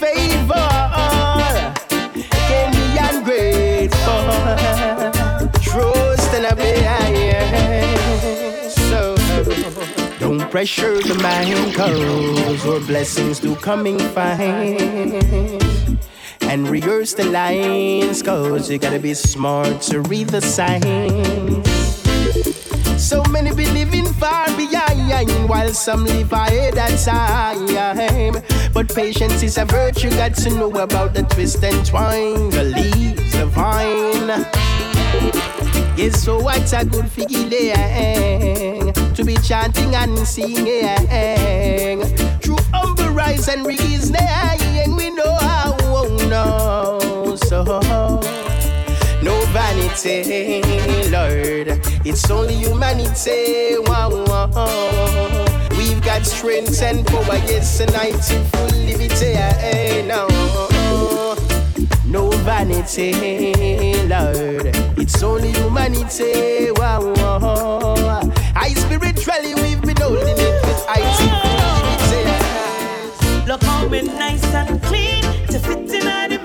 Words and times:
favor 0.00 0.68
can 2.48 2.72
be 2.72 2.86
ungrateful. 3.10 4.24
Trust 5.60 6.32
and 6.34 6.46
obey. 6.46 6.80
So 8.88 9.14
don't 10.18 10.50
pressure 10.50 11.02
the 11.02 11.18
mind, 11.22 11.74
cause 11.74 12.64
your 12.64 12.80
blessings 12.80 13.40
do 13.40 13.54
coming 13.56 13.98
fine. 13.98 15.58
And 16.40 16.68
rehearse 16.68 17.12
the 17.12 17.24
lines, 17.24 18.22
cause 18.22 18.70
you 18.70 18.78
gotta 18.78 18.98
be 18.98 19.12
smart 19.12 19.82
to 19.82 20.00
read 20.00 20.30
the 20.30 20.40
signs. 20.40 21.89
So 23.10 23.24
many 23.24 23.52
be 23.52 23.66
living 23.66 24.06
far 24.06 24.46
behind, 24.56 25.48
while 25.48 25.70
some 25.70 26.04
live 26.04 26.30
ahead 26.32 26.78
of 26.78 26.96
time. 27.02 28.40
But 28.72 28.94
patience 28.94 29.42
is 29.42 29.58
a 29.58 29.64
virtue, 29.64 30.10
got 30.10 30.36
to 30.36 30.50
know 30.50 30.70
about 30.70 31.14
the 31.14 31.24
twist 31.24 31.64
and 31.64 31.84
twine, 31.84 32.50
the 32.50 32.62
leaves, 32.62 33.32
the 33.32 33.46
vine. 33.46 34.28
Yes, 35.98 36.22
so 36.22 36.38
what's 36.40 36.72
a 36.72 36.84
good 36.84 37.10
feeling 37.10 38.92
to 38.92 39.24
be 39.24 39.36
chanting 39.38 39.96
and 39.96 40.16
singing 40.18 42.04
through 42.40 42.58
humble 42.72 43.08
rise 43.08 43.48
and 43.48 43.66
reasoning? 43.66 44.94
We 44.96 45.10
know 45.10 45.34
how, 45.34 45.76
no, 46.28 47.34
so 47.34 47.64
no 49.20 49.44
vanity, 49.46 50.62
Lord. 51.10 51.89
It's 52.02 52.30
only 52.30 52.54
humanity. 52.54 53.76
We've 55.76 56.02
got 56.02 56.24
strength 56.24 56.82
and 56.82 57.06
power, 57.06 57.36
yes, 57.46 57.80
and 57.80 57.90
I 57.90 58.10
to 58.12 58.44
full 58.44 58.78
liberty. 58.86 59.34
Hey, 59.34 60.04
no, 60.06 60.26
no 62.06 62.30
vanity, 62.42 63.12
Lord. 64.08 64.74
It's 64.98 65.22
only 65.22 65.52
humanity. 65.52 66.70
I 68.56 68.74
spiritually 68.76 69.54
we've 69.56 69.82
been 69.82 69.96
holding 69.98 70.38
it 70.38 70.62
with 70.64 70.84
I 70.88 71.00
Look 73.46 73.62
how 73.62 73.86
we 73.88 74.02
nice 74.02 74.44
and 74.54 74.82
clean 74.82 75.22
to 75.48 75.58
fit 75.58 75.90
in 75.90 76.39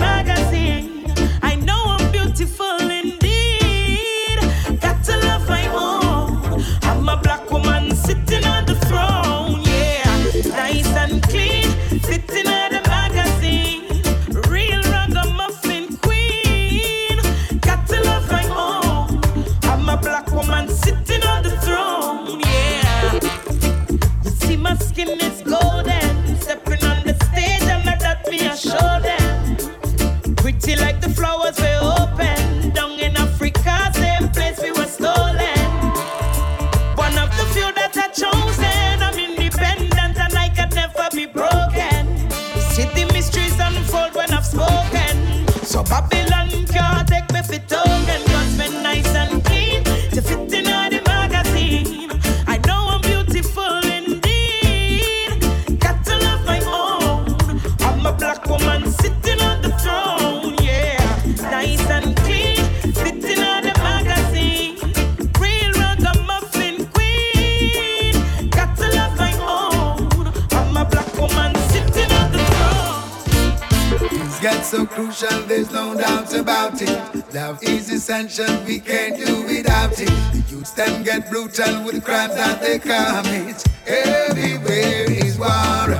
essential, 78.05 78.63
we 78.67 78.79
can't 78.79 79.17
do 79.17 79.41
without 79.43 79.99
it. 79.99 80.07
The 80.31 80.43
youths 80.49 80.71
them 80.71 81.03
get 81.03 81.27
brutal 81.29 81.83
with 81.83 81.95
the 81.95 82.01
crimes 82.01 82.35
that 82.35 82.61
they 82.61 82.77
commit. 82.77 83.63
Everywhere 83.88 85.09
is 85.09 85.39
war. 85.39 85.99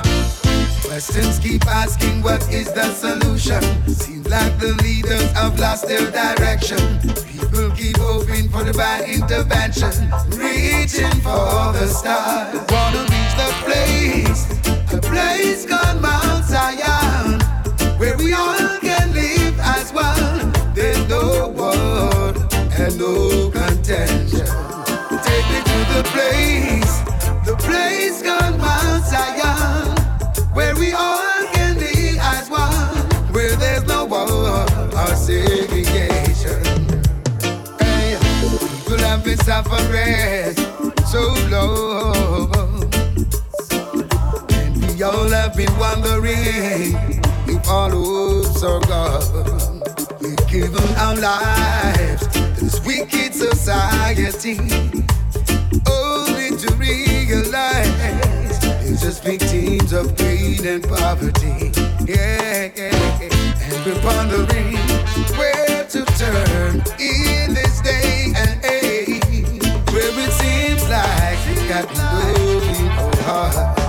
Questions 0.86 1.40
keep 1.40 1.66
asking 1.66 2.22
what 2.22 2.42
is 2.52 2.72
the 2.72 2.92
solution. 2.92 3.60
Seems 3.88 4.28
like 4.28 4.56
the 4.60 4.72
leaders 4.84 5.32
have 5.32 5.58
lost 5.58 5.88
their 5.88 6.10
direction. 6.10 6.78
People 7.26 7.70
keep 7.72 7.96
hoping 7.96 8.48
for 8.50 8.62
divine 8.62 9.04
intervention, 9.04 9.92
reaching 10.38 11.16
for 11.26 11.72
the 11.74 11.88
stars. 11.88 12.54
Wanna 12.70 13.02
reach 13.10 13.34
the 13.42 13.50
place, 13.66 14.42
a 14.92 15.00
place 15.00 15.66
called 15.66 16.00
Mount 16.00 16.44
Zion, 16.44 17.40
where 17.98 18.16
we 18.16 18.32
all 18.32 18.65
no 22.96 23.50
contention. 23.50 24.46
Take 25.26 25.46
me 25.52 25.60
to 25.70 25.78
the 25.92 26.02
place, 26.12 26.94
the 27.44 27.56
place 27.58 28.22
called 28.22 28.58
Mount 28.58 29.04
Zion, 29.04 29.96
where 30.54 30.74
we 30.76 30.92
all 30.92 31.46
can 31.52 31.78
be 31.78 32.16
as 32.20 32.48
one, 32.48 33.06
where 33.32 33.54
there's 33.56 33.84
no 33.86 34.06
war 34.06 34.64
or 34.98 35.14
segregation. 35.14 36.62
Hey, 37.80 38.16
people 38.78 38.98
have 38.98 39.24
been 39.24 39.38
suffering 39.38 40.54
so 41.06 41.34
long, 41.50 42.84
and 44.52 44.86
we 44.86 45.02
all 45.02 45.28
have 45.28 45.54
been 45.54 45.76
wondering 45.78 46.96
if 47.46 47.68
all 47.68 47.90
hopes 47.90 48.62
are 48.62 48.80
gone. 48.80 49.82
We've 50.20 50.48
given 50.48 50.94
our 50.96 51.14
lives 51.16 52.45
this 52.58 52.80
wicked 52.84 53.34
society, 53.34 54.58
oh, 55.86 56.26
only 56.28 56.56
to 56.56 56.74
realize 56.76 57.86
it's 58.84 59.02
just 59.02 59.24
victims 59.24 59.92
of 59.92 60.16
greed 60.16 60.64
and 60.64 60.82
poverty. 60.82 61.72
Yeah, 62.06 62.70
yeah, 62.76 63.20
yeah. 63.20 63.62
And 63.62 63.86
we're 63.86 64.04
wondering 64.04 64.76
where 65.36 65.84
to 65.84 66.04
turn 66.18 66.76
in 66.98 67.54
this 67.54 67.80
day 67.80 68.32
and 68.36 68.64
age, 68.64 69.62
where 69.92 70.12
it 70.18 70.32
seems 70.32 70.88
like 70.88 71.38
we 71.48 71.68
got 71.68 71.86
broken 71.88 72.86
hearts. 73.24 73.85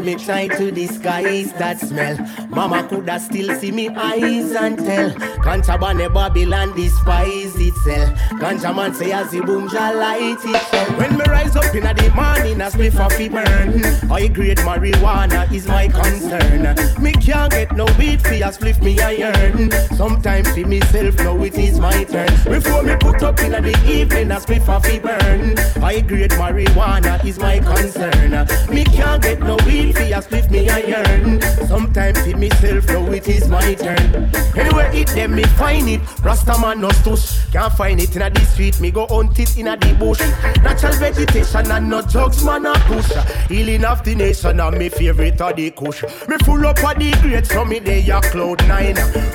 When 0.00 0.16
me 0.18 0.24
try 0.24 0.48
to 0.48 0.70
disguise 0.70 1.52
that 1.54 1.78
smell. 1.78 2.16
Mama 2.48 2.86
coulda 2.88 3.20
still 3.20 3.54
see 3.56 3.70
me 3.70 3.88
eyes 3.88 4.52
and 4.52 4.78
tell. 4.78 5.12
Contraband 5.42 5.98
Babylon 6.14 6.74
despise 6.74 7.54
itself. 7.56 8.10
Ganja 8.40 8.74
man 8.74 8.94
say 8.94 9.12
as 9.12 9.30
the 9.30 9.40
boom 9.42 9.66
light 9.66 10.38
it. 10.42 10.98
When 10.98 11.18
me 11.18 11.24
rise 11.26 11.56
up 11.56 11.74
in 11.74 11.84
the 11.84 12.12
morning, 12.14 12.60
a 12.60 12.70
spliff 12.70 12.98
off 12.98 13.18
burn. 13.18 13.82
High 14.08 14.28
grade 14.28 14.58
marijuana 14.58 15.50
is 15.52 15.66
my 15.66 15.88
concern. 15.88 17.02
Me 17.02 17.12
can't 17.12 17.52
get 17.52 17.76
no 17.76 17.84
weed 17.98 18.22
for 18.22 18.34
a 18.34 18.50
spliff 18.50 18.82
me 18.82 18.98
iron. 19.00 19.70
Sometimes 19.96 20.48
for 20.50 20.66
myself, 20.66 21.16
now 21.18 21.42
it 21.42 21.58
is 21.58 21.78
my 21.78 22.04
turn. 22.04 22.28
Before 22.44 22.82
me 22.82 22.96
put 22.96 23.22
up 23.22 23.38
in 23.40 23.52
the 23.52 23.76
evening, 23.86 24.30
a 24.30 24.36
spliff 24.36 24.68
off 24.68 24.82
burn. 25.02 25.56
High 25.90 26.02
grade 26.02 26.30
marijuana 26.30 27.24
is 27.24 27.40
my 27.40 27.58
concern. 27.58 28.30
Me 28.72 28.84
can't 28.84 29.20
get 29.20 29.40
no 29.40 29.56
weed 29.66 29.96
for 29.96 30.04
a 30.04 30.48
me 30.48 30.68
iron. 30.68 31.40
Sometimes 31.66 32.16
for 32.20 32.36
myself, 32.36 32.86
now 32.86 33.10
it 33.10 33.26
is 33.26 33.48
my 33.48 33.74
turn. 33.74 34.30
Anywhere 34.56 34.88
it 34.94 35.08
them, 35.08 35.34
me 35.34 35.42
find 35.42 35.88
it. 35.88 36.00
Rasta 36.22 36.56
man 36.60 36.80
no 36.80 36.90
stush. 36.90 37.50
Can't 37.50 37.72
find 37.72 38.00
it 38.00 38.14
in 38.14 38.22
a 38.22 38.30
the 38.30 38.40
street, 38.42 38.80
me 38.80 38.92
go 38.92 39.04
hunt 39.08 39.36
it 39.40 39.58
in 39.58 39.66
a 39.66 39.76
the 39.76 39.92
bush. 39.94 40.20
Natural 40.62 40.92
vegetation 40.92 41.68
and 41.68 41.90
no 41.90 42.02
drugs, 42.02 42.44
man 42.44 42.66
a 42.66 42.74
push. 42.86 43.10
Healing 43.48 43.84
of 43.84 44.04
the 44.04 44.14
nation 44.14 44.60
and 44.60 44.78
me 44.78 44.90
favorite 44.90 45.40
of 45.40 45.56
the 45.56 45.72
kush. 45.72 46.04
Me 46.28 46.36
full 46.44 46.64
up 46.68 46.78
of 46.84 46.98
the 47.00 47.10
great, 47.20 47.46
so 47.46 47.64
me 47.64 47.80
they 47.80 48.08
a 48.08 48.20
cloud 48.20 48.64
nine. 48.68 48.94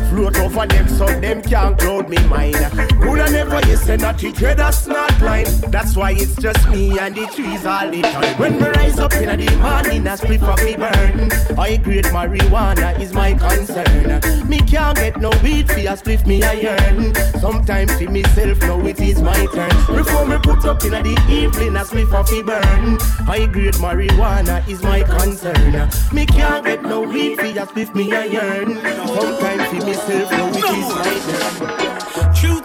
Float 0.09 0.39
over 0.39 0.65
them, 0.67 0.87
so 0.87 1.05
them 1.19 1.41
can't 1.41 1.77
cloud 1.77 2.07
me 2.07 2.17
mine. 2.29 2.53
Coulda 3.01 3.29
never 3.29 3.59
you 3.67 3.75
say 3.75 3.97
not 3.97 4.19
dread 4.19 4.61
a 4.61 4.71
smart 4.71 5.19
line. 5.19 5.47
That's 5.67 5.97
why 5.97 6.11
it's 6.11 6.44
just 6.45 6.69
me 6.69 6.99
and 6.99 7.15
the 7.15 7.25
trees 7.25 7.65
all 7.65 7.89
the 7.89 8.03
time. 8.03 8.37
When 8.37 8.59
me 8.59 8.67
rise 8.67 8.99
up 8.99 9.13
in 9.13 9.29
the 9.39 9.49
morning, 9.57 10.05
a 10.05 10.11
spliff 10.11 10.41
for 10.45 10.63
me 10.63 10.75
burn. 10.75 11.57
High 11.57 11.77
grade 11.77 12.05
marijuana 12.05 12.99
is 12.99 13.13
my 13.13 13.33
concern. 13.33 14.21
Me 14.47 14.59
can't 14.59 14.95
get 14.95 15.19
no 15.19 15.31
weed 15.41 15.67
for 15.67 15.79
a 15.79 15.95
spliff 15.97 16.27
me 16.27 16.43
iron. 16.43 17.15
Sometimes 17.39 17.91
for 17.97 18.11
myself, 18.11 18.59
now 18.61 18.79
it 18.85 18.99
is 18.99 19.23
my 19.23 19.47
turn. 19.55 19.95
Before 19.97 20.27
me 20.27 20.37
put 20.37 20.63
up 20.65 20.83
in 20.83 20.91
the 20.91 21.17
evening, 21.29 21.77
a 21.77 21.83
spliff 21.83 22.11
for 22.13 22.31
me 22.31 22.43
burn. 22.43 22.99
High 23.25 23.47
grade 23.47 23.73
marijuana 23.85 24.67
is 24.67 24.83
my 24.83 25.01
concern. 25.01 25.89
Me 26.13 26.27
can't 26.27 26.63
get 26.63 26.83
no 26.83 27.01
weed 27.01 27.39
for 27.39 27.45
a 27.45 27.65
spliff 27.65 27.95
me 27.95 28.13
iron. 28.13 28.75
Sometimes 29.07 29.67
for 29.69 29.85
myself, 29.87 30.31
now 30.31 30.47
it 30.49 30.57
is 30.57 31.65
my 31.65 31.75
turn. 31.77 31.84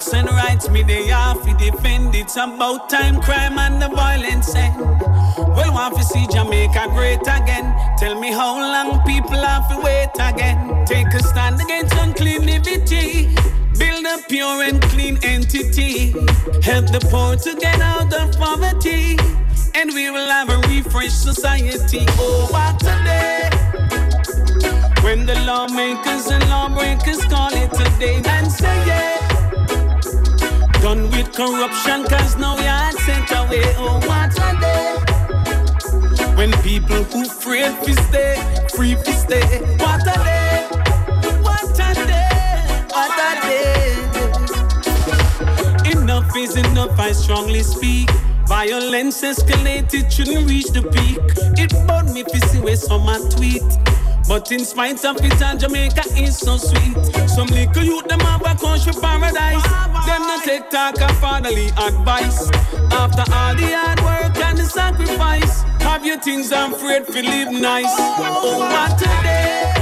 Truths 0.00 0.14
and 0.14 0.30
rights, 0.30 0.71
me 0.71 0.83
they 0.83 1.09
have 1.09 1.42
to 1.42 1.52
defend. 1.59 2.14
It's 2.14 2.37
about 2.37 2.88
time 2.88 3.21
crime 3.21 3.59
and 3.59 3.83
the 3.83 3.88
violence 3.88 4.54
end. 4.54 4.78
Well, 4.78 5.75
want 5.75 5.95
to 5.99 6.02
see 6.02 6.26
Jamaica 6.28 6.87
great 6.92 7.21
again. 7.21 7.75
Tell 7.99 8.19
me 8.19 8.33
how 8.33 8.57
long 8.57 9.04
people 9.04 9.37
have 9.37 9.69
to 9.69 9.78
wait 9.83 10.09
again. 10.19 10.87
Take 10.87 11.09
a 11.09 11.23
stand 11.23 11.61
against 11.61 11.95
uncleanivity. 11.97 13.28
Build 13.78 14.07
a 14.07 14.25
pure 14.26 14.62
and 14.62 14.80
clean 14.85 15.19
entity. 15.23 16.12
Help 16.62 16.87
the 16.87 17.07
poor 17.11 17.37
to 17.37 17.54
get 17.61 17.80
out 17.83 18.11
of 18.14 18.33
poverty. 18.38 19.19
And 19.75 19.92
we 19.92 20.11
will 20.11 20.30
have 20.30 20.49
a 20.49 20.57
refreshed 20.69 21.23
society. 21.23 22.07
Oh, 22.16 22.49
what 22.50 22.83
a 22.85 22.97
day! 23.04 23.50
When 25.02 25.26
the 25.26 25.38
lawmakers 25.45 26.28
and 26.28 26.49
lawbreakers 26.49 27.23
call 27.26 27.52
it 27.52 27.71
today 27.73 28.23
and 28.25 28.50
say 28.50 28.87
yeah. 28.87 29.30
Done 30.83 31.11
with 31.11 31.33
corruption, 31.35 32.05
cause 32.05 32.37
now 32.39 32.57
we 32.57 32.67
are 32.67 32.93
sent 32.93 33.31
away. 33.33 33.63
Oh, 33.77 34.01
what 34.09 34.33
a 34.33 34.57
day. 34.61 34.97
When 36.37 36.53
people 36.63 37.05
who 37.05 37.23
afraid 37.27 37.75
to 37.85 37.93
stay, 38.05 38.37
free 38.75 38.95
to 38.95 39.13
stay. 39.13 39.61
What 39.77 40.01
a 40.01 40.17
day. 40.25 40.67
What 41.43 41.79
a 41.79 41.95
day. 42.07 42.87
What 42.89 43.13
a 43.29 43.31
day. 43.43 43.93
Enough 45.93 46.35
is 46.37 46.57
enough, 46.57 46.99
I 46.99 47.13
strongly 47.13 47.63
speak. 47.63 48.11
Violence 48.49 49.21
escalated, 49.23 50.11
shouldn't 50.11 50.49
reach 50.49 50.69
the 50.69 50.83
peak. 50.83 51.21
It 51.59 51.73
burned 51.87 52.15
me 52.15 52.23
to 52.25 52.41
see 52.49 52.59
where 52.59 52.77
some 52.77 53.07
a 53.07 53.19
tweet. 53.29 53.63
But 54.29 54.53
in 54.53 54.65
spite 54.65 55.05
of 55.05 55.17
it, 55.25 55.43
and 55.43 55.59
Jamaica 55.59 56.03
is 56.17 56.39
so 56.39 56.57
sweet. 56.57 56.97
Some 57.29 57.49
little 57.49 57.83
youth, 57.83 58.07
them 58.07 58.21
have 58.21 58.43
a 58.43 58.55
country 58.55 58.93
paradise. 58.93 59.62
Them 60.07 60.23
not 60.23 60.45
take 60.45 60.71
talk 60.71 61.00
of 61.00 61.17
fatherly 61.19 61.69
advice. 61.69 62.49
After 62.93 63.25
all 63.33 63.55
the 63.57 63.69
hard 63.75 64.00
work 64.00 64.37
and 64.45 64.59
the 64.59 64.65
sacrifice, 64.65 65.62
have 65.81 66.07
your 66.07 66.19
things 66.21 66.53
I'm 66.53 66.75
afraid 66.75 67.07
to 67.07 67.23
live 67.23 67.50
nice. 67.53 67.87
Oh, 67.89 68.59
what 68.61 69.00
a 69.03 69.05
day. 69.23 69.81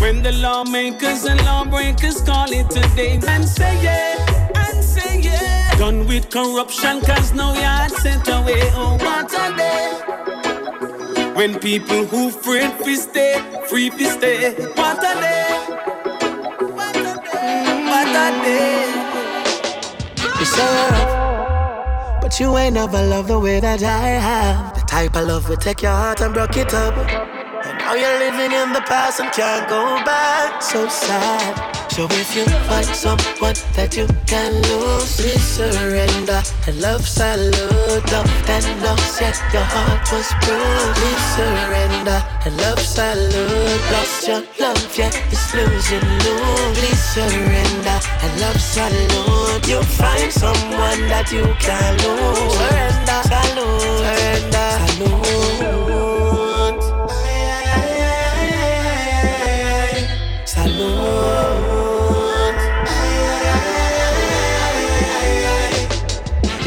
When 0.00 0.22
the 0.22 0.32
lawmakers 0.32 1.24
and 1.24 1.40
lawbreakers 1.44 2.20
call 2.22 2.52
it 2.52 2.68
today 2.70 3.18
and 3.26 3.48
say 3.48 3.82
yeah, 3.82 4.50
and 4.54 4.84
say 4.84 5.20
yeah. 5.20 5.76
Done 5.78 6.06
with 6.06 6.30
corruption, 6.30 7.00
cause 7.00 7.32
now 7.32 7.54
you're 7.54 7.88
sent 8.00 8.28
away. 8.28 8.70
Oh, 8.74 8.98
what 9.00 9.32
a 9.32 9.56
day. 9.56 10.33
When 11.34 11.58
people 11.58 12.06
who 12.06 12.28
afraid 12.28 12.72
fi 12.84 12.94
stay, 12.94 13.42
free 13.68 13.90
fi 13.90 14.04
stay. 14.04 14.54
What 14.74 14.98
a 14.98 15.14
day. 15.20 15.44
What 16.78 16.96
a 16.96 17.14
day. 17.32 17.84
What 17.90 18.08
a 18.08 18.44
day. 18.44 18.94
But 22.22 22.38
you 22.38 22.56
ain't 22.56 22.74
never 22.74 23.02
loved 23.02 23.28
the 23.28 23.38
way 23.40 23.58
that 23.58 23.82
I 23.82 24.08
have. 24.30 24.74
The 24.74 24.80
type 24.82 25.16
of 25.16 25.26
love 25.26 25.48
will 25.48 25.56
take 25.56 25.82
your 25.82 25.92
heart 25.92 26.20
and 26.20 26.32
break 26.32 26.56
it 26.56 26.72
up. 26.72 26.96
And 26.96 27.78
now 27.78 27.94
you're 27.94 28.18
living 28.18 28.52
in 28.52 28.72
the 28.72 28.82
past 28.82 29.18
and 29.18 29.32
can't 29.32 29.68
go 29.68 29.82
back. 30.04 30.62
So 30.62 30.88
sad. 30.88 31.73
So 31.94 32.08
if 32.10 32.34
you 32.34 32.44
find 32.66 32.86
someone 32.86 33.54
that 33.78 33.96
you 33.96 34.08
can 34.26 34.50
lose, 34.66 35.14
please 35.14 35.46
surrender. 35.46 36.42
And 36.66 36.80
love 36.82 37.06
salute, 37.06 38.02
love 38.10 38.26
that 38.50 38.66
knows 38.82 39.20
yet 39.22 39.38
your 39.54 39.62
heart 39.62 40.02
was 40.10 40.26
bruised. 40.42 40.98
Please 40.98 41.24
surrender. 41.38 42.18
And 42.50 42.56
love 42.58 42.82
salute, 42.82 43.78
lost 43.94 44.26
your 44.26 44.42
love, 44.58 44.98
yet 44.98 45.14
it's 45.30 45.54
losing 45.54 46.02
you. 46.26 46.34
Please 46.74 46.98
surrender. 47.14 47.98
And 48.26 48.40
love 48.42 48.58
salute, 48.58 49.62
you'll 49.68 49.86
find 49.86 50.32
someone 50.32 50.98
that 51.06 51.30
you 51.30 51.46
can 51.62 51.94
lose. 52.02 52.58
Surrender, 52.58 53.22
salute, 53.22 54.02
surrender, 54.02 54.70
salute. 54.98 55.93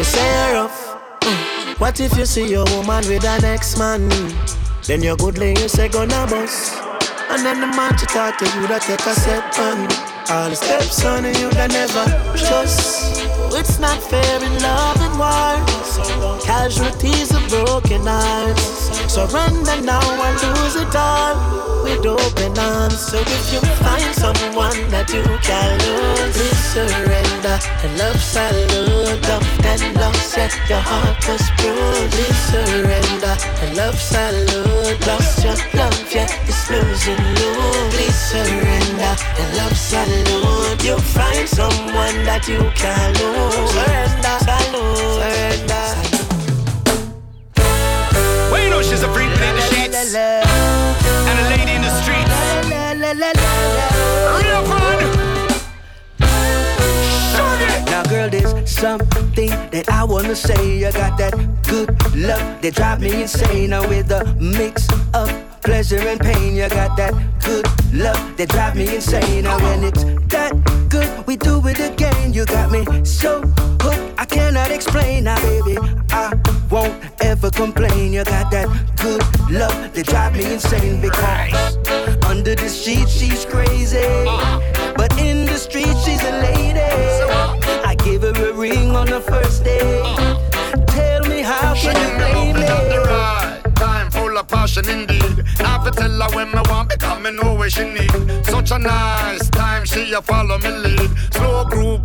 Say 0.08 0.28
you're 0.34 0.62
rough. 0.62 0.80
Mm. 1.22 1.80
What 1.80 2.00
if 2.00 2.18
you 2.18 2.26
see 2.26 2.50
your 2.50 2.66
woman 2.72 3.08
with 3.08 3.26
an 3.26 3.44
ex-man? 3.44 4.10
Then 4.88 5.04
you're 5.04 5.18
goodly, 5.18 5.52
you 5.52 5.68
say 5.68 5.90
gonna 5.90 6.26
bust. 6.30 6.78
And 7.30 7.46
then 7.46 7.60
the 7.60 7.68
man 7.68 7.96
to 7.98 8.06
talk 8.06 8.38
to 8.40 8.46
you 8.46 8.68
that 8.68 8.84
take 8.84 9.06
a 9.06 9.14
step 9.14 9.44
on. 9.60 9.88
All 10.30 10.50
the 10.50 10.56
steps 10.56 11.04
on 11.06 11.26
you 11.26 11.50
that 11.52 11.72
never 11.72 12.06
trust. 12.38 13.22
It's 13.54 13.80
not 13.80 14.02
fair 14.02 14.44
in 14.44 14.54
love 14.62 15.07
war. 15.18 16.40
Casualties 16.42 17.32
of 17.34 17.48
broken 17.50 18.06
hearts. 18.06 18.90
Surrender 19.12 19.82
now 19.82 20.02
and 20.26 20.38
lose 20.44 20.76
it 20.76 20.96
all. 20.96 21.68
with 21.84 22.06
open 22.06 22.58
arms. 22.58 23.00
So 23.00 23.18
if 23.20 23.54
you 23.54 23.62
find 23.84 24.14
someone 24.16 24.80
that 24.92 25.08
you 25.14 25.24
can 25.48 25.72
lose, 25.86 26.36
please 26.36 26.64
surrender. 26.76 27.58
The 27.82 27.90
love 28.02 28.22
salute, 28.22 29.22
love 29.30 29.48
that 29.64 29.82
lost 29.96 30.38
yet 30.38 30.54
your 30.70 30.84
heart 30.84 31.18
was 31.28 31.44
bruised. 31.58 32.12
Please 32.14 32.42
surrender. 32.52 33.36
The 33.62 33.68
love 33.80 34.00
salute, 34.00 35.00
lost 35.08 35.44
your 35.44 35.58
love 35.80 36.14
yet 36.14 36.32
it's 36.48 36.70
losing 36.70 37.24
you. 37.40 37.52
Please 37.94 38.20
surrender. 38.32 39.14
The 39.38 39.46
love 39.58 39.78
salute, 39.78 40.84
you 40.84 40.98
find 41.16 41.48
someone 41.48 42.18
that 42.28 42.48
you 42.48 42.62
can 42.76 43.10
lose. 43.16 43.72
Surrender, 43.72 44.38
salute, 44.44 45.07
surrender. 45.16 45.88
Well, 48.52 48.62
you 48.64 48.70
know 48.70 48.82
she's 48.82 49.04
a 49.04 49.10
freak 49.14 49.30
in 49.30 49.56
the 49.56 49.62
sheets 49.72 50.16
and 50.16 51.40
a 51.40 51.46
lady 51.56 51.74
in 51.78 51.82
the 51.82 51.92
streets. 52.02 52.36
Real 54.44 54.64
fun. 54.66 55.00
Now, 57.86 58.04
girl, 58.04 58.30
there's 58.30 58.70
something 58.70 59.50
that 59.72 59.90
I 59.90 60.04
wanna 60.04 60.36
say. 60.36 60.78
You 60.78 60.92
got 60.92 61.18
that 61.18 61.34
good 61.68 61.90
love 62.16 62.62
that 62.62 62.76
drive 62.76 63.02
me 63.02 63.22
insane. 63.22 63.70
Now, 63.72 63.88
with 63.88 64.12
a 64.12 64.26
mix 64.40 64.88
of 65.14 65.32
pleasure 65.62 66.00
and 66.00 66.20
pain, 66.20 66.56
you 66.56 66.70
got 66.70 66.96
that 66.98 67.14
good 67.44 67.66
love 67.94 68.38
that 68.38 68.50
drive 68.50 68.76
me 68.76 68.96
insane. 68.96 69.44
Now, 69.46 69.58
when 69.60 69.84
it's 69.84 70.04
that 70.34 70.54
good, 70.90 71.10
we 71.28 71.38
do 71.38 71.66
it 71.68 71.80
again. 71.80 72.34
You 72.34 72.46
got 72.46 72.72
me 72.72 72.86
so 73.04 73.42
hooked, 73.82 74.07
I 74.18 74.26
cannot 74.26 74.72
explain. 74.72 75.26
Now, 75.26 75.38
baby, 75.42 75.78
I 76.12 76.34
won't 76.72 76.96
ever 77.22 77.50
complain. 77.52 78.14
You 78.14 78.24
got 78.24 78.52
that 78.52 78.68
good 78.98 79.22
love 79.52 79.94
that 79.94 80.06
drive 80.06 80.36
me 80.36 80.54
insane 80.54 81.02
because 81.02 81.78
under 82.26 82.56
the 82.56 82.70
sheet 82.70 83.10
she's 83.10 83.46
crazy, 83.46 84.02
but 84.96 85.12
in 85.20 85.46
the 85.46 85.58
street 85.58 85.96
she's 86.04 86.24
a 86.24 86.32
lady. 86.42 86.80
I 87.90 87.96
gave 88.04 88.22
her 88.22 88.50
a 88.50 88.54
ring 88.54 88.96
on 88.96 89.08
the 89.08 89.22
first 89.22 89.64
day. 89.64 90.02
Tell 90.88 91.24
me 91.26 91.42
how 91.42 91.74
She 91.76 91.88
can 91.88 91.96
give 91.96 92.48
you 92.48 92.54
me 92.54 92.54
blame 92.54 92.56
love 92.68 92.88
without 92.88 93.54
the 93.54 93.68
me? 93.68 93.74
time, 93.76 94.12
full 94.12 94.38
of 94.38 94.48
passion 94.48 94.90
indeed. 94.90 95.44
Now 95.60 95.84
to 95.84 95.92
tell 95.92 96.10
her 96.22 96.36
when 96.36 96.50
me 96.52 96.62
want, 96.70 96.90
because 96.90 97.22
me 97.22 97.32
know 97.32 97.54
what 97.54 97.72
she 97.72 97.84
need. 97.86 98.12
Such 98.46 98.72
a 98.72 98.80
nice 98.80 99.50
time, 99.52 99.86
she 99.86 100.12
a 100.14 100.22
follow 100.22 100.58
me 100.58 100.70
lead. 100.70 101.10
Slow 101.34 101.66
groove, 101.66 102.04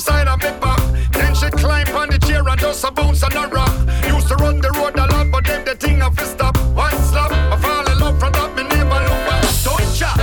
side 0.00 0.28
of 0.28 0.40
back. 0.60 0.80
Then 1.12 1.34
she 1.34 1.48
climb 1.50 1.88
on 1.94 2.08
the 2.08 2.18
chair 2.18 2.46
and 2.46 2.60
just 2.60 2.84
a 2.84 2.90
bounce 2.90 3.20
the 3.20 3.48
rock. 3.52 3.72
Used 4.06 4.28
to 4.28 4.36
run 4.36 4.60
the 4.60 4.70
road 4.72 4.96
a 4.96 5.06
lot, 5.12 5.30
but 5.30 5.44
then 5.44 5.64
the 5.64 5.74
thing. 5.74 6.00
One 6.00 6.92
slap, 7.10 7.32
I 7.32 7.56
fall 7.56 7.86
in 7.90 7.98
love 7.98 8.18
from 8.18 8.32
that, 8.32 8.56
look 8.56 9.22
back. 9.28 9.44
Don't 9.64 9.94
chat. 9.94 10.18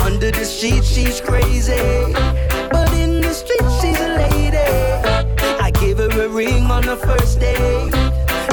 Under 0.00 0.30
the 0.30 0.44
sheet 0.44 0.84
she's 0.84 1.20
crazy, 1.20 2.12
but 2.70 2.92
in 2.94 3.20
the 3.20 3.32
street 3.32 3.66
she's 3.80 3.98
a 4.00 4.10
lady. 4.22 4.58
I 5.66 5.70
gave 5.72 5.98
her 5.98 6.10
a 6.26 6.28
ring 6.28 6.64
on 6.70 6.82
the 6.82 6.96
first 6.96 7.40
day. 7.40 7.90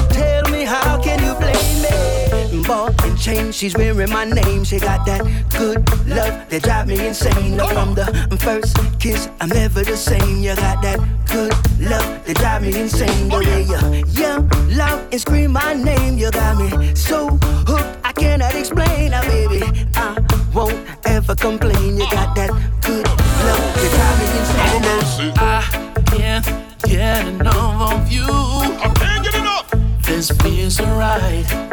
Tell 0.10 0.43
me 0.52 0.63
how 0.63 1.02
can 1.02 1.20
you 1.24 1.34
blame 1.36 1.82
me? 1.84 2.63
Ball 2.67 2.91
and 3.04 3.17
chain, 3.17 3.52
she's 3.52 3.76
wearing 3.78 4.10
my 4.10 4.26
name. 4.26 4.63
She 4.63 4.80
got 4.80 5.06
that 5.06 5.22
good 5.58 5.86
love 6.08 6.50
that 6.50 6.63
drive 6.63 6.88
me 6.88 7.08
insane. 7.08 7.58
Now 7.58 7.67
From 7.67 7.93
the 7.96 8.38
first 8.39 8.76
kiss, 9.00 9.30
I'm 9.41 9.50
never 9.50 9.84
the 9.84 9.98
same. 9.98 10.39
You 10.39 10.56
got 10.56 10.82
that 10.82 11.00
good 11.26 11.54
love 11.80 12.26
that 12.26 12.36
drive 12.38 12.62
me 12.62 12.80
insane. 12.80 13.30
The 13.30 13.38
way 13.38 13.62
you 13.63 14.06
yell 14.20 14.48
loud 14.76 15.12
and 15.12 15.22
scream 15.22 15.52
my 15.52 15.74
name, 15.74 16.17
you 16.17 16.32
got 16.32 16.58
me 16.58 16.96
so 16.96 17.30
hooked 17.67 17.98
I 18.04 18.12
cannot 18.13 18.56
explain. 18.56 19.12
Now, 19.12 19.22
baby, 19.24 19.62
I 19.96 20.17
won't 20.54 20.78
ever 21.06 21.36
complain. 21.36 21.98
You 21.98 22.10
got 22.12 22.36
that 22.36 22.52
good 22.82 23.06
love 23.46 23.67
that 23.78 23.91
drive 23.96 24.17
me 24.20 24.28
insane. 24.39 25.34
I 25.38 26.04
can't 26.06 26.46
get 26.84 27.28
enough 27.28 27.93
of 27.93 28.12
you. 28.12 28.26
I 28.26 28.93
can't 28.96 29.24
get 29.24 29.36
enough. 29.36 29.72
This 30.04 30.32
feels 30.32 30.80
right. 30.80 31.67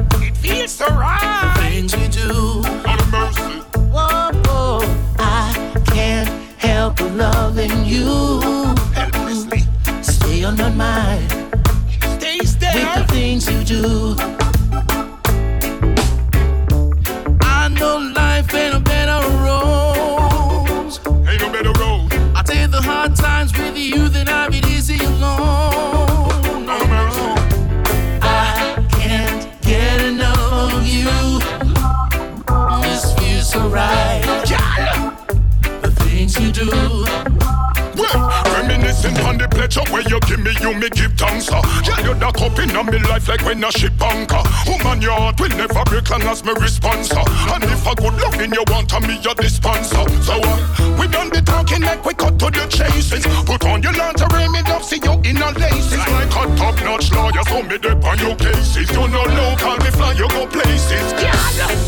When 43.55 43.65
a 43.65 43.73
ship 43.73 44.01
anchor. 44.03 44.43
Woman, 44.67 45.01
your 45.01 45.13
heart 45.13 45.41
will 45.41 45.49
never 45.51 45.83
break 45.85 46.09
long 46.11 46.23
as 46.23 46.45
me 46.45 46.53
response. 46.61 47.11
And 47.13 47.65
if 47.65 47.87
a 47.87 47.95
good 47.95 48.15
loving 48.15 48.53
you 48.53 48.65
want, 48.69 48.93
a 48.93 49.01
me 49.01 49.19
a 49.19 49.35
dispenser. 49.35 50.05
So 50.23 50.41
uh, 50.43 50.97
we 50.99 51.07
done 51.09 51.31
the 51.31 51.43
talking 51.45 51.83
like 51.83 52.05
we 52.05 52.15
cut 52.15 52.39
to 52.41 52.51
the 52.51 52.67
chases. 52.69 53.27
Put 53.45 53.65
on 53.65 53.83
your 53.83 53.93
lingerie, 53.93 54.49
me 54.49 54.63
love 54.63 54.85
see 54.85 55.01
you 55.03 55.15
in 55.25 55.39
a 55.39 55.51
laces. 55.53 55.99
Like 55.99 56.35
a 56.35 56.57
top 56.57 56.77
notch 56.83 57.13
lawyer, 57.13 57.45
so 57.47 57.63
me 57.63 57.79
dip 57.79 58.05
on 58.05 58.19
your 58.19 58.37
cases. 58.37 58.91
You 58.91 59.09
know 59.09 59.23
local, 59.23 59.77
me 59.79 59.91
fly, 59.91 60.13
you 60.13 60.29
go 60.29 60.47
places. 60.47 61.13
Yeah. 61.23 61.84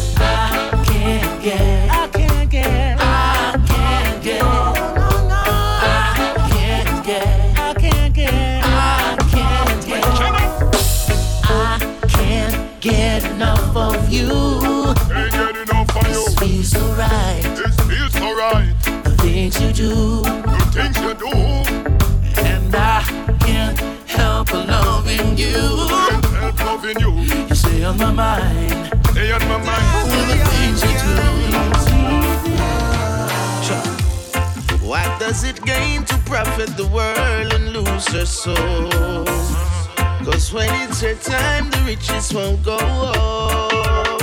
On 28.00 28.14
my 28.14 28.40
mind 28.40 28.90
Stay 29.10 29.32
on 29.32 29.40
my 29.48 29.56
mind. 29.58 30.10
with 30.10 30.28
the 30.28 30.36
things 30.50 30.82
you 30.82 30.88
do. 30.88 31.14
What 34.86 35.18
does 35.18 35.42
it 35.44 35.64
gain 35.64 36.04
to 36.04 36.16
profit 36.26 36.76
the 36.76 36.86
world 36.86 37.52
and 37.52 37.72
lose 37.72 38.06
her 38.08 38.26
soul? 38.26 39.24
Cause 40.24 40.52
when 40.52 40.68
it's 40.82 41.00
her 41.00 41.14
time, 41.14 41.70
the 41.70 41.78
riches 41.86 42.32
won't 42.32 42.62
go 42.62 42.78
home. 42.78 44.20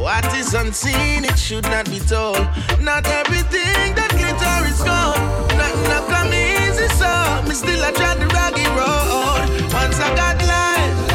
What 0.00 0.24
is 0.36 0.54
unseen, 0.54 1.24
it 1.24 1.38
should 1.38 1.64
not 1.64 1.86
be 1.86 1.98
told. 2.00 2.46
Not 2.80 3.06
everything 3.06 3.94
that 3.94 4.10
glitter 4.10 4.66
is 4.70 4.80
gold. 4.82 5.18
Nothing 5.56 5.88
not 5.90 6.08
come 6.08 6.32
easy, 6.32 6.88
so 6.94 7.42
me 7.48 7.54
still 7.54 7.82
I 7.84 7.92
try 7.92 8.14
the 8.14 8.26
rocky 8.26 8.66
road. 8.78 9.72
Once 9.72 9.98
I 10.00 10.14
got 10.14 10.38
life 10.46 11.07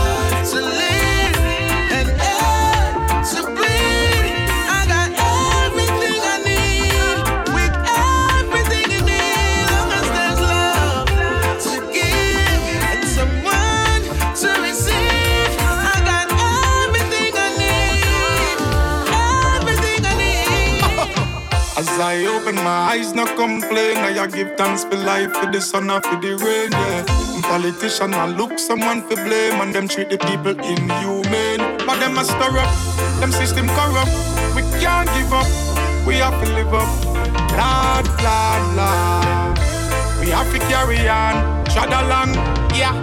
open 22.43 22.55
my 22.55 22.91
eyes, 22.91 23.13
no 23.13 23.25
complain. 23.37 23.97
I 23.97 24.27
give 24.27 24.57
thanks 24.57 24.83
for 24.83 24.97
life, 24.97 25.31
for 25.31 25.49
the 25.49 25.61
sun, 25.61 25.89
and 25.89 26.03
for 26.03 26.17
the 26.19 26.35
rain. 26.35 26.71
Yeah. 26.71 27.41
Politician, 27.41 28.13
I 28.13 28.27
look 28.27 28.59
someone 28.59 29.01
for 29.03 29.15
blame, 29.15 29.61
and 29.61 29.73
them 29.73 29.87
treat 29.87 30.09
the 30.09 30.17
people 30.17 30.51
inhumane. 30.51 31.63
But 31.85 31.99
them 31.99 32.17
a 32.17 32.23
stir 32.25 32.57
up, 32.59 32.71
them 33.21 33.31
system 33.31 33.67
corrupt. 33.67 34.11
We 34.55 34.61
can't 34.83 35.07
give 35.15 35.31
up, 35.31 35.47
we 36.05 36.15
have 36.15 36.35
to 36.43 36.49
live 36.51 36.73
up. 36.73 36.89
Lord, 37.55 38.07
Lord, 38.27 38.63
Lord. 38.75 39.57
We 40.19 40.27
have 40.31 40.51
to 40.51 40.59
carry 40.67 41.07
on, 41.07 41.63
trot 41.65 41.93
along, 41.93 42.35
yeah. 42.75 42.95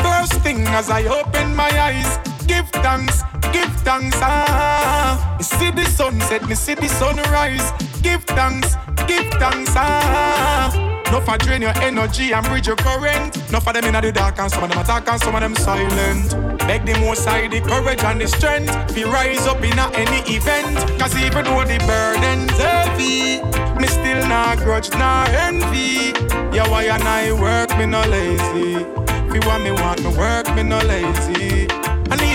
First 0.00 0.40
thing 0.40 0.66
as 0.68 0.88
I 0.88 1.04
open 1.04 1.54
my 1.54 1.70
eyes, 1.88 2.31
give 2.62 2.82
thanks, 2.82 3.22
give 3.52 3.72
thanks. 3.82 4.16
Ah, 4.20 5.36
me 5.38 5.44
see 5.44 5.70
the 5.70 5.84
sunset, 5.84 6.46
me 6.48 6.54
see 6.54 6.74
the 6.74 6.88
sunrise. 6.88 7.72
Give 8.02 8.22
thanks, 8.24 8.76
give 9.06 9.28
thanks. 9.34 9.72
Ah. 9.76 10.88
No 11.10 11.20
for 11.20 11.36
drain 11.36 11.60
your 11.60 11.76
energy 11.78 12.32
and 12.32 12.46
bridge 12.46 12.66
your 12.66 12.76
current. 12.76 13.36
No 13.52 13.60
for 13.60 13.72
them 13.72 13.84
in 13.84 14.00
the 14.00 14.12
dark 14.12 14.38
and 14.38 14.50
some 14.50 14.64
of 14.64 14.70
them 14.70 14.78
attack 14.78 15.08
and 15.08 15.20
some 15.20 15.34
of 15.34 15.40
them 15.40 15.54
silent. 15.56 16.58
Beg 16.60 16.86
the 16.86 16.98
most 17.00 17.24
side 17.24 17.50
the 17.50 17.60
courage 17.60 18.02
and 18.02 18.20
the 18.20 18.28
strength. 18.28 18.94
Be 18.94 19.04
rise 19.04 19.46
up 19.46 19.62
in 19.62 19.78
any 19.78 20.20
event. 20.34 20.78
Cause 20.98 21.16
even 21.18 21.44
though 21.44 21.64
the 21.64 21.78
burden's 21.86 22.56
heavy, 22.56 23.42
me 23.78 23.88
still 23.88 24.26
not 24.26 24.58
grudge 24.58 24.90
nor 24.92 25.26
envy. 25.46 26.12
Yeah, 26.56 26.68
why 26.70 26.84
and 26.84 27.02
I 27.02 27.32
work, 27.32 27.76
me 27.76 27.86
no 27.86 28.02
lazy. 28.04 28.86
If 29.28 29.34
you 29.34 29.48
want 29.48 29.64
me 29.64 29.72
want 29.72 30.02
me 30.02 30.16
work, 30.16 30.54
me 30.54 30.62
no 30.62 30.78
lazy. 30.78 31.81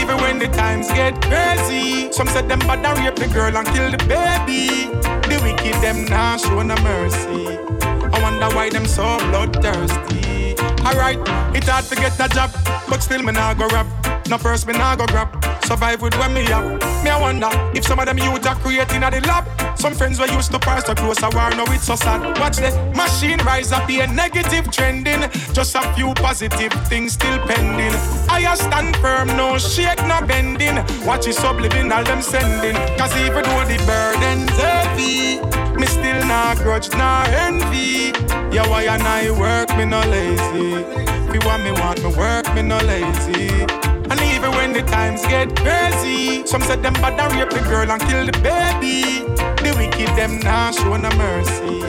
Even 0.07 0.21
when 0.21 0.39
the 0.39 0.47
times 0.47 0.87
get 0.87 1.21
crazy, 1.21 2.09
some 2.13 2.27
said 2.27 2.47
them 2.47 2.59
bad 2.59 2.85
and 2.85 2.97
rape 2.99 3.17
the 3.17 3.27
girl 3.27 3.57
and 3.57 3.67
kill 3.67 3.91
the 3.91 3.97
baby. 4.07 4.87
The 5.27 5.37
wicked 5.43 5.81
them 5.81 6.05
now 6.05 6.37
show 6.37 6.63
no 6.63 6.77
mercy. 6.81 7.57
I 7.83 8.21
wonder 8.21 8.47
why 8.55 8.69
them 8.69 8.85
so 8.85 9.17
bloodthirsty. 9.17 10.55
Alright, 10.87 11.19
it 11.53 11.65
hard 11.65 11.83
to 11.91 11.95
get 11.95 12.17
a 12.21 12.29
job, 12.29 12.51
but 12.87 13.03
still 13.03 13.21
me 13.21 13.33
nah 13.33 13.53
go 13.53 13.67
rap. 13.67 13.85
No 14.29 14.37
first 14.37 14.67
me 14.67 14.73
nah 14.73 14.95
go 14.95 15.05
grab. 15.05 15.29
Survive 15.63 16.01
with 16.01 16.17
when 16.19 16.33
me 16.33 16.51
up. 16.51 16.63
Me 17.03 17.09
I 17.09 17.19
wonder 17.19 17.49
if 17.73 17.85
some 17.85 17.99
of 17.99 18.05
them 18.05 18.17
youth 18.17 18.45
are 18.45 18.55
creating 18.55 19.03
at 19.03 19.13
the 19.13 19.21
lab. 19.21 19.45
Some 19.79 19.93
friends 19.93 20.19
were 20.19 20.27
used 20.27 20.51
to 20.51 20.59
pass 20.59 20.83
to 20.83 20.95
close 20.95 21.21
a 21.23 21.29
war, 21.29 21.49
now 21.51 21.63
it's 21.67 21.85
so 21.85 21.95
sad. 21.95 22.37
Watch 22.39 22.57
the 22.57 22.71
machine 22.95 23.39
rise 23.45 23.71
up, 23.71 23.87
be 23.87 24.05
negative 24.07 24.69
trending. 24.71 25.21
Just 25.53 25.75
a 25.75 25.93
few 25.93 26.13
positive 26.15 26.73
things 26.87 27.13
still 27.13 27.39
pending. 27.47 27.93
I 28.29 28.53
stand 28.55 28.97
firm, 28.97 29.27
no 29.37 29.57
shake, 29.57 30.01
no 30.05 30.19
bending. 30.25 30.75
Watch 31.05 31.27
it 31.27 31.35
subliminal 31.35 32.03
them 32.03 32.21
sending. 32.21 32.75
Cause 32.97 33.15
even 33.17 33.43
though 33.43 33.65
the 33.65 33.77
burden's 33.85 34.49
heavy, 34.59 35.39
me 35.79 35.85
still 35.85 36.25
not 36.25 36.57
grudge, 36.57 36.89
not 36.91 37.29
envy. 37.29 38.11
Yeah, 38.53 38.67
why 38.67 38.83
and 38.83 39.03
I 39.03 39.31
work, 39.31 39.69
me 39.77 39.85
no 39.85 40.01
lazy. 40.01 40.83
If 41.27 41.33
you 41.33 41.47
want 41.47 41.63
me, 41.63 41.71
want 41.71 42.03
me 42.03 42.13
work, 42.15 42.53
me 42.53 42.61
no 42.61 42.77
lazy. 42.79 43.96
Even 44.38 44.52
when 44.52 44.71
the 44.71 44.84
times 44.84 45.23
get 45.23 45.56
crazy, 45.56 46.45
some 46.45 46.62
said 46.62 46.84
them 46.84 46.93
bad 46.93 47.19
and 47.19 47.34
rape 47.34 47.50
the 47.50 47.60
girl 47.67 47.89
and 47.89 48.00
kill 48.00 48.23
the 48.23 48.32
baby. 48.45 49.26
The 49.63 49.76
wicked 49.76 50.15
them 50.15 50.38
now 50.41 50.69
show 50.69 50.95
no 50.95 51.10
mercy. 51.17 51.82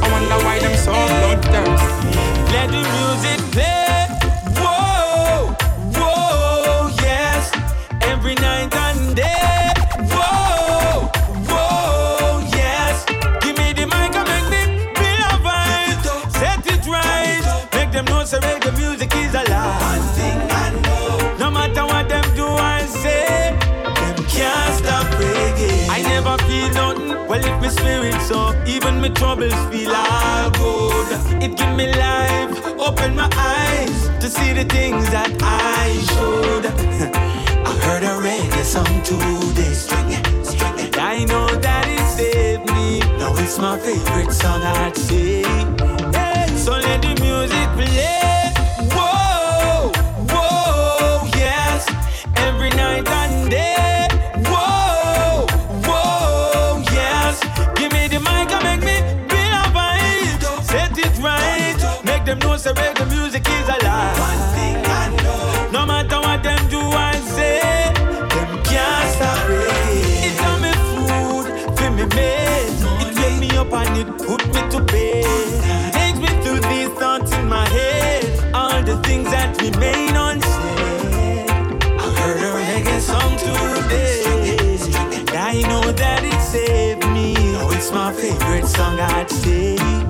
I 0.00 0.08
wonder 0.10 0.42
why 0.42 0.58
them 0.58 0.74
so 0.78 0.92
bloodthirsty. 0.92 2.16
Let 2.50 2.70
the 2.70 2.80
music 2.80 3.52
play. 3.52 3.81
Spirit 27.72 28.20
so, 28.22 28.38
even 28.66 29.00
my 29.00 29.08
troubles 29.08 29.54
feel 29.70 29.92
all 29.94 30.50
good. 30.50 31.08
It 31.44 31.56
give 31.56 31.74
me 31.76 31.86
life, 32.08 32.54
open 32.78 33.16
my 33.16 33.28
eyes 33.34 33.98
to 34.20 34.28
see 34.28 34.52
the 34.52 34.64
things 34.64 35.04
that 35.10 35.30
I 35.40 35.86
should. 36.10 36.64
I 37.68 37.72
heard 37.86 38.02
a 38.02 38.14
reggae 38.26 38.64
song 38.64 38.94
today, 39.02 39.72
string 39.84 40.10
it, 40.18 40.24
string 40.44 40.78
it. 40.78 40.98
I 40.98 41.24
know 41.24 41.46
that 41.66 41.84
it 41.88 42.06
saved 42.16 42.66
me. 42.74 43.00
Now 43.18 43.34
it's 43.42 43.58
my 43.58 43.78
favorite 43.78 44.32
song, 44.32 44.62
I'd 44.62 44.96
say. 44.96 45.42
Hey, 46.16 46.46
so 46.56 46.72
let 46.72 47.02
the 47.02 47.14
music 47.26 47.68
play. 47.78 48.52
Whoa, 48.94 49.92
whoa, 50.30 51.28
yes. 51.36 51.80
Every 52.36 52.70
night 52.70 53.06
and 53.08 53.21
them 62.32 62.48
know 62.48 62.56
say 62.56 62.72
reggae 62.72 63.08
music 63.10 63.46
is 63.46 63.68
alive. 63.68 64.18
One 64.18 64.42
thing 64.56 64.76
I 64.86 65.08
know. 65.22 65.70
No 65.70 65.86
matter 65.86 66.18
what 66.20 66.42
them 66.42 66.68
do, 66.68 66.80
I 66.80 67.12
say. 67.36 67.60
Them 68.32 68.50
can't 68.64 69.08
stop 69.14 69.38
reggae. 69.48 70.26
It's 70.26 70.40
on 70.48 70.56
me 70.64 70.72
food, 70.92 71.46
for 71.76 71.90
me 71.90 72.04
made. 72.16 72.72
It 73.04 73.12
wake 73.20 73.38
me 73.40 73.50
up 73.56 73.72
and 73.72 73.96
it 73.98 74.08
put 74.26 74.42
me 74.54 74.60
to 74.72 74.80
bed. 74.80 75.92
Takes 75.92 76.18
me 76.24 76.30
through 76.42 76.60
these 76.70 76.90
thoughts 77.00 77.32
in 77.32 77.48
my 77.48 77.68
head. 77.68 78.54
All 78.54 78.82
the 78.82 78.96
things 79.02 79.30
that 79.30 79.60
remain 79.60 80.16
unsaid. 80.16 81.50
I 82.04 82.06
heard 82.18 82.40
a 82.48 82.50
reggae 82.58 83.00
song 83.00 83.32
today. 83.36 84.22
I 85.36 85.60
know 85.68 85.92
that 85.92 86.24
it 86.24 86.40
saved 86.40 87.06
me. 87.08 87.34
Now 87.34 87.70
it's 87.70 87.90
my 87.90 88.10
favorite 88.12 88.66
song, 88.66 88.98
I'd 88.98 89.30
say. 89.30 90.01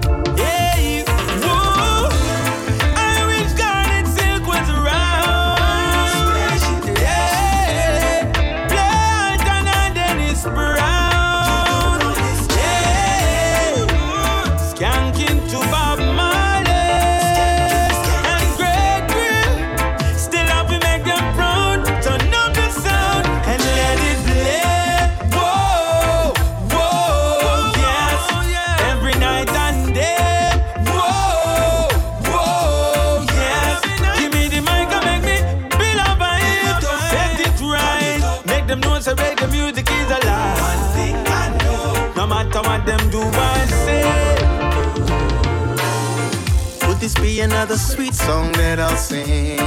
Song 48.26 48.52
that 48.52 48.78
I'll 48.78 48.96
sing? 48.96 49.58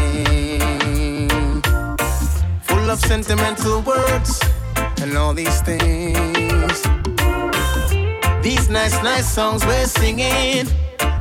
Full 2.67 2.89
of 2.89 2.99
sentimental 2.99 3.81
words 3.81 4.39
and 5.01 5.17
all 5.17 5.33
these 5.33 5.61
things. 5.61 6.77
These 8.41 8.69
nice, 8.69 8.95
nice 9.03 9.27
songs 9.27 9.65
we're 9.65 9.85
singing, 9.85 10.67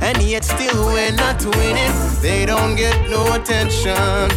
and 0.07 0.17
yet 0.21 0.43
still 0.43 0.85
we're 0.85 1.15
not 1.25 1.43
winning. 1.57 1.95
They 2.21 2.45
don't 2.45 2.75
get 2.75 2.97
no 3.09 3.33
attention, 3.33 4.29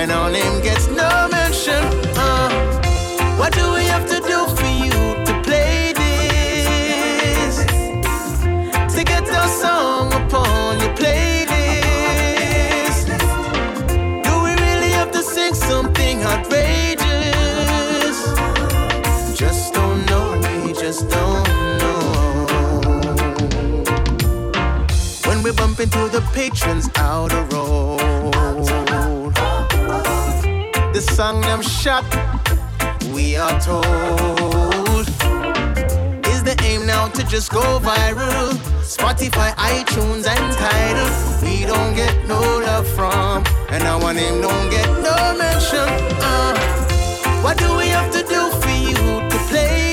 and 0.00 0.10
our 0.10 0.30
name 0.30 0.62
gets 0.62 0.88
no 0.88 1.28
mention. 1.30 1.82
Uh, 2.16 2.48
what 3.38 3.52
do 3.52 3.64
we 3.74 3.81
the 26.52 26.58
patrons 26.58 26.90
outer 26.96 27.42
road, 27.54 29.34
the 30.92 31.00
song 31.00 31.40
them 31.42 31.62
shot, 31.62 32.04
we 33.14 33.36
are 33.36 33.58
told. 33.60 35.08
Is 36.28 36.42
the 36.42 36.56
aim 36.62 36.86
now 36.86 37.08
to 37.08 37.24
just 37.24 37.50
go 37.50 37.78
viral? 37.80 38.52
Spotify, 38.82 39.54
iTunes, 39.54 40.26
and 40.26 40.52
Tidal. 40.56 41.08
We 41.42 41.64
don't 41.64 41.94
get 41.94 42.26
no 42.26 42.40
love 42.40 42.88
from, 42.88 43.44
and 43.70 43.82
our 43.84 44.12
name 44.12 44.40
don't 44.40 44.70
get 44.70 44.86
no 45.02 45.36
mention. 45.38 45.88
Uh, 46.20 47.42
what 47.42 47.56
do 47.58 47.76
we 47.76 47.88
have 47.88 48.10
to 48.12 48.22
do 48.22 48.50
for 48.60 48.70
you 48.70 49.28
to 49.28 49.38
play 49.48 49.91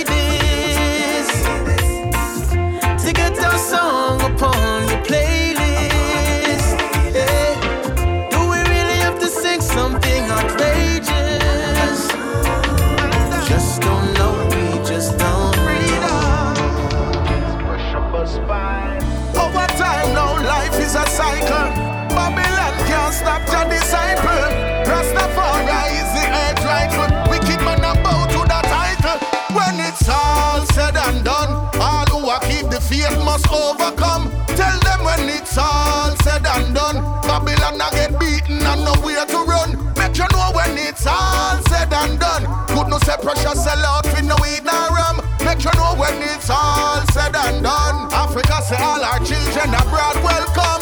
must 33.39 33.51
overcome. 33.51 34.31
Tell 34.55 34.79
them 34.79 35.03
when 35.03 35.29
it's 35.29 35.57
all 35.57 36.15
said 36.23 36.45
and 36.45 36.73
done, 36.75 36.97
Babylon 37.23 37.81
I 37.81 37.89
get 37.91 38.19
beaten 38.19 38.61
and 38.61 38.83
nowhere 38.83 39.25
to 39.25 39.39
run. 39.45 39.77
Make 39.95 40.17
you 40.17 40.27
know 40.31 40.51
when 40.53 40.77
it's 40.77 41.05
all 41.05 41.57
said 41.69 41.91
and 41.93 42.19
done. 42.19 42.43
Good 42.67 42.87
no 42.87 42.97
say 42.99 43.15
pressure 43.21 43.55
sell 43.55 43.83
out 43.85 44.05
with 44.05 44.25
no 44.25 44.35
weed 44.41 44.63
nor 44.65 44.89
rum. 44.91 45.21
Make 45.45 45.63
you 45.63 45.71
know 45.75 45.95
when 45.95 46.15
it's 46.21 46.49
all 46.49 47.01
said 47.11 47.35
and 47.35 47.63
done. 47.63 48.11
Africa 48.11 48.61
say 48.63 48.77
all 48.81 49.03
our 49.03 49.19
children 49.19 49.73
abroad 49.73 50.17
welcome. 50.23 50.81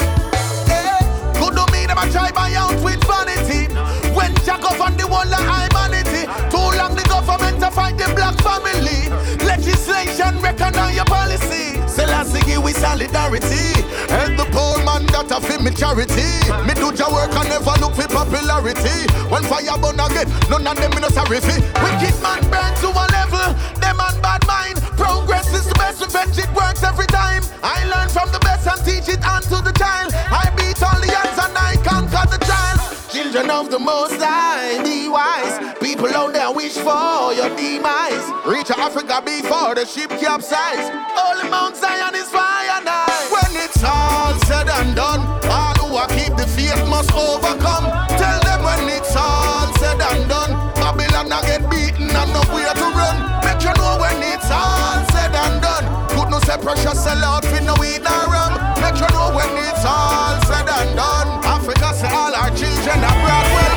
Hey, 0.66 0.98
good 1.38 1.54
no 1.54 1.66
me 1.72 1.86
them 1.86 1.98
a 1.98 2.06
try 2.10 2.30
buy 2.32 2.52
out 2.54 2.76
with 2.82 3.02
vanity. 3.04 3.72
When 4.14 4.34
Jack 4.44 4.64
off 4.64 4.80
on 4.80 4.96
the 4.96 5.06
wall 5.06 5.28
of 5.28 5.44
humanity, 5.46 6.26
too 6.50 6.68
long 6.78 6.94
the 6.96 7.04
government 7.08 7.60
to 7.60 7.70
fight 7.70 7.96
the 7.98 8.10
black 8.14 8.36
family. 8.42 9.08
Legislation 9.46 10.40
recognize 10.40 10.96
your 10.96 11.04
policy. 11.04 11.77
Selassie 11.98 12.58
we 12.62 12.72
solidarity. 12.72 13.74
And 14.14 14.38
the 14.38 14.46
poor 14.54 14.78
man 14.86 15.02
that 15.10 15.34
a 15.34 15.42
feel 15.42 15.58
me 15.58 15.74
charity. 15.74 16.30
Me 16.62 16.72
do 16.78 16.94
your 16.94 17.10
work 17.10 17.34
and 17.34 17.50
never 17.50 17.74
look 17.82 17.98
for 17.98 18.06
popularity. 18.06 19.10
When 19.26 19.42
fire 19.42 19.74
burn 19.82 19.98
again, 19.98 20.30
none 20.46 20.62
of 20.62 20.78
them 20.78 20.94
me 20.94 21.02
no 21.02 21.10
sorry 21.10 21.42
fi. 21.42 21.58
Wicked 21.82 22.14
man 22.22 22.46
burn 22.46 22.70
to 22.86 22.88
a 22.94 23.04
level. 23.10 23.50
Them 23.82 23.98
man 23.98 24.14
bad 24.22 24.46
mind. 24.46 24.78
Progress 24.94 25.50
is 25.50 25.66
the 25.66 25.74
best 25.74 25.98
revenge. 25.98 26.38
It 26.38 26.50
works 26.54 26.86
every 26.86 27.10
time. 27.10 27.42
I 27.66 27.82
learn 27.90 28.08
from 28.14 28.30
the 28.30 28.38
best 28.46 28.70
and 28.70 28.78
teach 28.86 29.10
it 29.10 29.26
on 29.26 29.42
to 29.50 29.58
the 29.58 29.74
child. 29.74 30.14
I 30.14 30.47
Children 33.28 33.50
of 33.50 33.70
the 33.70 33.78
Most 33.78 34.16
High, 34.16 34.80
be 34.82 35.04
wise. 35.04 35.60
People 35.84 36.08
out 36.16 36.32
there 36.32 36.48
wish 36.50 36.72
for 36.80 37.28
your 37.36 37.52
demise. 37.60 38.24
Reach 38.48 38.72
Africa 38.72 39.20
before 39.20 39.76
the 39.76 39.84
ship 39.84 40.08
capsize. 40.16 40.88
Holy 41.12 41.44
Mount 41.52 41.76
Zion 41.76 42.16
is 42.16 42.24
fire 42.32 42.80
now. 42.80 43.04
When 43.28 43.52
it's 43.52 43.84
all 43.84 44.32
said 44.48 44.72
and 44.80 44.96
done, 44.96 45.20
all 45.44 45.76
who 45.76 46.00
are 46.00 46.08
keep 46.08 46.40
the 46.40 46.48
faith 46.56 46.80
must 46.88 47.12
overcome. 47.12 47.84
Tell 48.16 48.40
them 48.48 48.64
when 48.64 48.96
it's 48.96 49.12
all 49.12 49.76
said 49.76 50.00
and 50.00 50.24
done, 50.24 50.56
Babylon 50.80 51.28
I 51.28 51.44
get 51.44 51.68
beaten 51.68 52.08
and 52.08 52.32
nowhere 52.32 52.72
to 52.80 52.88
run. 52.96 53.44
Make 53.44 53.60
you 53.60 53.76
know 53.76 54.00
when 54.00 54.24
it's 54.24 54.48
all 54.48 55.04
said 55.12 55.36
and 55.36 55.60
done. 55.60 55.84
Could 56.16 56.32
no 56.32 56.40
say 56.48 56.56
precious 56.64 57.04
sell 57.04 57.20
out 57.20 57.44
for 57.44 57.60
no 57.60 57.76
weed 57.76 58.00
nor 58.00 58.24
rum. 58.32 58.56
Make 58.80 58.96
you 58.96 59.08
know 59.12 59.36
when 59.36 59.52
it's 59.68 59.84
all 59.84 60.40
said 60.48 60.64
and 60.64 60.96
done. 60.96 61.47
Our 62.88 62.94
children 62.94 63.10
abroad 63.10 63.67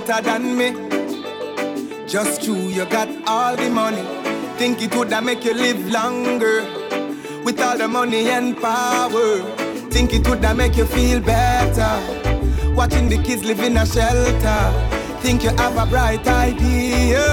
better 0.00 0.22
than 0.22 0.56
me? 0.56 0.68
Just 2.06 2.42
true, 2.44 2.68
you 2.68 2.84
got 2.86 3.08
all 3.26 3.56
the 3.56 3.70
money. 3.70 4.02
Think 4.58 4.82
it 4.82 4.94
woulda 4.94 5.22
make 5.22 5.44
you 5.44 5.54
live 5.54 5.90
longer 5.90 6.62
with 7.44 7.60
all 7.60 7.78
the 7.78 7.88
money 7.88 8.28
and 8.28 8.56
power. 8.56 9.38
Think 9.90 10.12
it 10.12 10.28
woulda 10.28 10.54
make 10.54 10.76
you 10.76 10.86
feel 10.86 11.20
better 11.20 11.94
watching 12.74 13.08
the 13.08 13.22
kids 13.22 13.44
live 13.44 13.60
in 13.60 13.76
a 13.76 13.86
shelter. 13.86 14.62
Think 15.20 15.42
you 15.42 15.50
have 15.50 15.76
a 15.76 15.86
bright 15.86 16.26
idea, 16.26 17.24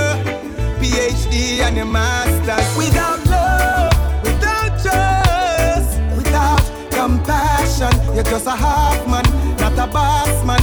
PhD 0.80 1.60
and 1.60 1.78
a 1.80 1.86
masters. 1.86 2.78
Without 2.78 3.26
love, 3.26 4.24
without 4.24 4.72
trust, 4.82 6.00
without 6.16 6.64
compassion, 6.92 7.94
you're 8.16 8.24
just 8.24 8.48
a 8.48 8.56
half 8.56 9.06
man, 9.08 9.26
not 9.58 9.78
a 9.78 9.92
boss 9.92 10.46
man. 10.46 10.63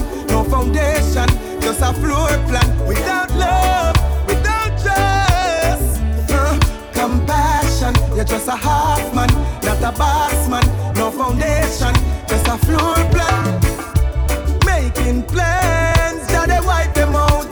Just 1.71 1.83
a 1.83 1.93
floor 2.01 2.27
plan. 2.49 2.69
Without 2.85 3.31
love, 3.37 3.95
without 4.27 4.71
trust, 4.83 6.03
uh, 6.33 6.59
compassion, 6.93 7.95
you're 8.17 8.25
just 8.25 8.49
a 8.49 8.57
half 8.57 9.15
man, 9.15 9.29
not 9.63 9.79
a 9.79 9.97
boss 9.97 10.49
man. 10.49 10.65
No 10.97 11.13
foundation, 11.13 11.95
just 12.27 12.49
a 12.49 12.59
floor 12.67 12.97
plan. 13.15 13.61
Making 14.67 15.23
plans, 15.23 16.27
that 16.33 16.47
they 16.49 16.59
wipe 16.67 16.93
them 16.93 17.15
out. 17.15 17.47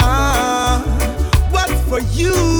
Ah, 0.00 0.84
what's 1.50 1.80
for 1.88 2.00
you, 2.12 2.57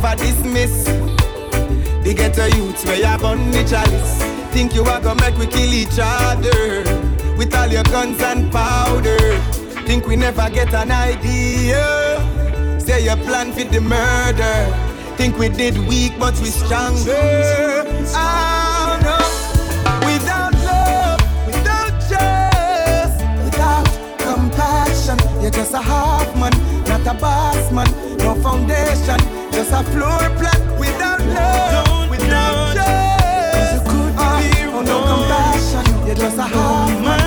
you 0.00 0.06
are 0.06 0.16
gonna 0.16 0.22
ever 0.22 0.24
dismiss 0.24 0.84
the 2.04 2.14
ghetto 2.14 2.46
youths 2.56 2.84
where 2.84 2.96
you 2.96 3.26
on 3.26 3.50
the 3.50 3.64
chalice. 3.64 4.22
Think 4.52 4.74
you 4.74 4.82
are 4.82 5.00
gonna 5.00 5.20
make 5.20 5.36
we 5.38 5.46
kill 5.46 5.72
each 5.72 5.98
other 6.00 6.84
with 7.36 7.54
all 7.54 7.66
your 7.68 7.82
guns 7.84 8.20
and 8.22 8.50
powder. 8.50 9.18
Think 9.86 10.06
we 10.06 10.16
never 10.16 10.48
get 10.50 10.72
an 10.74 10.90
idea. 10.90 12.18
Say 12.80 13.04
you 13.04 13.16
plan 13.24 13.52
for 13.52 13.64
the 13.64 13.80
murder. 13.80 14.76
Think 15.16 15.38
we 15.38 15.48
did 15.48 15.76
weak, 15.88 16.12
but 16.18 16.38
we 16.40 16.46
stronger. 16.46 17.84
Oh 18.14 18.98
no. 19.02 19.18
Without 20.06 20.54
love, 20.64 21.20
without 21.46 21.92
trust, 22.08 23.20
without 23.44 23.86
compassion, 24.18 25.18
you're 25.42 25.50
just 25.50 25.74
a 25.74 25.82
half 25.82 26.34
man, 26.36 26.52
not 26.86 27.06
a 27.06 27.18
boss 27.20 27.70
man. 27.72 27.86
No 28.18 28.34
foundation, 28.36 29.18
just 29.52 29.72
a 29.72 29.82
floor 29.92 30.18
plan. 30.38 30.60
Without 30.78 31.20
love, 31.20 32.10
without 32.10 32.74
trust, 32.74 33.86
uh, 33.86 34.42
oh, 34.72 34.82
no 34.82 34.96
compassion, 35.10 36.06
you're 36.06 36.14
just 36.16 36.38
a 36.38 36.42
half 36.42 36.90
man, 37.02 37.19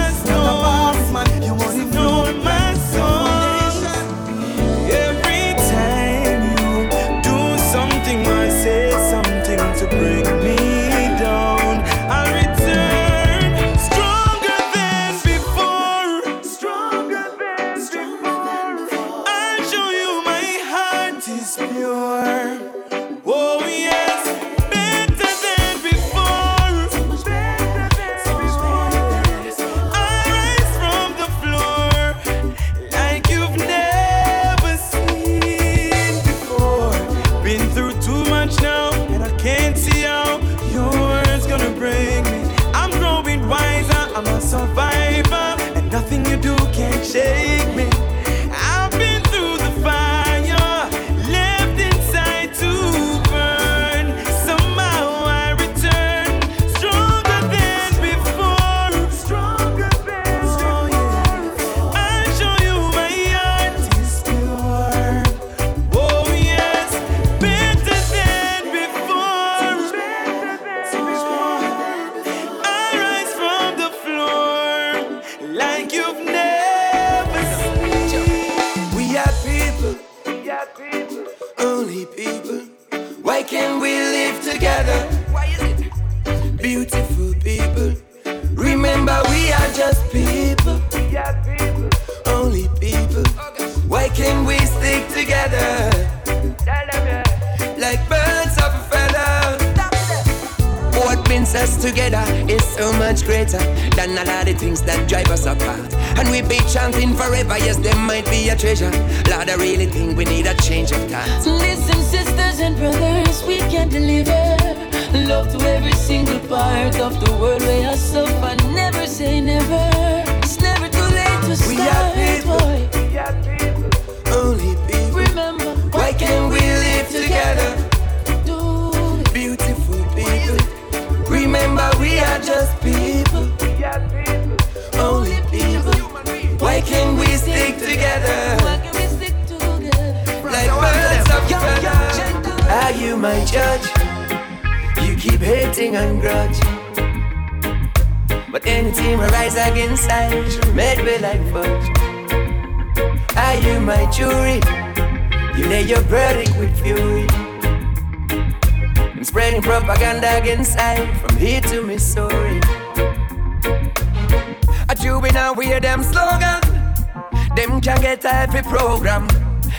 can 167.83 168.01
get 168.01 168.23
every 168.23 168.61
program. 168.61 169.27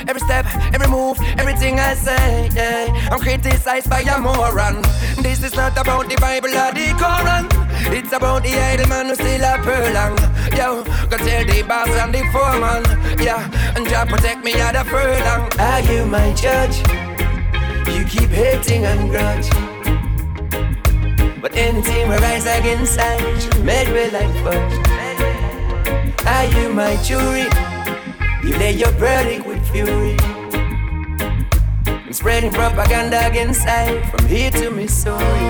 Every 0.07 0.21
step, 0.21 0.45
every 0.75 0.88
move, 0.88 1.19
everything 1.38 1.81
I 1.81 1.95
say, 1.95 2.51
yeah. 2.55 3.09
I'm 3.11 3.19
criticized 3.19 3.88
by 3.88 4.01
a 4.01 4.19
moron. 4.19 4.83
This 5.23 5.43
is 5.43 5.55
not 5.55 5.73
about 5.79 6.11
the 6.11 6.17
Bible 6.17 6.51
or 6.51 6.71
the 6.73 6.93
Koran. 7.01 7.47
It's 7.97 8.12
about 8.12 8.43
the 8.43 8.53
idle 8.53 8.88
man 8.88 9.07
who 9.07 9.14
still 9.14 9.40
a 9.40 9.57
purlang. 9.64 10.19
Yo, 10.55 10.85
go 11.09 11.17
tell 11.17 11.45
the 11.47 11.62
boss 11.62 11.88
and 11.88 12.12
the 12.12 12.23
foreman, 12.31 12.85
yeah. 13.23 13.49
And 13.75 13.87
God 13.87 14.09
protect 14.11 14.45
me 14.45 14.53
at 14.55 14.77
a 14.77 14.85
furlong. 14.85 15.49
Are 15.59 15.81
you 15.81 16.05
my 16.05 16.35
judge? 16.35 16.77
You 17.88 18.05
keep 18.05 18.29
hating 18.29 18.85
and 18.85 19.09
grudge. 19.09 19.49
But 21.40 21.57
anything 21.57 22.09
will 22.11 22.19
rise 22.19 22.45
against 22.45 22.99
I, 23.01 23.17
made 23.62 23.88
with 23.88 24.12
like 24.12 24.35
fudge. 24.45 24.75
Are 26.27 26.45
you 26.45 26.69
my 26.75 26.97
jury? 27.03 27.74
You 28.44 28.59
lay 28.59 28.72
your 28.72 28.90
verdict 28.92 29.46
with 29.46 29.66
fury. 29.70 30.16
I'm 31.87 32.12
spreading 32.12 32.52
propaganda 32.52 33.26
against 33.26 33.66
I 33.66 34.02
from 34.11 34.26
here 34.26 34.50
to 34.50 34.70
Missouri. 34.70 35.48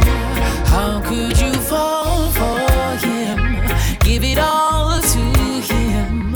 How 0.73 1.03
could 1.05 1.37
you 1.41 1.53
fall 1.55 2.31
for 2.31 3.07
him? 3.07 3.37
Give 3.99 4.23
it 4.23 4.39
all 4.39 5.01
to 5.01 5.19
him 5.73 6.35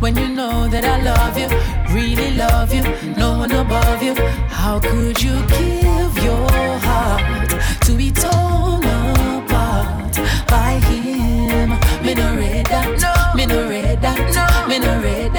when 0.00 0.16
you 0.16 0.28
know 0.28 0.66
that 0.68 0.84
I 0.84 1.02
love 1.02 1.36
you, 1.36 1.48
really 1.94 2.34
love 2.36 2.72
you, 2.72 2.84
no 3.14 3.36
one 3.36 3.52
above 3.52 4.02
you. 4.02 4.14
How 4.48 4.80
could 4.80 5.20
you 5.20 5.36
give 5.46 6.24
your 6.24 6.48
heart 6.88 7.50
to 7.82 7.92
be 7.92 8.10
torn 8.12 8.82
apart 8.84 10.16
by 10.48 10.80
him? 10.88 11.70
Me 12.02 12.14
no 12.14 12.34
read 12.34 12.64
that, 12.66 12.88
no. 12.98 13.34
Me 13.36 13.44
no 13.44 13.68
read 13.68 14.00
that. 14.00 14.68
Me 14.68 14.78
no 14.78 15.00
read 15.02 15.32
that. 15.34 15.37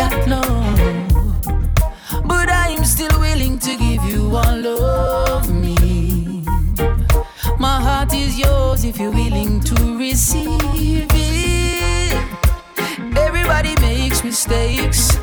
you 4.29 4.37
and 4.37 4.63
love 4.63 5.49
me. 5.53 6.43
My 7.57 7.81
heart 7.81 8.13
is 8.13 8.37
yours 8.37 8.83
if 8.85 8.99
you're 8.99 9.11
willing 9.11 9.59
to 9.61 9.97
receive 9.97 11.07
it. 11.11 12.13
Everybody 13.17 13.75
makes 13.81 14.23
mistakes, 14.23 15.17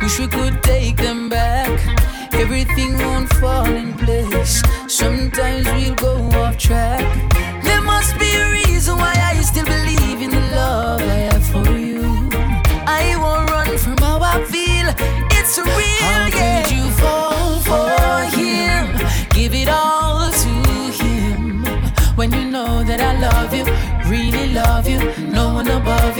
wish 0.00 0.18
we 0.18 0.26
could 0.26 0.62
take 0.62 0.96
them 0.96 1.28
back. 1.28 1.70
Everything 2.32 2.98
won't 2.98 3.28
fall 3.34 3.66
in 3.66 3.94
place, 3.94 4.62
sometimes 4.88 5.66
we'll 5.72 5.94
go 5.94 6.14
off 6.38 6.58
track. 6.58 7.29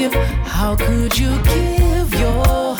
How 0.08 0.76
could 0.76 1.18
you 1.18 1.28
give 1.42 2.14
your 2.14 2.42
heart? 2.74 2.79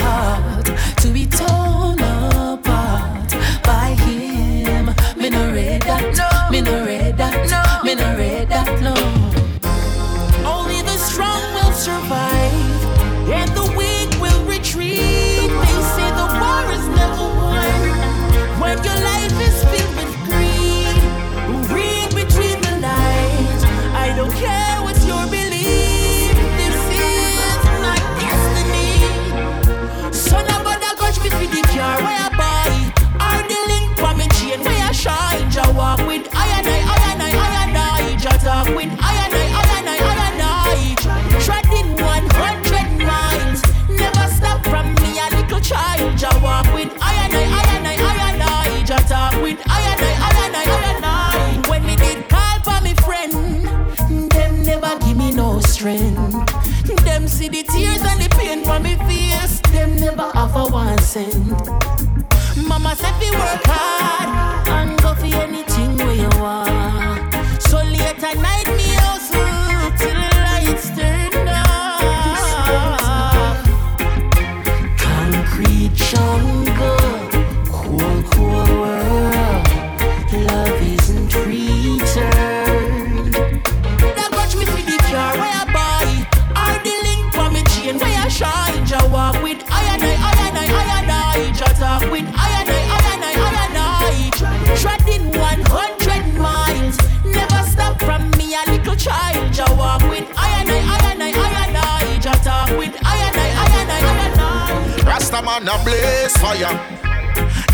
fire. 106.41 106.73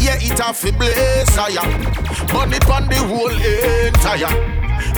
Yeah, 0.00 0.18
it 0.20 0.38
a 0.38 0.52
fi 0.52 0.70
blaze 0.70 1.30
fire, 1.30 1.64
Burn 2.32 2.52
it 2.52 2.68
on 2.68 2.88
the 2.88 2.98
whole 3.08 3.30
entire. 3.30 4.34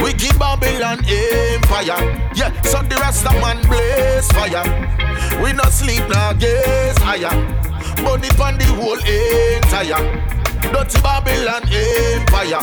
We 0.02 0.12
give 0.14 0.38
Babylon 0.38 1.04
empire. 1.04 2.00
Yeah, 2.34 2.50
so 2.62 2.82
the 2.82 2.96
rest 2.96 3.26
of 3.26 3.34
man 3.40 3.62
blaze 3.68 4.30
fire. 4.32 4.64
We 5.42 5.52
no 5.52 5.64
sleep 5.64 6.08
now, 6.08 6.32
gaze 6.32 6.98
higher. 6.98 7.30
Burn 8.02 8.24
it 8.24 8.40
on 8.40 8.58
the 8.58 8.66
whole 8.74 8.98
entire. 8.98 10.00
Dirty 10.72 11.00
Babylon 11.00 11.62
empire. 11.70 12.60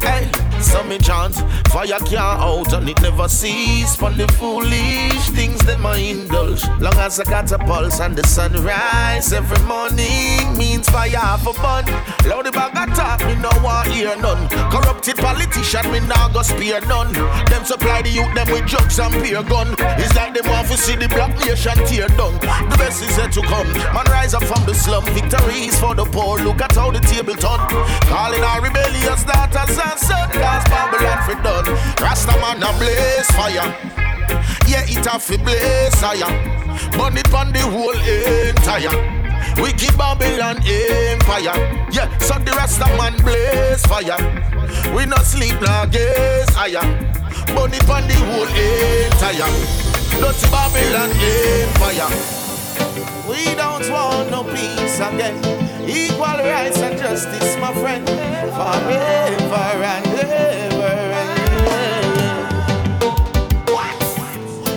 Hey. 0.00 0.41
So 0.72 0.82
me 0.84 0.96
chant, 0.98 1.34
fire 1.68 1.98
can't 1.98 2.40
out 2.40 2.72
and 2.72 2.88
it 2.88 3.00
never 3.02 3.28
cease. 3.28 3.94
For 3.94 4.10
the 4.10 4.26
foolish 4.38 5.28
things 5.36 5.60
that 5.66 5.78
my 5.78 5.98
indulge. 5.98 6.64
Long 6.80 6.96
as 6.96 7.20
I 7.20 7.24
got 7.24 7.52
a 7.52 7.58
pulse 7.58 8.00
and 8.00 8.16
the 8.16 8.26
sunrise 8.26 9.34
every 9.34 9.62
morning 9.66 10.56
fire 10.88 11.38
for 11.38 11.54
bun. 11.54 11.84
Loud 12.26 12.46
the 12.46 12.52
bag 12.52 12.72
attack, 12.72 13.24
me 13.26 13.34
no 13.36 13.50
want 13.62 13.88
hear 13.88 14.16
none. 14.16 14.48
Corrupted 14.70 15.16
politician, 15.16 15.90
me 15.92 16.00
nah 16.00 16.28
go 16.28 16.42
spear 16.42 16.80
none. 16.86 17.12
Them 17.46 17.64
supply 17.64 18.02
the 18.02 18.10
youth 18.10 18.32
them 18.34 18.48
with 18.50 18.66
drugs 18.66 18.98
and 18.98 19.14
beer 19.22 19.42
gun. 19.42 19.74
It's 19.98 20.14
like 20.14 20.34
them 20.34 20.48
want 20.50 20.68
to 20.68 20.76
see 20.76 20.96
the 20.96 21.08
black 21.08 21.32
nation 21.44 21.76
tear 21.86 22.08
down. 22.08 22.34
The 22.70 22.76
best 22.78 23.02
is 23.02 23.16
yet 23.16 23.32
to 23.32 23.42
come. 23.42 23.70
Man 23.94 24.06
rise 24.08 24.34
up 24.34 24.44
from 24.44 24.64
the 24.66 24.74
slum. 24.74 25.04
Victory 25.14 25.68
is 25.68 25.78
for 25.78 25.94
the 25.94 26.04
poor. 26.04 26.38
Look 26.38 26.60
at 26.60 26.74
how 26.74 26.90
the 26.90 27.00
table 27.00 27.34
turn. 27.34 27.60
Calling 28.08 28.42
our 28.42 28.60
rebellious 28.60 29.24
daughters 29.24 29.78
and 29.78 29.98
sons. 29.98 30.32
Cause 30.32 30.64
Babylon 30.68 31.20
for 31.26 31.36
done. 31.42 31.66
Rasta 32.00 32.34
man 32.40 32.62
a 32.62 32.70
blaze 32.78 33.30
fire. 33.32 33.68
Yeah, 34.66 34.84
it 34.88 35.06
a 35.06 35.18
fi 35.18 35.36
blaze 35.36 35.94
fire. 35.96 36.30
Burn 36.96 37.16
it 37.16 37.32
on 37.34 37.52
the 37.52 37.60
whole 37.60 37.98
entire. 38.48 39.21
We 39.62 39.72
keep 39.72 39.96
Babylon 39.96 40.58
empire. 40.64 41.56
Yeah, 41.90 42.08
so 42.18 42.38
the 42.38 42.52
Rasta 42.52 42.86
man 42.98 43.16
blaze 43.22 43.84
fire. 43.86 44.16
We 44.94 45.06
not 45.06 45.24
sleep 45.24 45.60
nor 45.60 45.86
gaze 45.86 46.50
higher. 46.50 46.82
It 47.74 47.88
on 47.88 48.06
the 48.08 48.14
whole 48.14 48.48
entire. 48.48 49.50
Dirty 50.20 50.46
Babylon 50.50 51.10
empire. 51.10 52.10
We 53.28 53.54
don't 53.54 53.88
want 53.90 54.30
no 54.30 54.44
peace 54.44 54.98
again. 55.00 55.36
Equal 55.88 56.38
rights 56.38 56.78
and 56.78 56.98
justice, 56.98 57.56
my 57.58 57.72
friend, 57.74 58.06
forever 58.06 59.82
and 59.84 60.06
ever. 60.06 60.62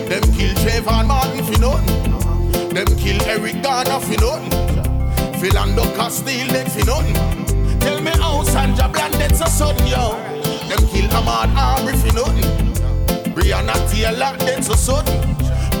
Them 0.08 0.22
kill 0.34 0.54
Trayvon 0.54 1.06
Martin. 1.06 1.35
Them 2.76 2.94
kill 2.98 3.22
Eric 3.22 3.62
Garner 3.62 3.98
for 4.00 4.20
nothing. 4.20 4.50
Philando 5.40 5.82
Castile 5.96 6.46
dead 6.48 6.70
for 6.70 6.84
nothing. 6.84 7.14
Tell 7.80 8.02
me 8.02 8.10
how 8.10 8.42
Sandra 8.42 8.86
Bland 8.86 9.14
dead 9.14 9.34
so 9.34 9.46
sudden, 9.46 9.86
yo. 9.86 10.12
Them 10.68 10.86
kill 10.92 11.08
Ahmaud 11.08 11.56
Arbery 11.56 11.96
for 11.96 12.12
nothing. 12.12 13.32
Breonna 13.32 13.72
Taylor 13.90 14.36
dead 14.36 14.62
so 14.62 14.74
sudden. 14.74 15.16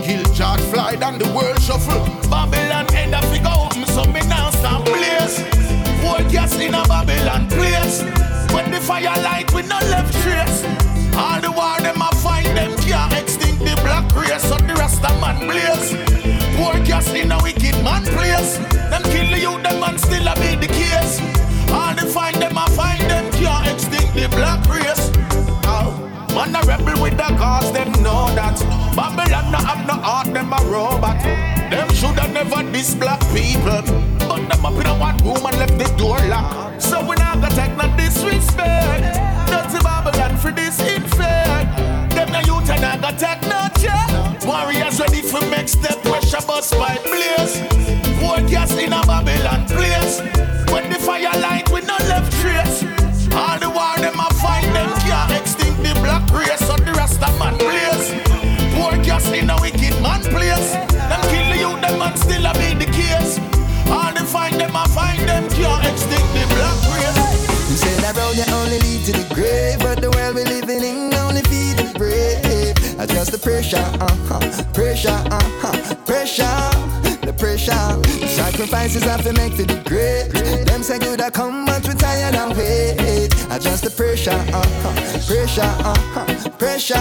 Kill 0.04 0.24
George 0.32 0.62
Floyd 0.72 1.02
and 1.02 1.20
the 1.20 1.28
world 1.36 1.60
shuffle. 1.60 2.00
Babylon 2.30 2.86
end 2.94 3.14
up 3.14 3.24
figure 3.26 3.52
open, 3.52 3.84
so 3.92 4.06
me 4.06 4.20
now 4.20 4.48
start 4.48 4.86
blaze. 4.86 5.44
War 6.02 6.24
gas 6.32 6.58
in 6.58 6.72
a 6.72 6.82
Babylon 6.88 7.46
place. 7.50 8.00
When 8.54 8.70
the 8.70 8.80
fire 8.80 9.20
light, 9.20 9.52
we 9.52 9.60
no 9.68 9.76
left 9.92 10.14
trace. 10.22 10.64
All 11.14 11.42
the 11.42 11.52
war 11.52 11.78
them 11.82 12.00
a 12.00 12.08
find 12.24 12.56
them 12.56 12.74
can't 12.78 13.12
extinct 13.12 13.58
the 13.58 13.76
black 13.84 14.10
race, 14.16 14.48
so 14.48 14.56
the 14.56 14.72
rest 14.76 15.04
of 15.04 15.20
man 15.20 15.46
blaze. 15.46 16.35
War 16.58 16.78
gas 16.84 17.12
in 17.12 17.32
a 17.32 17.38
wicked 17.42 17.76
man 17.84 18.04
place. 18.04 18.58
Them 18.90 19.02
kill 19.04 19.28
the 19.30 19.38
youth, 19.40 19.62
them 19.62 19.80
man 19.80 19.98
still 19.98 20.26
a 20.26 20.34
be 20.36 20.56
the 20.56 20.68
case. 20.68 21.20
All 21.70 21.94
the 21.94 22.06
find 22.06 22.36
them 22.36 22.56
a 22.56 22.66
find 22.70 23.00
them 23.10 23.30
can't 23.32 23.66
extinct 23.68 24.14
the 24.14 24.28
black 24.28 24.66
race. 24.68 25.10
Man 26.36 26.54
a 26.54 26.60
rebel 26.66 27.00
with 27.02 27.16
the 27.16 27.34
cause, 27.38 27.72
them 27.72 27.90
know 28.02 28.28
that. 28.34 28.60
Babylon 28.94 29.52
no 29.52 29.56
have 29.56 29.86
no 29.86 29.94
heart, 29.94 30.26
them 30.34 30.52
a 30.52 30.60
robot. 30.70 31.22
Them 31.70 31.88
shoulda 31.94 32.28
never 32.28 32.62
diss 32.70 32.94
black 32.94 33.20
people. 33.32 33.80
But 34.28 34.46
them 34.46 34.66
up 34.66 34.74
in 34.74 34.86
a 34.86 34.94
one 34.98 35.16
room 35.24 35.46
and 35.46 35.58
left 35.58 35.78
the 35.78 35.88
door 35.96 36.18
locked. 36.28 36.82
So 36.82 37.00
we 37.00 37.16
not 37.16 37.40
gonna 37.40 37.54
take 37.54 37.74
no 37.78 37.88
disrespect. 37.96 39.16
Dirty 39.48 39.82
Babylon 39.82 40.36
for 40.36 40.52
this 40.52 40.78
infect. 40.80 41.78
Them 42.14 42.32
no 42.32 42.40
youth 42.40 42.68
and 42.68 42.84
I 42.84 42.98
gonna 43.00 43.18
take 43.18 43.42
no. 43.48 43.66
Warriors 44.56 44.98
ready 44.98 45.20
for 45.20 45.44
make 45.50 45.68
step 45.68 46.02
pressure 46.02 46.44
bus 46.46 46.70
by 46.72 46.96
blaze. 47.04 47.60
War 48.22 48.38
in 48.38 48.92
a 48.92 49.02
Babylon 49.06 49.66
place. 49.66 50.35
Adjust 73.26 73.42
the 73.42 73.50
pressure, 73.50 73.76
uh-huh, 73.76 74.72
pressure, 74.72 75.08
uh-huh, 75.08 75.94
pressure 76.04 77.26
the 77.26 77.32
pressure. 77.32 77.72
Sacrifices 78.28 79.02
I 79.02 79.08
have 79.08 79.24
to 79.24 79.32
make 79.32 79.54
for 79.54 79.64
the 79.64 79.82
great. 79.84 80.30
Them 80.64 80.84
say 80.84 81.00
good 81.00 81.20
I 81.20 81.30
come, 81.30 81.66
but 81.66 81.84
we 81.88 81.94
tired 81.94 82.36
and 82.36 82.56
wait. 82.56 83.34
Adjust 83.50 83.82
the 83.82 83.90
pressure, 83.90 84.30
uh-huh, 84.30 85.26
pressure, 85.26 85.62
uh-huh, 85.62 86.50
pressure. 86.50 86.94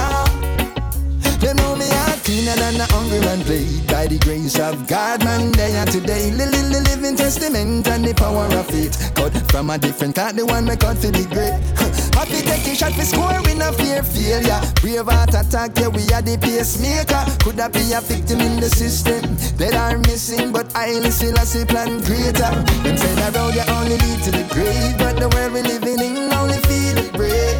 Them 1.37 1.57
know 1.57 1.75
me 1.75 1.85
cleaner 2.25 2.55
than 2.55 2.81
a 2.81 2.85
hungry 2.89 3.19
man 3.21 3.39
played 3.45 3.85
By 3.87 4.07
the 4.07 4.17
grace 4.17 4.57
of 4.57 4.87
God, 4.87 5.23
man, 5.23 5.51
they 5.53 5.77
are 5.77 5.85
today. 5.85 6.31
Li 6.31 6.45
li 6.45 6.61
li 6.73 6.79
living 6.89 7.15
testament 7.15 7.87
and 7.87 8.03
the 8.03 8.13
power 8.13 8.49
of 8.49 8.67
it. 8.73 8.97
Cut 9.15 9.31
from 9.51 9.69
a 9.69 9.77
different 9.77 10.15
cut, 10.15 10.35
the 10.35 10.45
one 10.45 10.65
me 10.65 10.75
cut 10.75 10.97
for 10.97 11.13
the 11.13 11.23
great. 11.29 11.61
Happy 12.17 12.41
take 12.41 12.65
a 12.65 12.75
shot 12.75 12.93
for 12.97 13.41
we 13.45 13.53
no 13.53 13.71
fear 13.77 14.01
failure. 14.01 14.59
Brave 14.81 15.05
heart 15.05 15.37
attack, 15.37 15.77
yeah, 15.77 15.87
we 15.87 16.03
are 16.09 16.21
the 16.25 16.35
pacemaker. 16.41 17.23
Could 17.45 17.57
that 17.61 17.71
be 17.71 17.93
a 17.93 18.01
victim 18.01 18.41
in 18.41 18.59
the 18.59 18.69
system? 18.69 19.21
That 19.61 19.75
are 19.75 19.97
missing, 20.09 20.51
but 20.51 20.75
I 20.75 20.97
still 21.09 21.37
a 21.37 21.45
see 21.45 21.65
plan 21.65 22.01
greater. 22.01 22.51
Them 22.81 22.97
say 22.97 23.13
that 23.21 23.35
road 23.37 23.53
you 23.53 23.65
only 23.69 23.97
lead 24.01 24.19
to 24.25 24.31
the 24.31 24.45
grave. 24.49 24.97
But 24.97 25.21
the 25.21 25.29
world 25.29 25.53
we 25.53 25.61
living 25.61 26.01
in 26.01 26.33
only 26.33 26.57
feel 26.65 26.97
it 26.97 27.13
brave. 27.13 27.55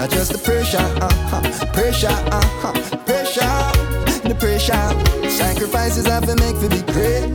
Adjust 0.00 0.32
the 0.32 0.38
pressure, 0.38 0.78
uh-huh, 0.78 1.42
pressure, 1.72 2.06
uh-huh, 2.06 2.72
pressure, 3.04 3.87
the 4.28 4.34
pressure. 4.34 5.30
Sacrifices 5.30 6.06
I 6.06 6.14
have 6.14 6.26
to 6.26 6.36
make 6.36 6.56
for 6.56 6.68
be 6.68 6.82
great. 6.92 7.32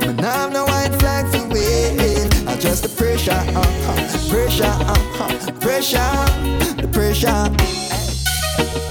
But 0.00 0.16
now 0.16 0.46
I'm 0.46 0.52
no 0.52 0.64
white 0.64 0.94
flag 0.98 1.26
for 1.30 1.46
wave. 1.48 2.26
Adjust 2.48 2.82
the 2.82 2.88
pressure, 2.88 3.32
uh-huh, 3.32 4.30
pressure, 4.30 4.64
uh-huh, 4.64 5.52
pressure, 5.60 6.12
the 6.80 6.88
pressure. 6.88 7.50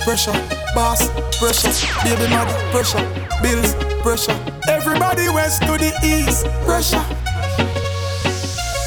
Pressure, 0.04 0.38
boss, 0.76 1.10
pressure, 1.40 1.74
baby 2.04 2.28
mother, 2.30 2.54
pressure, 2.72 3.04
bills, 3.42 3.74
pressure. 4.04 4.38
Everybody 4.70 5.30
west 5.30 5.62
to 5.64 5.78
the 5.78 5.92
east, 6.04 6.46
pressure. 6.66 7.04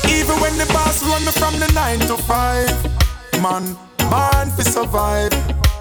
Even 0.09 0.41
when 0.41 0.57
the 0.57 0.67
boss 0.73 1.03
run 1.03 1.25
me 1.25 1.33
from 1.33 1.59
the 1.59 1.71
nine 1.75 1.99
to 2.01 2.17
five, 2.17 2.71
man 3.43 3.75
born 4.11 4.49
fi 4.57 4.63
survive. 4.63 5.33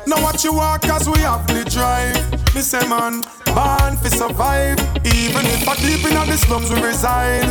Now 0.08 0.22
what 0.24 0.44
you 0.44 0.54
walk 0.54 0.82
cause 0.82 1.08
we 1.08 1.20
have 1.20 1.46
the 1.48 1.64
drive. 1.70 2.37
Me 2.58 2.64
say 2.64 2.88
man, 2.88 3.22
born 3.54 3.96
fi 3.98 4.10
survive. 4.10 4.80
Even 5.06 5.46
if 5.46 5.70
I 5.70 5.76
deep 5.76 6.04
in 6.10 6.16
the 6.16 6.38
slums 6.38 6.74
we 6.74 6.82
reside. 6.82 7.46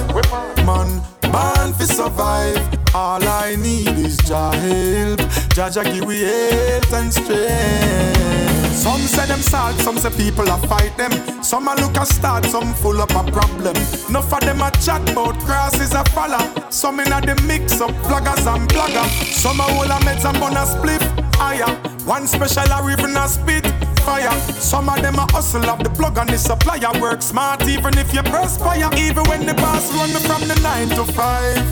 Man, 0.67 1.01
born 1.31 1.73
fi 1.75 1.85
survive. 1.85 2.59
All 2.93 3.23
I 3.23 3.55
need 3.55 3.87
is 4.05 4.17
Jah 4.17 4.51
help. 4.51 5.21
Jah 5.55 5.71
Jah 5.71 5.85
give 5.85 6.05
we 6.07 6.23
health 6.23 6.93
and 6.93 7.13
strength. 7.15 8.75
Some 8.75 9.01
say 9.03 9.27
them 9.27 9.39
sad, 9.43 9.77
some 9.81 9.97
say 9.97 10.11
people 10.11 10.49
a 10.49 10.59
fight 10.67 10.97
them. 10.97 11.13
Some 11.41 11.69
a 11.69 11.77
look 11.77 11.97
a 11.99 12.05
start, 12.05 12.45
some 12.47 12.75
full 12.75 13.01
up 13.01 13.11
a 13.11 13.31
problem. 13.31 13.77
Enough 14.09 14.33
of 14.33 14.41
them 14.41 14.61
a 14.61 14.73
chat 14.73 15.09
about 15.09 15.39
crosses 15.39 15.95
a 15.95 16.03
follow. 16.07 16.43
Some 16.71 16.99
in 16.99 17.13
a 17.13 17.21
the 17.21 17.41
mix 17.47 17.81
up 17.81 17.93
vloggers 18.03 18.45
and 18.53 18.69
blogger. 18.69 19.07
Some 19.33 19.61
a 19.61 19.63
hold 19.63 19.87
a 19.87 20.05
meds 20.05 20.29
and 20.29 20.41
bun 20.41 20.57
a 20.57 20.67
spliff 20.67 21.01
higher. 21.37 21.73
One 22.05 22.27
special 22.27 22.73
a 22.73 22.91
even 22.91 23.17
a 23.17 23.29
spit 23.29 23.86
fire. 24.07 24.31
Some 24.63 24.89
of 24.89 25.03
them 25.03 25.17
a 25.17 25.27
hustle 25.33 25.69
of 25.69 25.83
the 25.83 25.91
plug 25.91 26.17
and 26.19 26.31
the 26.31 26.39
supplier. 26.39 26.93
Work 27.01 27.21
smart 27.21 27.67
even 27.67 27.99
if 27.99 28.15
you 28.15 28.23
press 28.23 28.57
fire. 28.57 28.89
Even 28.97 29.25
when 29.25 29.45
the 29.45 29.55
boss 29.55 29.93
run 29.95 30.11
me 30.15 30.21
from 30.29 30.43
the 30.47 30.57
nine 30.63 30.89
to 30.95 31.05
five. 31.19 31.65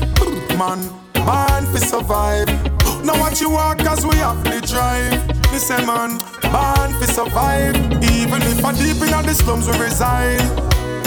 Man, 0.58 0.80
man, 1.14 1.62
fi 1.72 1.78
survive. 1.78 2.48
Now 3.06 3.16
what 3.20 3.40
you 3.40 3.50
walk 3.50 3.78
cause 3.78 4.04
we 4.04 4.16
have 4.16 4.42
the 4.42 4.60
drive. 4.72 5.14
Me 5.52 5.58
say 5.58 5.78
man, 5.86 6.18
born 6.52 6.90
fi 6.98 7.06
survive. 7.06 7.76
Even 8.18 8.42
if 8.50 8.64
I 8.64 8.72
deep 8.72 9.00
in 9.06 9.26
the 9.28 9.34
slums 9.34 9.66
we 9.68 9.78
reside. 9.78 10.42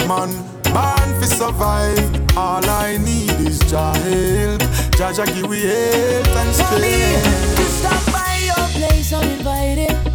Man, 0.08 0.30
man, 0.72 1.08
fi 1.20 1.26
survive. 1.26 2.36
All 2.36 2.64
I 2.64 2.96
need 2.98 3.38
is 3.46 3.58
Jah 3.70 3.92
help. 4.08 4.62
Jah 4.96 5.12
Jah 5.12 5.26
give 5.26 5.48
we 5.48 5.60
help 5.60 6.36
and 6.40 6.54
strength. 6.54 7.56
To 7.58 7.64
stop 7.78 8.02
by 8.16 8.32
your 8.48 8.64
place 8.76 9.12
uninvited. 9.12 10.07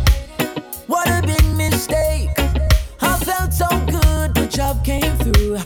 What 0.88 1.08
a 1.08 1.22
big 1.26 1.46
mistake. 1.56 2.30
I 3.02 3.18
felt 3.20 3.54
so 3.54 3.68
good, 3.86 4.36
the 4.36 4.48
job 4.50 4.84
came 4.84 5.16
through. 5.18 5.58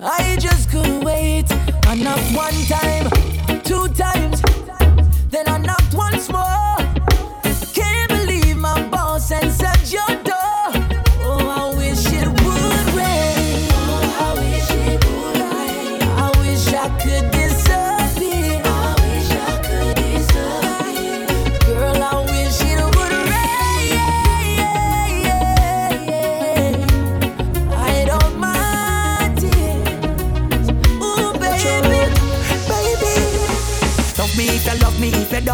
I 0.00 0.36
just 0.38 0.70
couldn't 0.70 1.04
wait. 1.04 1.50
Enough 1.90 2.36
one 2.36 2.54
time, 2.66 3.10
two 3.62 3.88
times, 3.88 4.42
then 5.30 5.48
I 5.48 5.58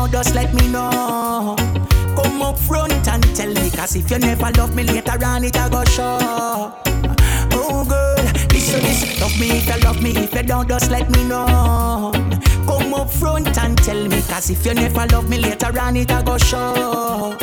don't, 0.04 0.12
just 0.12 0.34
let 0.34 0.52
me 0.54 0.68
know. 0.68 1.56
Come 2.16 2.42
up 2.42 2.58
front 2.58 3.08
and 3.08 3.36
tell 3.36 3.52
me, 3.52 3.70
cause 3.70 3.96
if 3.96 4.10
you 4.10 4.18
never 4.18 4.50
love 4.56 4.74
me 4.74 4.82
later 4.82 5.24
on, 5.24 5.44
it 5.44 5.56
a 5.56 5.68
go 5.70 5.84
show. 5.84 6.72
Oh 7.52 7.84
girl, 7.88 8.24
listen, 8.50 8.82
listen, 8.82 9.20
love 9.20 9.38
me 9.38 9.50
if 9.50 9.66
you 9.66 9.82
love 9.82 10.02
me, 10.02 10.10
if 10.10 10.34
you 10.34 10.42
don't, 10.42 10.68
just 10.68 10.90
let 10.90 11.10
me 11.10 11.24
know. 11.24 12.12
Come 12.66 12.94
up 12.94 13.10
front 13.10 13.56
and 13.58 13.76
tell 13.78 14.08
me, 14.08 14.22
cause 14.22 14.50
if 14.50 14.64
you 14.66 14.74
never 14.74 15.06
love 15.06 15.28
me 15.28 15.38
later 15.38 15.78
on, 15.78 15.96
it 15.96 16.10
a 16.10 16.22
go 16.24 16.38
show. 16.38 17.36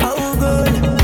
Oh 0.00 0.36
girl. 0.38 0.97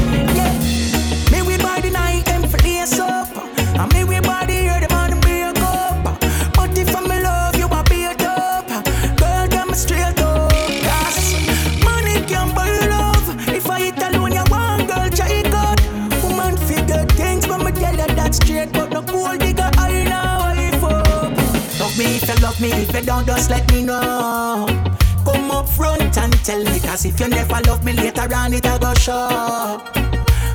If 27.15 27.21
you 27.21 27.29
never 27.29 27.61
love 27.67 27.85
me 27.85 27.93
later 27.93 28.29
on, 28.35 28.53
it'll 28.53 28.79
go 28.79 28.93
show. 28.95 29.29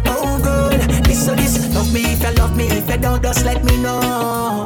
Oh, 0.05 0.39
girl, 0.43 0.78
this 1.03 1.26
so 1.26 1.34
this, 1.36 1.74
love 1.74 1.93
me 1.93 2.01
if 2.01 2.22
you 2.22 2.32
love 2.32 2.55
me, 2.55 2.68
if 2.68 2.89
you 2.89 2.97
don't, 2.97 3.22
just 3.24 3.45
let 3.45 3.64
me 3.64 3.82
know. 3.82 4.66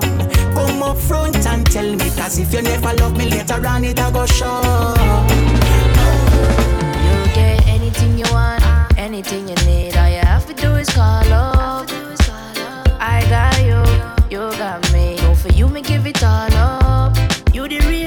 Come 0.55 0.81
up 0.81 0.97
front 0.97 1.45
and 1.45 1.65
tell 1.67 1.95
me, 1.95 2.09
cause 2.17 2.39
if 2.39 2.51
you 2.53 2.61
never 2.63 2.93
love 2.95 3.15
me 3.15 3.29
later 3.29 3.65
on, 3.67 3.83
it'll 3.83 4.11
go 4.11 4.25
show. 4.25 4.95
You 7.03 7.33
get 7.35 7.67
anything 7.67 8.17
you 8.17 8.25
want, 8.31 8.63
anything 8.97 9.47
you 9.47 9.55
need, 9.67 9.95
all 9.95 10.09
you 10.09 10.17
have 10.17 10.47
to 10.47 10.53
do 10.53 10.73
is 10.75 10.89
call 10.89 11.31
up. 11.31 11.87
I 12.99 13.23
got 13.29 13.59
you, 13.61 13.83
you 14.31 14.51
got 14.57 14.91
me. 14.91 15.17
So 15.17 15.35
for 15.35 15.49
you, 15.53 15.67
me 15.67 15.81
give 15.81 16.07
it 16.07 16.23
all 16.23 16.53
up. 16.53 17.15
You 17.53 17.67
the 17.67 17.79
real 17.87 18.02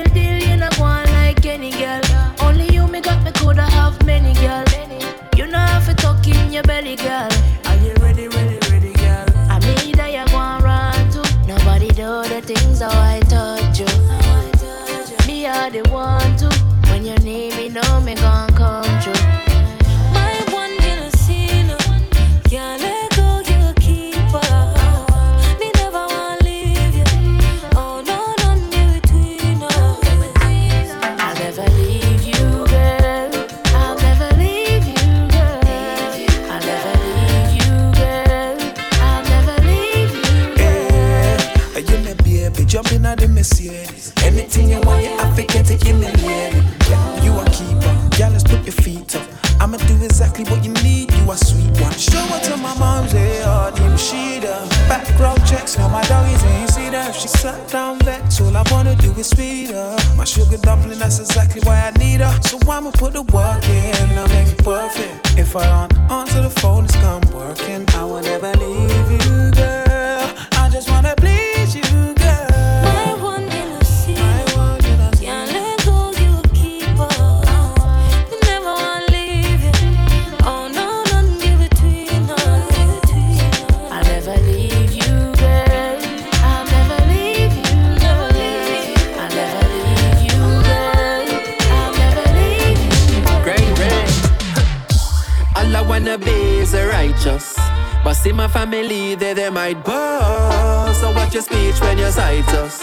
sat 57.47 57.71
down 57.71 57.97
vex, 58.01 58.41
all 58.41 58.57
I 58.57 58.65
wanna 58.73 58.97
do 58.97 59.13
is 59.13 59.29
sweet 59.29 59.71
her. 59.71 59.97
My 60.17 60.25
sugar 60.25 60.59
dumpling, 60.59 60.99
that's 60.99 61.21
exactly 61.21 61.61
why 61.63 61.77
I 61.89 61.91
need 61.97 62.21
her. 62.21 62.35
So 62.43 62.59
I'ma 62.69 62.91
put 62.91 63.13
the 63.13 63.23
work 63.23 63.63
in, 63.69 64.19
I'll 64.19 64.27
make 64.37 64.49
it 64.49 64.65
perfect. 64.65 65.39
If 65.39 65.55
I 65.55 65.65
on 65.69 65.96
family, 99.19 99.35
they, 99.35 99.51
might 99.51 99.85
boast. 99.85 101.01
So 101.01 101.11
watch 101.13 101.35
your 101.35 101.43
speech 101.43 101.81
when 101.81 101.99
you 101.99 102.11
cite 102.11 102.49
us. 102.49 102.83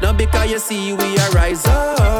Not 0.00 0.16
because 0.16 0.50
you 0.50 0.58
see 0.58 0.92
we 0.92 1.18
are 1.18 1.30
rise 1.30 1.64
up. 1.66 2.19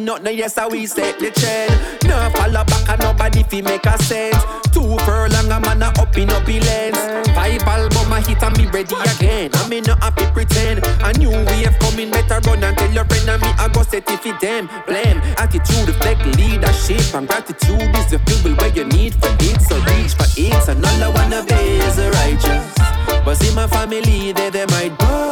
Nobody, 0.00 0.22
nothing, 0.22 0.38
yes, 0.38 0.56
how 0.56 0.68
we 0.68 0.86
set 0.86 1.18
the 1.18 1.30
trend. 1.30 1.70
Nah 2.04 2.30
follow 2.30 2.64
back 2.64 2.88
and 2.88 3.00
nobody 3.00 3.42
fi 3.44 3.62
make 3.62 3.86
a 3.86 3.98
sense. 4.02 4.42
Two 4.72 4.98
furlong, 5.04 5.50
a 5.50 5.60
man 5.60 5.82
a 5.82 5.86
up 6.00 6.16
in 6.16 6.30
up 6.30 6.46
lens. 6.46 6.98
Five 7.34 7.62
album 7.62 8.12
a 8.12 8.20
hit 8.20 8.42
and 8.42 8.56
me 8.58 8.66
ready 8.66 8.94
again. 9.16 9.50
I 9.54 9.68
me 9.68 9.80
not 9.80 10.02
happy 10.02 10.26
pretend. 10.32 10.84
A 11.02 11.12
new 11.18 11.30
wave 11.30 11.76
coming, 11.78 12.10
better 12.10 12.40
run 12.48 12.64
and 12.64 12.76
tell 12.76 12.92
your 12.92 13.04
friend 13.04 13.28
and 13.30 13.42
me 13.42 13.48
I 13.58 13.68
go 13.68 13.82
set 13.82 14.08
if 14.10 14.26
it 14.26 14.40
for 14.40 14.40
them. 14.40 14.68
Blame 14.86 15.18
attitude, 15.38 15.88
reflect 15.88 16.24
leadership 16.36 17.14
and 17.14 17.28
gratitude 17.28 17.94
is 17.96 18.10
the 18.10 18.18
fuel 18.26 18.54
where 18.56 18.72
you 18.74 18.84
need 18.84 19.14
for 19.14 19.34
it. 19.40 19.60
So 19.62 19.76
reach 19.80 20.14
for 20.14 20.28
it, 20.36 20.68
and 20.68 20.84
all 20.84 21.02
I 21.02 21.08
wanna 21.08 21.42
be 21.44 21.80
is 21.80 21.98
righteous. 21.98 22.74
But 23.24 23.36
see 23.36 23.54
my 23.54 23.66
family, 23.66 24.32
they 24.32 24.50
they 24.50 24.66
might 24.66 24.96
go. 24.98 25.30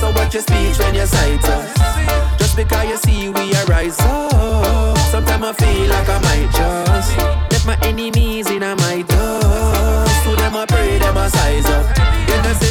So 0.00 0.10
watch 0.16 0.34
your 0.34 0.42
speech 0.42 0.78
when 0.78 0.94
you 0.94 1.06
cite 1.06 1.44
us. 1.44 2.43
Because 2.56 2.88
you 2.88 2.96
see 2.98 3.28
we 3.30 3.54
are 3.54 3.64
rise 3.66 3.98
up. 4.00 4.96
Sometimes 5.10 5.44
I 5.44 5.52
feel 5.54 5.88
like 5.88 6.08
I 6.08 6.18
might 6.22 6.50
just 6.52 7.16
let 7.50 7.66
my 7.66 7.76
enemies 7.86 8.48
in 8.48 8.60
my 8.60 9.02
dust. 9.08 10.24
To 10.24 10.36
them 10.36 10.56
I 10.56 10.64
pray, 10.66 10.98
them 10.98 11.16
I 11.16 11.28
size 11.28 11.66
up. 11.66 12.04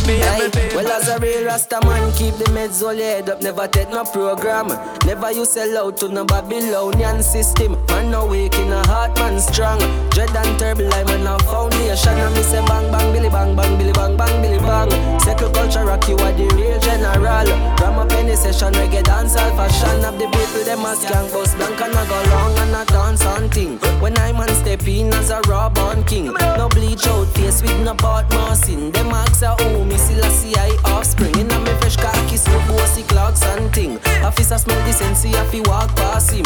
Well, 0.06 0.92
as 0.92 1.08
a 1.08 1.18
real 1.20 1.46
Rasta 1.46 1.80
man, 1.86 2.12
keep 2.14 2.36
the 2.36 2.46
meds 2.46 2.84
all 2.84 2.96
head 2.96 3.30
up, 3.30 3.42
never 3.42 3.68
take 3.68 3.90
no 3.90 4.04
program. 4.04 4.68
Never 5.06 5.32
you 5.32 5.46
sell 5.46 5.78
out 5.78 5.98
to 5.98 6.10
no 6.10 6.26
Babylonian 6.26 7.24
system. 7.24 7.78
Man, 7.88 8.12
no 8.12 8.26
weak 8.26 8.54
in 8.56 8.72
a 8.72 8.86
heart, 8.88 9.16
man 9.18 9.40
strong. 9.40 9.80
Dread 10.10 10.36
and 10.36 10.60
terrible, 10.60 10.94
I'm 10.94 11.08
on 11.08 11.28
a 11.28 11.40
foundation. 11.44 12.18
And 12.18 12.36
me 12.36 12.42
say 12.42 12.66
bang, 12.66 12.92
bang, 12.92 13.14
billy, 13.14 13.30
bang, 13.30 13.56
bang, 13.56 13.78
billy, 13.78 13.94
bang, 13.94 14.18
bang, 14.18 14.42
billy, 14.42 14.60
bang. 14.60 15.20
Second 15.20 15.54
culture 15.54 15.86
rock, 15.86 16.08
you 16.10 16.18
are 16.18 16.34
the 16.34 16.48
real 16.56 16.80
general. 16.82 17.48
From 17.78 18.00
a 18.00 18.06
penny 18.06 18.36
session, 18.36 18.74
reggae 18.74 19.04
dance, 19.04 19.38
all 19.38 19.56
fashion 19.56 20.04
of 20.04 20.20
the 20.20 20.26
people, 20.26 20.64
them 20.66 20.84
a 20.84 20.96
skank, 20.96 21.32
bust 21.32 21.56
blank 21.56 21.80
and 21.80 21.96
I 21.96 22.06
go 22.10 22.30
long 22.30 22.58
and 22.60 22.76
I 22.76 22.84
dance 22.86 23.26
on 23.26 23.50
thing. 23.50 23.78
When 24.02 24.18
I 24.18 24.34
man 24.34 24.50
step 24.50 24.86
in 24.88 25.14
as 25.14 25.30
a 25.30 25.40
raw 25.48 25.70
born 25.70 26.04
king, 26.04 26.26
no 26.58 26.68
bleach 26.68 27.08
out 27.08 27.28
face 27.36 27.62
with 27.62 27.80
no 27.80 27.94
bought 27.94 28.30
mousing. 28.32 28.92
Them 28.92 29.08
ask 29.08 29.44
uh, 29.44 29.56
a 29.60 29.64
oh, 29.64 29.86
me 29.94 30.00
still 30.00 30.24
a 30.26 30.30
see 30.30 30.56
I 30.56 30.76
offspring. 30.86 31.36
In 31.40 31.52
a 31.52 31.60
me 31.60 31.74
fresh 31.80 31.96
khaki 31.96 32.38
suit, 32.38 32.64
bossy 32.68 33.04
clocks 33.04 33.44
and 33.44 33.74
ting. 33.74 34.00
Officer 34.24 34.58
smell 34.58 34.82
the 34.86 34.94
sense, 34.94 35.24
he 35.24 35.32
fi 35.52 35.62
walk 35.70 35.96
past 35.96 36.32
him. 36.32 36.46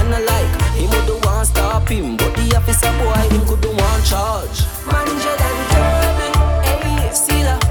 And 0.00 0.14
I 0.14 0.20
like, 0.32 0.52
him 0.78 0.90
would 0.90 1.06
do 1.06 1.16
want 1.26 1.46
stop 1.48 1.88
him. 1.88 2.16
But 2.16 2.32
the 2.36 2.56
officer 2.56 2.92
boy, 3.00 3.20
him 3.34 3.44
could 3.46 3.60
do 3.60 3.70
want 3.70 4.04
charge. 4.04 4.58
Man, 4.88 5.06
and 5.08 5.60
Turban, 5.72 6.32
hey, 6.64 7.10
still 7.12 7.48
a, 7.54 7.65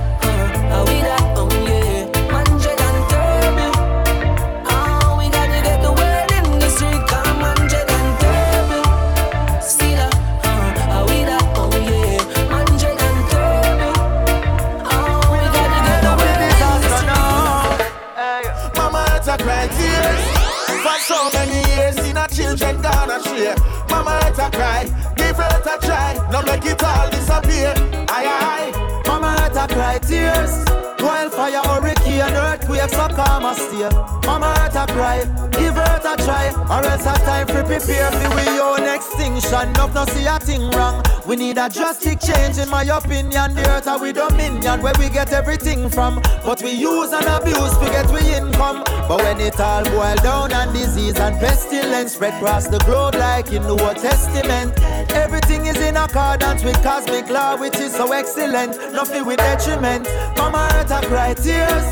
make 26.55 26.71
it 26.71 26.83
all 26.83 27.09
disappear. 27.09 27.73
Aye, 28.09 28.27
aye. 28.27 29.03
Mama 29.07 29.31
had 29.39 29.53
to 29.53 29.73
cry 29.73 29.97
tears. 29.99 30.65
Wildfire, 30.99 31.61
hurricane, 31.61 32.21
earthquake, 32.21 32.89
so 32.89 33.07
calm 33.09 33.45
and 33.45 33.57
stay. 33.57 33.89
Mama 34.25 34.53
had 34.57 34.71
to 34.71 34.91
cry, 34.93 35.19
give 35.51 35.75
her 35.75 36.01
a 36.03 36.17
try, 36.23 36.49
or 36.69 36.83
else 36.83 37.05
a 37.05 37.13
time 37.25 37.47
for 37.47 37.63
prepare 37.63 38.09
for 38.11 38.35
we 38.35 38.59
own 38.59 38.83
extinction. 38.83 39.69
Enough 39.69 39.93
no 39.93 40.05
see 40.05 40.25
a 40.25 40.39
thing 40.39 40.69
wrong. 40.71 41.03
We 41.27 41.35
need 41.35 41.57
a 41.57 41.69
drastic 41.69 42.19
change, 42.19 42.57
in 42.57 42.69
my 42.69 42.83
opinion. 42.83 43.53
The 43.53 43.69
earth 43.69 43.87
are 43.87 43.99
we 43.99 44.13
dominion, 44.13 44.81
where 44.81 44.93
we 44.97 45.09
get 45.09 45.31
everything 45.31 45.89
from. 45.89 46.21
But 46.43 46.63
we 46.63 46.71
use 46.71 47.11
and 47.11 47.25
abuse 47.25 47.77
to 47.77 47.85
get 47.85 48.09
we 48.11 48.21
income. 48.33 48.83
But 49.07 49.21
when 49.21 49.39
it 49.39 49.59
all 49.59 49.83
boil 49.85 50.15
down 50.17 50.53
and 50.53 50.73
disease 50.73 51.19
and 51.19 51.37
pestilence 51.39 52.13
spread 52.13 52.33
across 52.35 52.67
the 52.67 52.79
globe 52.79 53.15
like 53.15 53.51
in 53.51 53.61
the 53.63 53.77
Old 53.77 53.97
Testament, 53.97 54.73
everything 55.11 55.65
is 55.65 55.77
in 55.77 55.97
accordance 55.97 56.63
with 56.63 56.81
cosmic 56.83 57.29
law, 57.29 57.55
which 57.57 57.75
is 57.75 57.93
so 57.93 58.11
excellent. 58.11 58.71
Nothing 58.93 59.25
with 59.25 59.37
detriment. 59.37 60.07
Mama 60.37 60.69
earth 60.73 60.91
a 60.91 61.05
cry 61.07 61.33
tears. 61.33 61.85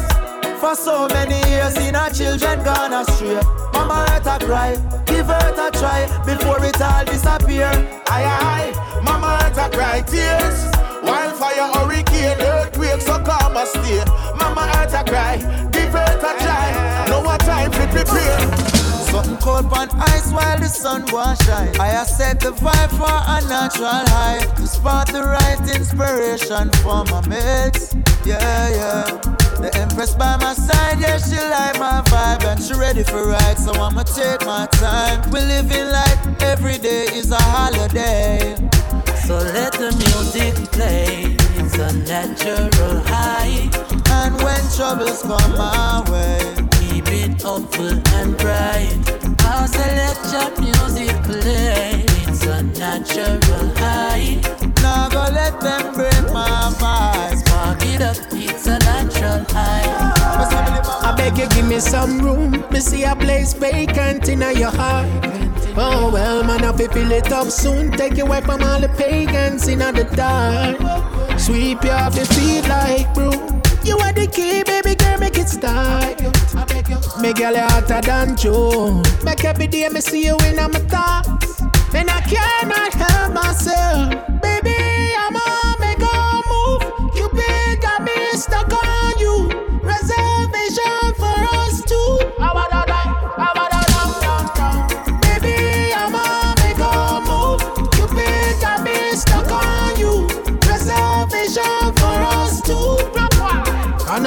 For 0.60 0.76
so 0.76 1.08
many 1.10 1.38
years, 1.50 1.74
seen 1.76 1.96
our 1.96 2.10
children 2.10 2.64
gone 2.64 2.94
astray. 2.94 3.42
Mama 3.74 4.06
earth 4.12 4.28
a 4.28 4.46
cry, 4.46 4.76
give 5.06 5.30
earth 5.30 5.60
a 5.60 5.70
try 5.78 6.06
before 6.26 6.64
it 6.64 6.82
all 6.82 7.04
disappear. 7.06 7.70
Aye, 8.08 8.26
aye, 8.26 9.02
mama 9.04 9.40
earth 9.44 9.58
a 9.58 9.70
cry 9.76 10.02
tears. 10.02 10.72
Wildfire, 11.04 11.68
hurricane, 11.74 12.40
earthquake, 12.40 13.02
so 13.02 13.22
calm 13.24 13.58
and 13.58 13.68
stay. 13.68 14.06
Mama 14.40 14.72
earth 14.78 14.94
a 14.94 15.04
cry, 15.04 15.38
give 15.72 15.94
earth 15.94 16.24
a 16.24 16.34
try. 16.42 17.06
No 17.10 17.22
time 17.40 17.72
to 17.72 17.88
prepare. 17.88 18.63
Something 19.14 19.38
cold 19.38 19.72
on 19.74 19.90
ice 20.10 20.32
while 20.32 20.58
the 20.58 20.66
sun 20.66 21.06
won't 21.12 21.40
shine. 21.44 21.80
I 21.80 22.04
set 22.04 22.40
the 22.40 22.50
vibe 22.50 22.90
for 22.98 23.06
a 23.06 23.48
natural 23.48 24.02
high 24.10 24.40
to 24.56 24.66
spot 24.66 25.06
the 25.06 25.22
right 25.22 25.60
inspiration 25.76 26.72
for 26.82 27.06
my 27.06 27.22
mates. 27.28 27.94
Yeah, 28.26 28.42
yeah. 28.74 29.04
The 29.62 29.70
Empress 29.76 30.16
by 30.16 30.36
my 30.38 30.56
side, 30.56 31.00
yeah, 31.00 31.20
she 31.20 31.36
like 31.36 31.78
my 31.78 32.02
vibe 32.10 32.44
and 32.46 32.60
she 32.60 32.74
ready 32.74 33.04
for 33.04 33.28
ride, 33.28 33.60
so 33.60 33.72
I'ma 33.74 34.02
take 34.02 34.48
my 34.48 34.66
time. 34.82 35.22
We 35.30 35.42
living 35.42 35.90
like 35.94 36.42
every 36.42 36.80
day 36.80 37.06
is 37.14 37.30
a 37.30 37.38
holiday. 37.38 38.56
So 39.28 39.38
let 39.38 39.74
the 39.74 39.94
music 39.94 40.56
play, 40.72 41.38
it's 41.62 41.78
a 41.78 41.94
natural 42.10 43.00
high. 43.06 43.70
And 44.10 44.34
when 44.42 44.62
troubles 44.76 45.22
come 45.22 45.56
my 45.56 46.02
way, 46.10 46.73
keep 46.90 47.08
it 47.08 47.42
hopeful 47.42 48.00
and 48.20 48.38
bright. 48.38 48.98
I'll 49.42 49.68
select 49.68 50.24
your 50.34 50.50
music 50.60 51.16
play, 51.24 52.04
it's 52.28 52.46
a 52.46 52.64
natural 52.64 53.40
high. 53.78 54.42
Now 54.82 55.10
go 55.10 55.26
oh, 55.26 55.32
let 55.34 55.60
them 55.62 55.94
break 55.94 56.24
my 56.34 56.74
vibe. 56.80 57.38
Spark 57.38 57.82
it 57.86 58.02
up, 58.02 58.18
it's 58.32 58.68
a 58.68 58.80
natural 58.80 59.46
high. 59.50 60.14
I 61.08 61.14
beg 61.16 61.38
you, 61.38 61.48
give 61.50 61.68
me 61.68 61.80
some 61.80 62.20
room. 62.20 62.52
Me 62.72 62.80
see 62.80 63.04
a 63.04 63.16
place 63.16 63.54
vacant 63.54 64.28
in 64.30 64.42
your 64.42 64.72
heart. 64.72 65.08
Oh 65.76 66.12
well, 66.12 66.44
man, 66.44 66.64
you 66.80 66.88
fill 66.88 67.12
it 67.12 67.32
up 67.32 67.50
soon, 67.50 67.92
take 67.92 68.18
you 68.18 68.26
away 68.26 68.42
from 68.42 68.62
all 68.62 68.80
the 68.80 68.90
pagans 68.90 69.68
in 69.68 69.80
the 69.80 70.08
dark. 70.16 70.78
Sweep 71.40 71.84
you 71.84 71.90
off 71.90 72.16
your 72.16 72.26
feet 72.26 72.68
like 72.68 73.12
broom. 73.14 73.62
You 73.84 73.98
are 74.00 74.14
the 74.14 74.28
key, 74.28 74.64
baby 74.64 74.96
girl, 74.96 75.18
make 75.18 75.38
it 75.38 75.50
start. 75.50 76.22
Make 77.22 77.38
girl 77.38 77.54
you 77.54 77.60
hotter 77.60 78.02
than 78.02 78.38
Joe. 78.38 79.02
Make 79.24 79.44
every 79.44 79.68
day 79.68 79.90
me 79.90 80.00
see 80.02 80.26
you 80.26 80.38
in 80.48 80.56
my 80.56 80.68
thoughts. 80.88 81.62
And 81.94 82.10
I 82.10 82.22
cannot 82.22 82.94
help 82.94 83.34
myself. 83.34 84.42
Baby, 84.42 84.76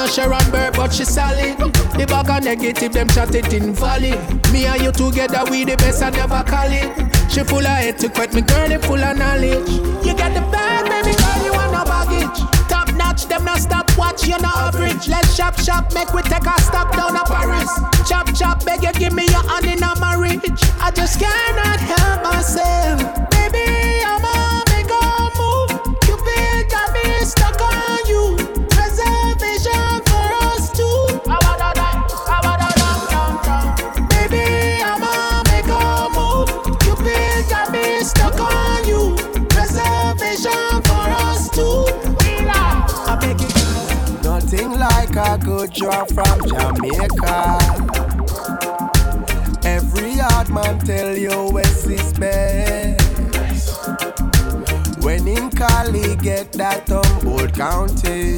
Know 0.07 0.13
Sharon 0.13 0.51
Burr, 0.53 0.71
but 0.71 0.95
she 0.95 1.05
solid. 1.05 1.59
The 1.59 2.07
bag 2.07 2.31
of 2.31 2.45
negative, 2.45 2.93
them 2.93 3.09
chat 3.09 3.35
it 3.35 3.53
in 3.53 3.75
valley. 3.75 4.15
Me 4.53 4.67
and 4.67 4.81
you 4.81 4.93
together, 4.93 5.43
we 5.51 5.65
the 5.65 5.77
best, 5.77 6.01
I 6.01 6.11
never 6.11 6.45
call 6.45 6.71
it. 6.71 6.95
She 7.31 7.43
full 7.43 7.59
of 7.59 7.67
etiquette, 7.67 8.33
me 8.33 8.43
girl, 8.43 8.71
it 8.71 8.85
full 8.85 9.03
of 9.03 9.19
knowledge. 9.19 9.69
You 10.07 10.15
get 10.15 10.33
the 10.35 10.43
bag, 10.53 10.87
baby 10.87 11.17
girl, 11.17 11.45
you 11.45 11.53
want 11.53 11.73
no 11.73 11.83
baggage. 11.85 12.39
Top 12.69 12.95
notch, 12.95 13.27
them 13.27 13.45
not 13.45 13.59
stop 13.59 13.91
watch, 13.99 14.29
you 14.29 14.39
no 14.39 14.53
average. 14.55 15.09
Let's 15.09 15.35
shop, 15.35 15.59
shop, 15.59 15.93
make 15.93 16.13
we 16.15 16.23
take 16.23 16.47
a 16.47 16.61
stop 16.63 16.93
down 16.95 17.15
to 17.15 17.25
Paris. 17.27 17.71
Chop, 18.09 18.33
chop, 18.33 18.65
beg 18.65 18.85
you, 18.85 18.93
give 18.93 19.13
me 19.13 19.27
your 19.27 19.43
hand 19.43 19.67
in 19.67 19.83
a 19.83 19.99
marriage. 19.99 20.63
I 20.79 20.93
just 20.95 21.19
cannot 21.19 21.81
help 21.81 22.23
myself. 22.23 23.36
From 45.79 46.41
Jamaica. 46.49 47.59
Every 49.63 50.13
hard 50.17 50.49
man 50.49 50.79
tell 50.79 51.15
you 51.15 51.51
West 51.53 51.87
is 51.87 52.13
best. 52.15 53.05
When 55.05 55.29
in 55.29 55.51
Cali 55.51 56.17
get 56.17 56.53
that 56.53 56.89
Humboldt 56.89 57.53
County. 57.53 58.37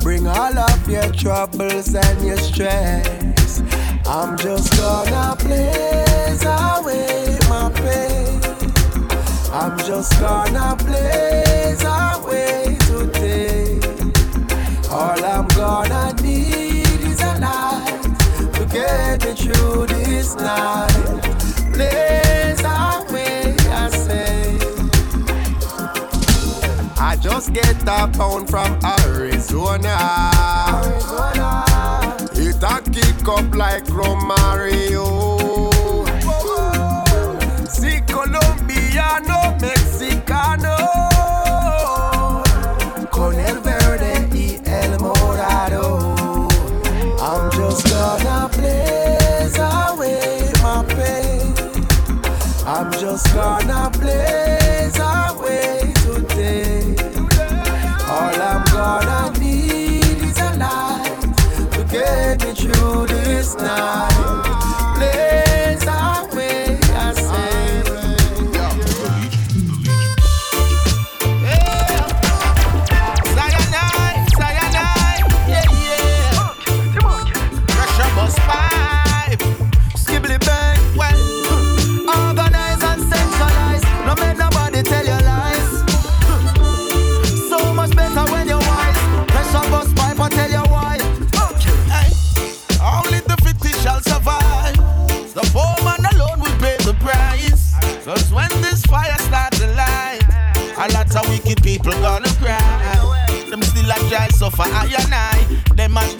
Bring 0.00 0.26
all 0.26 0.58
of 0.58 0.88
your 0.88 1.12
troubles 1.12 1.94
and 1.94 2.26
your 2.26 2.38
stress. 2.38 3.60
I'm 4.06 4.38
just 4.38 4.74
gonna 4.78 5.36
blaze 5.38 6.44
away 6.44 7.36
my 7.50 7.70
pain. 7.74 8.40
I'm 9.52 9.76
just 9.80 10.18
gonna 10.18 10.76
blaze 10.76 11.84
away 11.84 12.78
today. 12.86 13.85
All 14.90 15.24
I'm 15.24 15.46
gonna 15.48 16.14
need 16.22 17.00
is 17.00 17.20
a 17.20 17.38
light 17.40 18.02
to 18.54 18.66
get 18.72 19.24
me 19.24 19.34
through 19.34 19.86
this 19.86 20.34
night. 20.36 20.92
Blaze 21.72 22.60
away, 22.60 23.56
I 23.70 23.88
say. 23.90 24.58
I 26.98 27.16
just 27.20 27.52
get 27.52 27.82
a 27.82 28.08
pound 28.16 28.48
from 28.48 28.78
Arizona. 29.00 29.96
It 32.34 32.62
a 32.62 32.80
kick 32.92 33.28
up 33.28 33.54
like 33.54 33.84
Romario. 33.86 35.45
I'm 52.78 52.92
just 52.92 53.32
gonna 53.32 53.90
blaze 53.98 54.65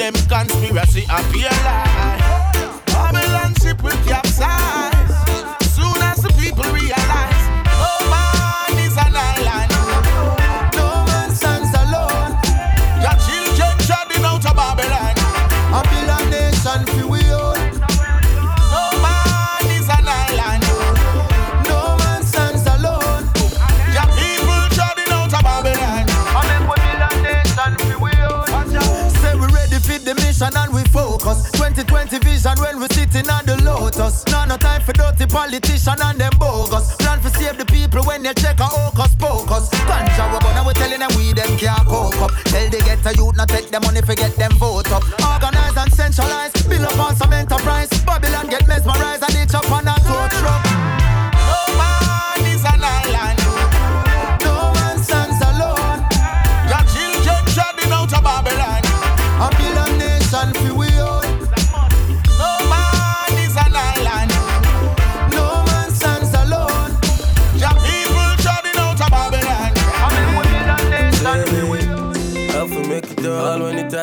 Them 0.06 0.14
conspiracy 0.28 1.04
appear 1.10 1.55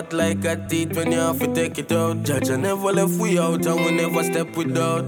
hot 0.03 0.13
like 0.13 0.45
a 0.45 0.55
teeth 0.67 0.95
when 0.95 1.11
you 1.11 1.19
have 1.19 1.39
to 1.39 1.53
take 1.53 1.77
it 1.77 1.91
out. 1.91 2.23
Judge, 2.23 2.49
I 2.49 2.55
never 2.55 2.91
left 2.91 3.19
we 3.19 3.39
out 3.39 3.65
and 3.65 3.85
we 3.85 3.91
never 3.91 4.23
step 4.23 4.55
without. 4.55 5.05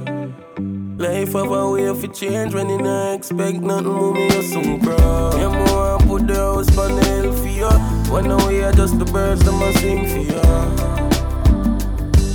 Life 0.97 1.33
have 1.33 1.51
a 1.51 1.69
way 1.69 1.85
of 1.85 2.13
change 2.13 2.53
when 2.53 2.69
you 2.69 2.77
not 2.77 3.15
expect 3.15 3.57
nothing, 3.57 3.93
move 3.93 4.15
me, 4.15 4.23
you 4.25 4.41
soon 4.43 4.79
proud. 4.79 5.33
Yeah, 5.37 5.65
more 5.67 5.97
put 5.99 6.27
the 6.27 6.35
house 6.35 6.77
on 6.77 6.95
the 6.95 7.05
hill 7.05 7.33
for 7.33 7.47
you. 7.47 7.69
When 8.13 8.47
we 8.47 8.63
are 8.63 8.71
just 8.71 8.97
the 8.97 9.05
birds, 9.05 9.43
them 9.43 9.61
a 9.61 9.73
sing 9.73 10.07
for 10.07 10.23
you. 10.31 10.41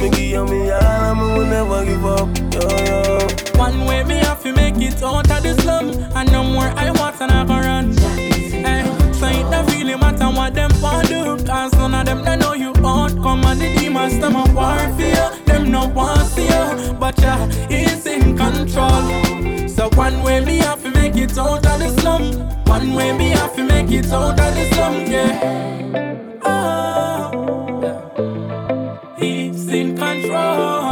Me 0.01 0.11
give 0.11 0.49
me 0.51 0.71
all 0.71 0.83
and 0.83 1.19
me 1.21 1.27
will 1.35 1.47
never 1.47 1.85
give 1.85 2.05
up, 2.05 2.29
yo, 2.55 2.61
yo. 2.87 3.31
One 3.59 3.85
way 3.85 4.03
me 4.05 4.15
have 4.17 4.43
to 4.43 4.53
make 4.53 4.77
it 4.77 5.03
out 5.03 5.31
of 5.31 5.43
the 5.43 5.55
slum 5.61 5.91
And 6.17 6.33
no 6.33 6.43
more 6.43 6.73
I 6.75 6.91
want 6.93 7.21
and 7.21 7.31
I 7.31 7.45
go 7.45 7.59
run 7.59 7.93
hey, 7.93 8.85
So 9.13 9.27
it 9.27 9.51
don't 9.51 9.67
really 9.71 9.97
matter 9.97 10.25
what 10.35 10.55
them 10.55 10.71
want 10.81 11.09
do 11.09 11.37
Cause 11.45 11.75
them 12.11 12.25
they 12.25 12.37
know 12.37 12.55
you 12.55 12.73
out 12.85 13.13
Come 13.23 13.45
and 13.45 13.61
the 13.61 13.73
demons 13.79 14.19
them 14.19 14.35
a 14.35 14.45
war 14.53 14.79
for 14.97 15.09
you. 15.15 15.45
Them 15.45 15.71
no 15.71 15.87
want 15.89 16.27
see 16.35 16.45
you 16.45 16.93
But 16.95 17.19
yeah, 17.21 17.47
he's 17.69 18.05
in 18.07 18.37
control. 18.37 19.69
So 19.69 19.89
one 19.95 20.23
way 20.23 20.45
me 20.45 20.59
have 20.59 20.83
to 20.83 20.91
make 20.91 21.17
it 21.17 21.39
out 21.39 21.67
of 21.67 21.79
the 21.79 21.89
slum. 22.01 22.25
One 22.65 22.95
way 22.95 23.17
me 23.17 23.31
have 23.31 23.55
to 23.57 23.65
make 23.65 23.91
it 23.91 24.11
out 24.13 24.41
of 24.41 24.55
the 24.57 24.65
slum, 24.75 24.95
yeah. 25.07 26.41
Ah, 26.43 27.31
oh. 27.33 29.17
He's 29.19 29.69
in 29.69 29.97
control. 29.97 30.91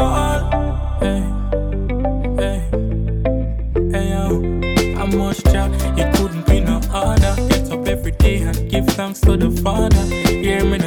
How 4.98 5.06
much 5.06 5.42
job 5.44 5.72
it 5.96 6.12
couldn't 6.16 6.46
be 6.46 6.60
no 6.60 6.80
harder. 6.90 7.34
Get 7.48 7.70
up 7.70 7.86
every 7.86 8.12
day 8.12 8.42
and 8.42 8.70
give 8.70 8.86
thanks 8.88 9.20
to 9.20 9.36
the 9.36 9.50
Father. 9.62 10.04
Hear 10.26 10.64
me 10.64 10.78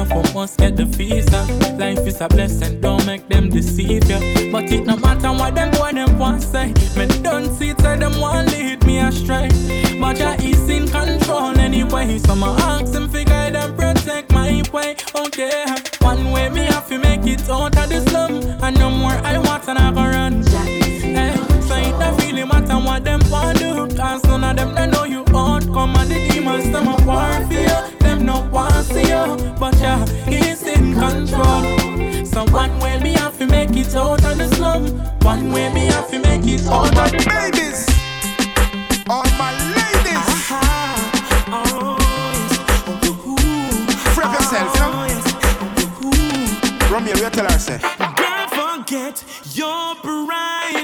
no 0.00 0.06
Tina 0.06 0.22
for 0.22 0.34
must 0.34 0.58
get 0.58 0.76
the 0.76 0.84
visa. 0.84 1.44
Life 1.78 2.06
is 2.06 2.20
a 2.20 2.28
blessing, 2.28 2.80
don't 2.80 3.04
make 3.06 3.28
them 3.28 3.48
deceive 3.48 4.08
you. 4.08 4.50
But 4.52 4.64
it 4.64 4.86
no 4.86 4.96
matter 4.96 5.32
what 5.32 5.54
them 5.54 5.70
boy 5.72 5.92
them 5.92 6.18
want 6.18 6.42
say. 6.42 6.72
Me 6.96 7.06
don't 7.22 7.52
see 7.54 7.70
it, 7.70 7.80
say 7.80 7.98
them 7.98 8.18
want 8.20 8.50
lead 8.50 8.84
me 8.86 9.00
astray. 9.00 9.48
But 10.00 10.16
Jah 10.16 10.36
is 10.40 10.68
in 10.68 10.88
control 10.88 11.58
anyway. 11.58 12.18
So 12.18 12.34
my 12.34 12.48
ask 12.60 12.94
him 12.94 13.08
fi 13.08 13.24
guide 13.24 13.56
and 13.56 13.76
protect 13.76 14.32
my 14.32 14.62
way. 14.72 14.96
Okay, 15.14 15.66
one 16.00 16.30
way 16.32 16.48
me 16.48 16.64
have 16.64 16.88
to 16.88 16.98
make 16.98 17.26
it 17.26 17.48
out 17.48 17.76
of 17.76 17.88
the 17.88 18.00
slum, 18.08 18.42
and 18.62 18.78
no 18.78 18.90
more 18.90 19.12
I 19.12 19.38
want 19.38 19.68
and 19.68 19.78
I 19.78 19.92
go 19.92 20.04
run. 20.04 20.42
Hey, 21.10 21.34
so 21.62 21.76
it 21.76 21.98
don't 21.98 22.16
really 22.22 22.44
matter 22.44 22.74
what 22.74 23.04
them 23.04 23.20
want 23.30 23.58
do 23.58 23.88
Cause 23.96 24.22
none 24.24 24.44
of 24.44 24.56
them 24.56 24.74
they 24.76 24.86
know 24.86 25.02
you 25.02 25.24
out 25.34 25.64
Come 25.64 25.96
and 25.96 26.08
the 26.08 26.28
demons 26.28 26.70
them 26.70 26.86
a 26.86 26.96
war 27.04 27.46
for 27.48 27.52
you 27.52 27.99
want 28.50 28.84
see 28.86 29.02
you 29.08 29.36
But 29.58 29.76
yeah, 29.80 30.04
he's 30.26 30.62
in 30.62 30.94
control. 30.94 32.24
So 32.24 32.44
one 32.52 32.78
way 32.80 32.98
me 33.02 33.12
have 33.14 33.36
to 33.38 33.46
make 33.46 33.70
it 33.76 33.94
out 33.94 34.24
of 34.24 34.38
the 34.38 34.48
slum. 34.54 34.86
One 35.22 35.52
way 35.52 35.72
me 35.72 35.86
have 35.86 36.08
to 36.10 36.18
make 36.18 36.46
it 36.46 36.66
out 36.66 36.86
of 36.86 37.10
the 37.10 37.18
babies 37.28 37.86
All 39.08 39.24
my 39.38 39.52
ladies. 39.76 40.26
Oh, 41.52 41.96
Free 44.14 44.24
up 44.24 44.32
yourself, 44.34 44.74
you 44.74 44.80
know? 44.80 44.92
Oh, 46.02 46.88
Romeo, 46.92 47.14
you 47.16 47.30
tell 47.30 47.46
her, 47.50 47.58
say. 47.58 47.78
Girl, 47.78 48.46
forget 48.48 49.24
your 49.54 49.94
pride 49.96 50.79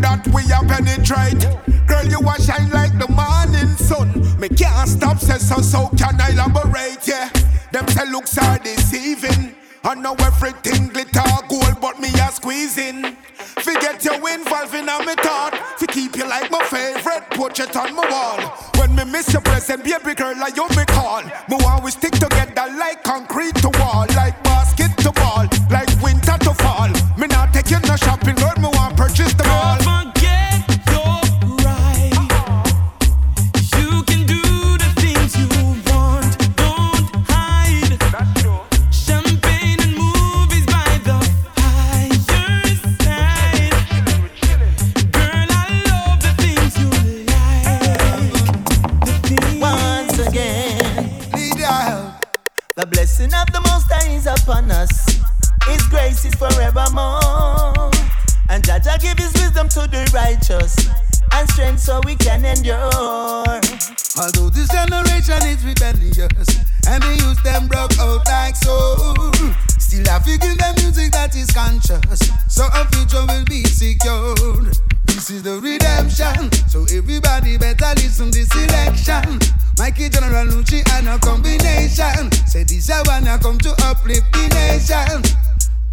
that 0.00 0.26
we 0.28 0.42
are 0.52 0.64
penetrate. 0.64 1.46
Girl, 1.86 2.06
you 2.06 2.20
are 2.26 2.40
shine 2.40 2.70
like 2.70 2.96
the 2.98 3.08
morning 3.08 3.76
sun. 3.76 4.08
Me 4.38 4.48
can't 4.48 4.88
stop, 4.88 5.18
say 5.18 5.38
so, 5.38 5.60
so 5.60 5.88
can 5.96 6.20
I 6.20 6.30
elaborate? 6.30 7.06
Yeah, 7.06 7.28
them 7.72 7.86
say 7.88 8.10
looks 8.10 8.38
are 8.38 8.58
deceiving. 8.58 9.54
I 9.84 9.94
know 9.94 10.14
everything 10.14 10.88
glitter 10.88 11.22
gold, 11.48 11.78
but 11.78 12.00
me 12.00 12.08
a 12.08 12.32
squeezing. 12.32 13.16
Forget 13.36 14.02
you 14.02 14.14
involving 14.14 14.88
on 14.88 15.04
me 15.04 15.14
thought. 15.16 15.52
To 15.78 15.86
keep 15.86 16.16
you 16.16 16.26
like 16.26 16.50
my 16.50 16.64
favorite 16.64 17.28
portrait 17.30 17.76
on 17.76 17.94
my 17.94 18.08
wall. 18.08 18.40
When 18.78 18.96
me 18.96 19.04
miss 19.04 19.30
your 19.32 19.42
present, 19.42 19.84
baby 19.84 20.14
girl, 20.14 20.34
like 20.38 20.56
you 20.56 20.66
me 20.70 20.84
call. 20.86 21.22
Me 21.22 21.56
want 21.60 21.84
we 21.84 21.90
stick 21.90 22.12
together 22.12 22.66
like 22.78 23.02
concrete 23.04 23.56
to 23.56 23.68
wall, 23.78 24.06
like 24.16 24.42
basket 24.42 24.96
to 25.04 25.12
ball, 25.12 25.46
like 25.70 25.90
winter 26.02 26.23
upon 54.44 54.70
us. 54.70 55.06
His 55.66 55.82
grace 55.88 56.24
is 56.24 56.34
forevermore. 56.34 57.90
And 58.48 58.62
Jah 58.64 58.78
Jah 58.78 58.98
give 59.00 59.18
his 59.18 59.32
wisdom 59.32 59.68
to 59.70 59.88
the 59.88 60.04
righteous 60.12 60.76
and 61.32 61.48
strength 61.50 61.80
so 61.80 62.00
we 62.04 62.14
can 62.16 62.44
endure. 62.44 63.60
Although 64.20 64.50
this 64.50 64.68
generation 64.68 65.40
is 65.48 65.64
rebellious 65.64 66.48
and 66.86 67.02
the 67.02 67.16
youth 67.24 67.42
them 67.42 67.66
broke 67.68 67.96
out 67.98 68.26
like 68.26 68.56
so, 68.56 68.96
still 69.78 70.04
I 70.10 70.18
figure 70.20 70.54
them 70.54 70.74
music 70.76 71.12
that 71.12 71.34
is 71.34 71.50
conscious, 71.50 72.30
so 72.48 72.64
our 72.64 72.86
future 72.92 73.24
will 73.26 73.44
be 73.46 73.64
secured. 73.64 74.93
This 75.14 75.30
is 75.30 75.42
the 75.44 75.60
redemption, 75.62 76.50
so 76.66 76.82
everybody 76.90 77.56
better 77.56 77.94
listen 78.02 78.32
this 78.32 78.50
election. 78.50 79.38
Mikey 79.78 80.08
General 80.08 80.44
Luciano 80.46 81.18
combination. 81.22 82.34
Say 82.50 82.64
this 82.64 82.90
I 82.90 83.00
wanna 83.06 83.38
come 83.38 83.56
to 83.58 83.70
uplift 83.86 84.26
the 84.34 84.50
nation. 84.50 85.22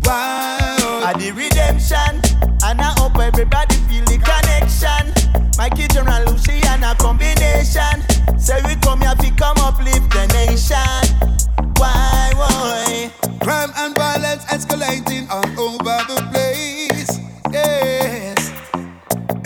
Why? 0.02 0.58
Oh. 0.82 1.06
At 1.06 1.22
the 1.22 1.30
redemption, 1.38 2.18
and 2.66 2.82
I 2.82 2.98
hope 2.98 3.14
everybody 3.22 3.76
feel 3.86 4.02
the 4.10 4.18
connection. 4.18 5.14
Mikey 5.56 5.86
General 5.94 6.26
Luciano 6.26 6.96
combination. 6.98 8.02
Say 8.42 8.58
we 8.66 8.74
come 8.82 9.02
here 9.06 9.14
to 9.14 9.30
come 9.38 9.62
uplift 9.62 10.10
the 10.10 10.26
nation. 10.34 11.38
Why, 11.78 12.34
why? 12.34 13.14
Crime 13.46 13.72
and 13.78 13.94
violence 13.94 14.46
escalating 14.46 15.30
all 15.30 15.46
over 15.62 16.02
the 16.10 16.31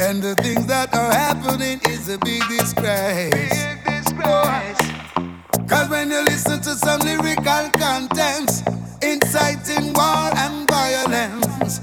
And 0.05 0.21
the 0.21 0.35
things 0.35 0.67
that 0.67 0.93
are 0.93 1.11
happening 1.11 1.81
is 1.89 2.09
a 2.09 2.19
big 2.19 2.43
disgrace. 2.45 3.33
Big 3.33 3.81
disgrace. 3.89 4.77
Cause 5.65 5.89
when 5.89 6.11
you 6.11 6.21
listen 6.21 6.61
to 6.61 6.77
some 6.77 7.01
lyrical 7.01 7.73
contents, 7.73 8.61
inciting 9.01 9.97
war 9.97 10.29
and 10.37 10.69
violence, 10.69 11.81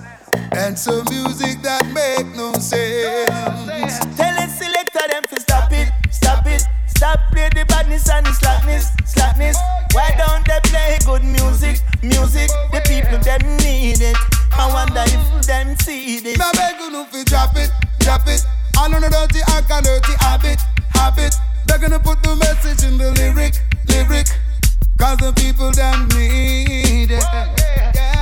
and 0.55 0.79
some 0.79 1.03
music 1.11 1.67
that 1.67 1.83
make 1.91 2.31
no 2.39 2.53
sense. 2.63 3.99
Tell 4.15 4.39
it 4.39 4.51
selector 4.55 5.07
them 5.11 5.25
to 5.27 5.41
stop 5.41 5.73
it, 5.73 5.91
stop 6.13 6.47
it, 6.47 6.63
stop 6.87 7.19
play 7.33 7.49
the 7.51 7.67
badness 7.67 8.09
and 8.09 8.25
the 8.25 8.33
slackness, 8.35 8.87
slackness. 9.05 9.59
Why 9.95 10.15
don't 10.15 10.47
they 10.47 10.61
play 10.71 10.97
good 11.05 11.25
music, 11.25 11.83
music? 12.05 12.51
The 12.71 12.87
people 12.87 13.19
them 13.19 13.43
need 13.57 14.01
it. 14.01 14.32
See 15.83 16.21
this. 16.21 16.39
Now 16.39 16.53
beg 16.53 16.79
you 16.79 16.91
no 16.93 17.05
fi 17.07 17.25
drop 17.25 17.57
it, 17.57 17.71
drop 17.99 18.23
it. 18.27 18.41
All 18.79 18.95
on 18.95 19.03
the 19.03 19.11
dirty 19.11 19.41
act 19.49 19.69
and 19.71 19.85
dirty 19.85 20.13
habit, 20.21 20.61
habit. 20.91 21.35
They're 21.67 21.79
gonna 21.79 21.99
put 21.99 22.23
the 22.23 22.37
message 22.37 22.87
in 22.87 22.99
the 22.99 23.11
lyric, 23.19 23.59
lyric. 23.89 24.29
Cause 24.97 25.19
the 25.19 25.33
people 25.33 25.73
them 25.73 26.07
need 26.15 27.11
it. 27.11 27.25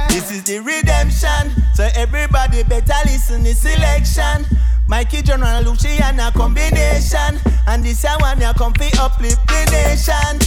This 0.09 0.33
is 0.33 0.43
the 0.45 0.61
redemption. 0.61 1.53
So 1.75 1.89
everybody 1.95 2.63
better 2.65 2.97
listen 3.05 3.43
the 3.43 3.53
selection. 3.53 4.47
Mikey 4.89 5.21
General 5.21 5.63
Luciano 5.63 6.31
combination. 6.31 7.39
And 7.67 7.85
this 7.85 8.05
one 8.21 8.41
ya 8.41 8.55
come 8.55 8.73
fi 8.73 8.91
uplift 8.99 9.47
the 9.47 9.69
nation. 9.71 10.41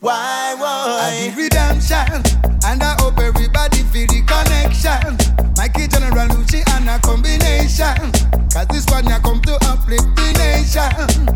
Why, 0.00 0.54
why? 0.58 1.12
And 1.12 1.36
the 1.36 1.42
redemption. 1.42 2.24
And 2.64 2.82
I 2.82 2.96
hope 3.00 3.18
everybody 3.18 3.84
feel 3.92 4.06
the 4.08 4.24
connection. 4.24 5.12
Mikey 5.58 5.88
General 5.88 6.26
Luciano 6.32 6.96
combination. 7.00 8.08
Cause 8.48 8.66
this 8.72 8.86
one 8.88 9.04
ya 9.04 9.20
come 9.20 9.42
to 9.42 9.58
uplift 9.68 10.08
the 10.16 10.32
nation. 10.40 11.28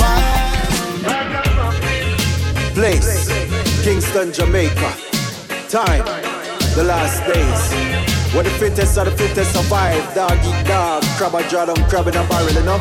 Why? 0.00 0.56
Place, 2.72 3.28
Kingston, 3.84 4.32
Jamaica. 4.32 4.96
Time, 5.68 6.04
the 6.74 6.84
last 6.88 7.20
days. 7.28 8.34
When 8.34 8.44
the 8.44 8.50
fittest 8.52 8.96
of 8.96 9.04
the 9.04 9.10
fittest 9.12 9.52
survive, 9.52 10.14
dog 10.14 10.38
eat 10.42 10.66
dog, 10.66 11.02
crab 11.18 11.34
a 11.34 11.46
draw 11.50 11.66
down, 11.66 11.76
crab 11.90 12.08
in 12.08 12.16
a 12.16 12.26
barrel, 12.28 12.50
you 12.50 12.62
know. 12.62 12.78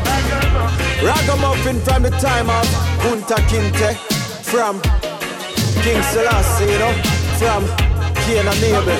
Ragamuffin 1.04 1.82
from 1.82 2.04
the 2.04 2.12
time 2.22 2.50
of 2.50 2.66
Kunta 3.04 3.36
Kinte, 3.52 3.98
from 4.42 4.82
King 5.86 6.02
Selassie, 6.02 6.66
you 6.66 6.80
know, 6.80 6.92
from 7.38 7.64
Cain 8.26 8.48
and 8.48 8.64
Abel. 8.64 8.98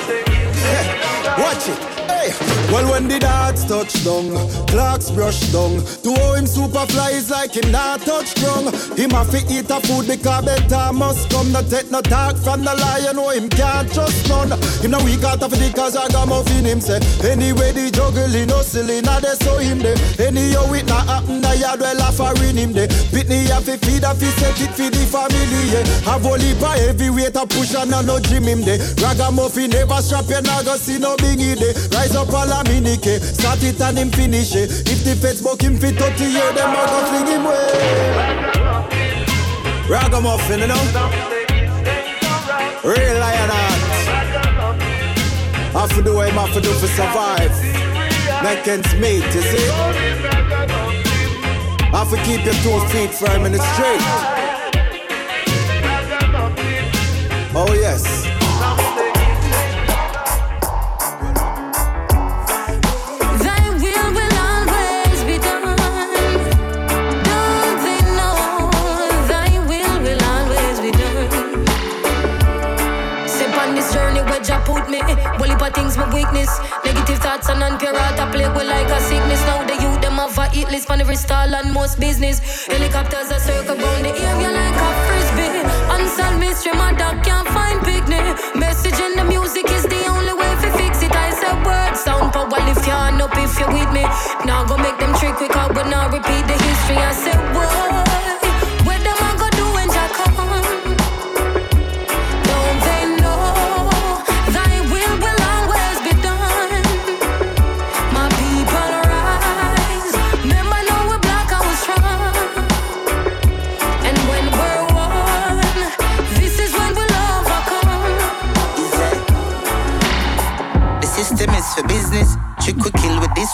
Watch 1.36 1.68
it. 1.68 1.95
Hey. 2.08 2.30
Well, 2.72 2.90
when 2.90 3.08
the 3.08 3.18
dogs 3.18 3.64
touch 3.64 3.92
down, 4.04 4.34
clocks 4.66 5.10
brush 5.10 5.40
down. 5.52 5.78
To 6.02 6.10
how 6.18 6.34
him 6.34 6.46
superfly 6.46 7.12
is 7.14 7.30
like 7.30 7.54
him 7.54 7.70
not 7.70 8.00
touch 8.02 8.26
strong. 8.34 8.72
Him 8.98 9.10
have 9.10 9.30
to 9.30 9.38
eat 9.48 9.70
a 9.70 9.80
food 9.86 10.06
because 10.06 10.44
better 10.44 10.92
must 10.92 11.30
come. 11.30 11.52
Not 11.52 11.70
take 11.70 11.90
no 11.90 12.00
talk 12.02 12.36
from 12.36 12.64
the 12.64 12.74
lion, 12.74 13.18
oh 13.18 13.30
him 13.30 13.48
can't 13.48 13.92
trust 13.92 14.28
none. 14.28 14.50
Him 14.82 14.90
no 14.90 14.98
weak 15.04 15.22
out 15.22 15.42
of 15.42 15.50
the 15.50 15.72
cause 15.74 15.96
I 15.96 16.08
got 16.08 16.28
muffin 16.28 16.64
him 16.64 16.80
say. 16.80 16.98
Anyway, 17.22 17.72
the 17.72 17.90
juggling, 17.90 18.48
no 18.48 18.62
silly, 18.62 19.00
now 19.00 19.20
they 19.20 19.34
saw 19.38 19.58
him 19.58 19.78
there. 19.78 19.96
Anyhow, 20.18 20.72
it 20.74 20.86
not 20.86 21.06
happen, 21.06 21.40
the 21.40 21.56
yard 21.56 21.80
well 21.80 22.02
offering 22.02 22.56
him 22.56 22.72
there. 22.72 22.88
Pickney 23.14 23.46
have 23.46 23.64
to 23.66 23.78
feed, 23.78 24.02
have 24.02 24.18
to 24.18 24.26
set 24.42 24.58
it 24.60 24.74
for 24.74 24.90
the 24.90 25.04
family, 25.06 25.62
yeah. 25.70 25.86
Have 26.02 26.26
only 26.26 26.54
by 26.58 26.76
heavy 26.78 27.10
weight 27.10 27.36
a 27.36 27.46
push 27.46 27.74
and 27.74 27.90
no 27.90 28.18
gym 28.20 28.44
him 28.44 28.62
there. 28.62 28.82
Ragamuffin 28.98 29.70
never 29.70 30.02
strap 30.02 30.26
you, 30.28 30.42
now 30.42 30.62
go 30.62 30.74
see 30.76 30.98
no 30.98 31.16
bingy 31.16 31.54
there. 31.54 31.74
Rise 31.96 32.14
up 32.14 32.28
all 32.28 32.52
a 32.52 32.62
minike, 32.64 33.22
start 33.22 33.62
it 33.62 33.80
and 33.80 33.96
him 33.96 34.10
finish 34.10 34.54
it. 34.54 34.70
If 34.86 35.02
the 35.02 35.16
feds 35.16 35.40
buck 35.40 35.62
him 35.62 35.78
fit 35.78 35.96
30 35.96 36.24
year, 36.24 36.52
them 36.52 36.76
a 36.76 36.84
go 36.92 37.04
fling 37.08 37.26
him 37.26 37.44
way. 37.44 37.72
Ragamuffin, 39.88 40.60
you 40.60 40.66
know? 40.66 40.82
Real 42.84 43.18
lion 43.18 43.50
heart. 43.50 43.80
Have 45.72 45.94
to 45.96 46.02
do 46.02 46.16
what 46.16 46.28
him 46.28 46.34
have 46.34 46.52
to 46.52 46.60
do 46.60 46.72
for 46.74 46.86
survive. 46.86 47.56
Make 48.44 48.68
ends 48.68 48.92
meet, 48.96 49.24
you 49.34 49.40
see? 49.40 49.66
Have 51.96 52.10
to 52.10 52.18
keep 52.28 52.44
your 52.44 52.56
two 52.60 52.78
feet 52.92 53.10
firm 53.14 53.50
the 53.52 53.58
street. 53.72 54.04
Oh 57.56 57.72
yes. 57.72 58.25
Put 74.86 74.90
me. 74.90 75.14
Well, 75.38 75.50
if 75.50 75.74
things 75.74 75.96
my 75.96 76.12
weakness. 76.14 76.50
Negative 76.84 77.18
thoughts 77.18 77.48
and 77.48 77.62
unpure 77.62 77.94
heart 77.94 78.18
I 78.18 78.30
play 78.30 78.48
with 78.48 78.66
like 78.66 78.88
a 78.88 79.00
sickness. 79.00 79.40
Now 79.46 79.64
the 79.66 79.74
youth 79.82 80.00
them 80.00 80.14
have 80.14 80.38
a 80.38 80.48
hit 80.48 80.70
list 80.70 80.90
on 80.90 81.00
every 81.00 81.16
stall 81.16 81.54
and 81.54 81.72
most 81.72 81.98
business. 82.00 82.66
Helicopters 82.66 83.30
are 83.32 83.40
circle 83.40 83.76
round 83.76 84.04
the 84.04 84.12
area 84.14 84.50
like 84.50 84.76
a 84.76 84.88
frisbee. 85.06 85.50
Unsolved 85.94 86.38
mystery, 86.38 86.72
my 86.72 86.92
dog 86.92 87.22
can't 87.24 87.48
find 87.48 87.80
picnic. 87.82 88.24
Message 88.54 88.98
in 89.00 89.16
the 89.16 89.24
music 89.24 89.66
is 89.70 89.84
the 89.84 90.06
only 90.06 90.34
way 90.34 90.52
to 90.62 90.68
fix 90.78 91.02
it. 91.02 91.14
I 91.14 91.30
said 91.30 91.56
words 91.64 92.00
sound 92.00 92.32
power 92.32 92.62
if 92.70 92.86
you 92.86 92.92
hand 92.92 93.22
up 93.22 93.34
if 93.36 93.58
you're 93.58 93.72
with 93.72 93.90
me. 93.92 94.04
Now 94.44 94.64
go 94.64 94.76
make 94.76 94.98
them 94.98 95.14
trick 95.18 95.34
quick 95.36 95.56
out, 95.56 95.74
but 95.74 95.88
now 95.88 96.08
repeat 96.08 96.44
the 96.46 96.56
history. 96.66 96.96
I 96.96 97.12
said 97.12 97.40
what? 97.54 98.05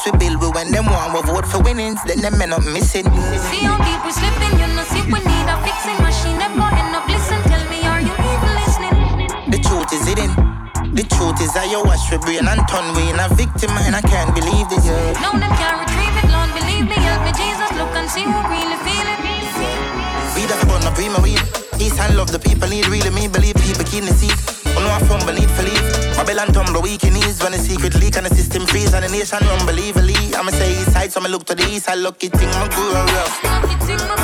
We 0.04 0.12
build. 0.18 0.40
We 0.42 0.48
when 0.50 0.70
them 0.72 0.86
want, 0.86 1.14
we 1.14 1.20
vote 1.22 1.46
for 1.46 1.62
winnings. 1.62 2.00
Then 2.06 2.20
them 2.20 2.38
men 2.38 2.52
up 2.52 2.64
missing. 2.64 3.06
See 3.50 3.62
how 3.64 3.78
deep 3.78 4.00
we're 4.04 4.12
slipping, 4.12 4.54
you 4.58 4.68
know, 4.74 4.84
see 4.90 5.02
we 5.06 5.20
need 5.20 5.46
a 5.48 5.56
fixing 5.62 5.98
machine. 6.02 6.38
Never 6.38 6.68
end 6.74 6.94
up 6.94 7.06
listen. 7.08 7.40
Tell 7.46 7.64
me, 7.70 7.86
are 7.86 8.02
you 8.02 8.14
even 8.14 8.50
listening? 8.58 8.96
The 9.50 9.58
truth 9.62 9.92
is 9.92 10.04
hidden. 10.06 10.32
The 10.94 11.04
truth 11.08 11.40
is 11.40 11.52
that 11.54 11.70
you 11.70 11.80
wash 11.82 12.10
your 12.10 12.20
brain 12.20 12.44
and 12.44 12.62
turn 12.68 12.86
we 12.94 13.08
in 13.08 13.18
a 13.18 13.28
victim, 13.32 13.72
and 13.86 13.96
I 13.96 14.02
can't 14.02 14.34
believe 14.34 14.68
this. 14.68 14.84
Yeah. 14.84 15.16
No, 15.24 15.32
them 15.38 15.52
can't 15.56 15.80
retrieve 15.80 16.16
it, 16.20 16.28
Lord, 16.28 16.52
believe 16.52 16.84
me. 16.84 16.98
Help 17.00 17.24
me, 17.24 17.32
Jesus, 17.32 17.70
look 17.78 17.94
and 17.96 18.08
see 18.10 18.26
who 18.26 18.38
really 18.50 18.76
feel 18.84 19.06
it. 19.08 19.22
We 20.42 20.48
the 20.48 20.66
born 20.66 20.82
of 20.84 20.94
prima 20.94 21.20
weed. 21.20 21.61
East 21.82 21.98
and 21.98 22.16
love 22.16 22.30
the 22.30 22.38
people 22.38 22.68
need 22.68 22.86
really 22.86 23.10
me 23.10 23.26
believe 23.26 23.56
people 23.56 23.84
keen 23.84 24.04
to 24.06 24.14
see. 24.14 24.30
Oh 24.76 24.80
no, 24.80 24.88
I 24.88 25.00
fumble 25.08 25.34
need 25.34 25.50
for 25.50 25.62
leave. 25.62 25.82
Babylon 26.14 26.52
tumble 26.54 26.80
weak 26.80 27.02
in 27.02 27.16
ease 27.16 27.42
when 27.42 27.50
the 27.50 27.58
secret 27.58 27.94
leak 27.96 28.16
and 28.16 28.26
the 28.26 28.34
system 28.34 28.66
freeze 28.66 28.94
and 28.94 29.04
the 29.04 29.10
nation 29.10 29.42
unbelievably. 29.42 30.34
I'ma 30.36 30.52
say 30.52 30.70
east 30.78 30.92
side, 30.92 31.10
so 31.10 31.18
I'ma 31.18 31.30
look 31.30 31.44
to 31.46 31.56
the 31.56 31.64
east. 31.64 31.88
I 31.88 31.94
lucky 31.94 32.28
thing 32.28 32.50
my 32.50 32.68
grew 32.68 32.92
rough. 32.92 34.21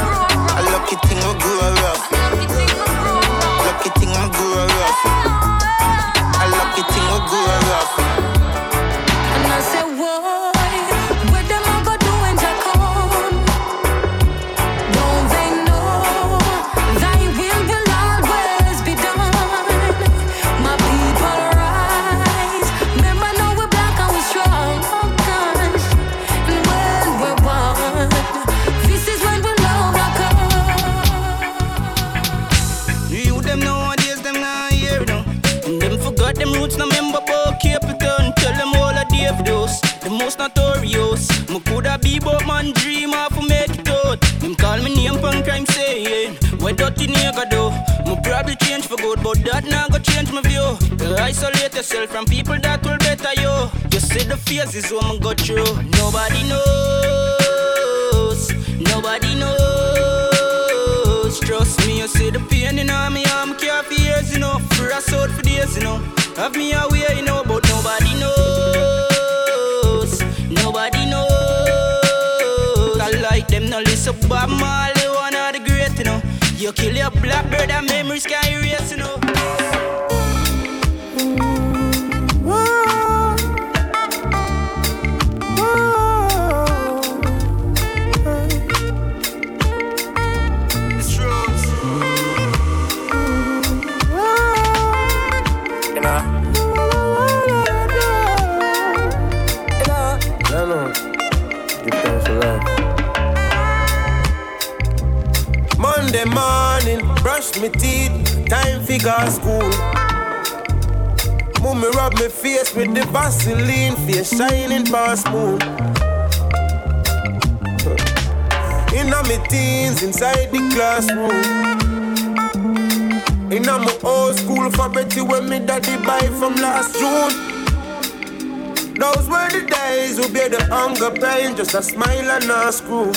Hunger 130.88 131.20
pain, 131.20 131.54
just 131.56 131.74
a 131.74 131.82
smile 131.82 132.30
and 132.30 132.50
a 132.50 132.72
screw. 132.72 133.12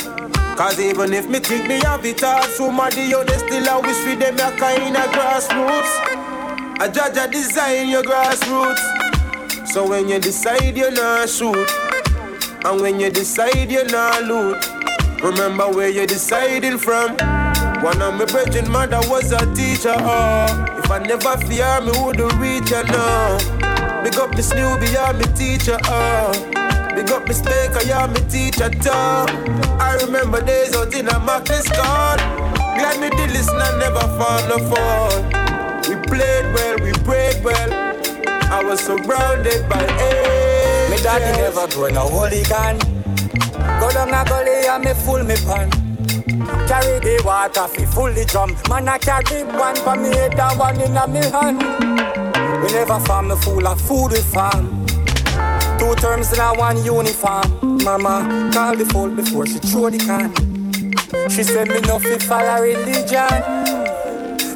Cause 0.58 0.80
even 0.80 1.14
if 1.14 1.28
me 1.30 1.40
think 1.40 1.68
me 1.68 1.80
have 1.80 2.06
it 2.06 2.20
hard, 2.20 2.44
somebody 2.52 3.04
yo, 3.04 3.24
they 3.24 3.38
still 3.38 3.68
a 3.68 3.82
wish 3.82 3.98
for 3.98 4.16
them 4.16 4.36
a 4.36 4.58
kind 4.58 4.96
of 4.96 5.10
grassroots. 5.12 5.94
I 6.80 6.90
judge 6.90 7.18
a 7.18 7.32
design 7.32 7.88
your 7.90 8.04
grassroots. 8.04 9.68
So 9.68 9.88
when 9.88 10.10
you 10.10 10.20
decide 10.20 10.76
you're 10.76 10.92
not 10.92 11.30
shoot, 11.30 11.70
and 12.66 12.82
when 12.82 13.00
you 13.00 13.10
decide 13.10 13.72
you're 13.72 13.86
not 13.90 14.24
loot, 14.24 14.58
remember 15.24 15.70
where 15.70 15.90
you're 15.90 16.08
deciding 16.08 16.78
from. 16.78 17.12
One 17.82 18.02
of 18.02 18.14
my 18.16 18.26
brethren 18.26 18.70
mother 18.70 19.00
was 19.10 19.32
a 19.32 19.40
teacher, 19.56 19.96
oh. 19.98 20.66
If 20.78 20.92
I 20.92 21.00
never 21.00 21.38
fear 21.48 21.82
me, 21.82 21.92
wouldn't 22.04 22.34
reach 22.34 22.70
her, 22.70 22.84
no. 22.84 24.04
Big 24.04 24.16
up 24.18 24.36
this 24.36 24.52
newbie, 24.52 24.92
yeah, 24.94 25.14
me 25.14 25.26
teacher, 25.36 25.78
oh. 25.86 26.51
Big 27.02 27.14
up 27.14 27.28
me 27.28 27.34
speaker, 27.34 27.82
yeah, 27.88 28.06
me 28.06 28.22
teacher 28.30 28.70
too. 28.70 28.92
I 28.92 29.98
remember 30.06 30.40
days 30.40 30.76
out 30.76 30.94
in 30.94 31.08
a 31.08 31.18
Marcus 31.18 31.68
God. 31.70 32.20
Glad 32.78 33.02
me 33.02 33.10
did 33.10 33.32
listen 33.32 33.60
and 33.60 33.80
never 33.80 34.02
fall 34.20 34.42
no 34.48 34.60
fall. 34.70 35.10
We 35.90 35.96
played 36.06 36.54
well, 36.54 36.78
we 36.78 36.94
prayed 37.02 37.44
well. 37.44 37.74
I 38.54 38.64
was 38.64 38.82
surrounded 38.82 39.68
by 39.68 39.82
angels. 39.82 40.92
Me 40.92 41.02
daddy 41.02 41.42
never 41.42 41.68
grow 41.70 41.90
no 41.90 42.08
hooligan. 42.08 42.78
Go 43.80 43.90
down 43.90 44.14
a 44.14 44.24
gully 44.24 44.68
and 44.68 44.86
me 44.86 44.94
full 44.94 45.24
me 45.24 45.38
pan. 45.38 45.72
Carry 46.68 47.00
the 47.00 47.20
water 47.26 47.68
fi 47.68 47.84
full 47.84 48.14
the 48.14 48.26
drum. 48.26 48.56
Man 48.70 48.88
I 48.88 49.00
carry 49.00 49.44
one 49.44 49.76
for 49.78 49.96
me 49.96 50.10
head 50.10 50.40
and 50.40 50.60
one 50.60 50.80
in 50.80 50.96
a 50.96 51.08
me 51.08 51.22
hand. 51.32 51.64
We 52.62 52.72
never 52.74 53.00
farm 53.00 53.30
the 53.30 53.38
fool 53.38 53.68
of 53.68 53.82
food 53.82 54.16
farm. 54.20 54.81
Two 55.82 55.96
terms 55.96 56.32
in 56.32 56.40
a 56.40 56.54
one 56.54 56.78
uniform. 56.86 57.80
Mama 57.84 58.52
called 58.54 58.78
the 58.78 58.86
fool 58.86 59.10
before 59.10 59.48
she 59.48 59.58
throw 59.58 59.90
the 59.90 59.98
can. 59.98 60.30
She 61.32 61.42
said 61.42 61.70
me 61.70 61.82
no 61.82 61.98
fit 61.98 62.22
follow 62.22 62.62
religion. 62.62 63.42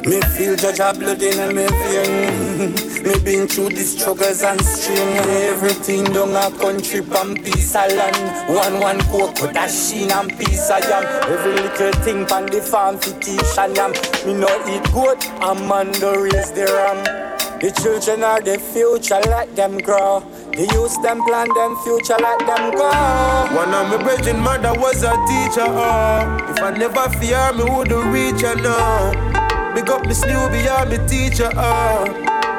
Me 0.06 0.20
feel 0.38 0.54
judge 0.54 0.78
a 0.78 0.94
blood 0.96 1.20
in 1.20 1.52
me 1.52 1.66
vein. 1.66 2.74
Me 3.02 3.18
been 3.24 3.48
through 3.48 3.70
the 3.70 3.82
struggles 3.82 4.44
and 4.44 4.60
strain. 4.60 5.16
Everything 5.50 6.04
down 6.04 6.30
a 6.36 6.48
country 6.58 7.02
from 7.02 7.34
piece 7.34 7.74
of 7.74 7.90
land. 7.90 8.48
One 8.54 8.78
one 8.78 9.00
cocoa 9.10 9.52
dashing 9.52 10.12
and 10.12 10.30
piece 10.38 10.70
of 10.70 10.78
yam. 10.88 11.02
Every 11.26 11.54
little 11.54 11.92
thing 12.04 12.24
from 12.26 12.46
the 12.46 12.62
farm 12.62 12.98
fi 12.98 13.10
teach 13.18 13.58
and 13.58 13.76
yam. 13.76 13.90
Me 14.24 14.32
no 14.32 14.46
eat 14.70 14.92
goat, 14.92 15.26
I'm 15.42 15.66
man 15.66 15.90
do 15.90 16.22
raise 16.22 16.52
the 16.52 16.66
ram. 16.66 17.26
The 17.58 17.72
children 17.82 18.22
are 18.22 18.40
the 18.40 18.60
future, 18.60 19.18
let 19.28 19.56
them 19.56 19.78
grow. 19.78 20.22
The 20.56 20.64
youth 20.72 20.96
them 21.02 21.20
plan 21.28 21.52
them 21.52 21.76
future 21.84 22.16
like 22.16 22.40
them 22.48 22.72
go. 22.72 22.88
One 23.52 23.76
of 23.76 23.92
my 23.92 24.02
brethren 24.02 24.40
mother 24.40 24.72
was 24.80 25.02
a 25.02 25.12
teacher, 25.28 25.68
oh. 25.68 26.24
If 26.48 26.62
I 26.62 26.70
never 26.72 27.10
fear 27.20 27.52
me, 27.52 27.68
wouldn't 27.68 28.08
reach 28.08 28.40
her, 28.40 28.56
no. 28.56 29.12
Big 29.74 29.90
up 29.90 30.06
me 30.06 30.14
Snoopy, 30.14 30.64
yeah, 30.64 30.88
me 30.88 30.96
teacher, 31.06 31.52
oh. 31.52 32.08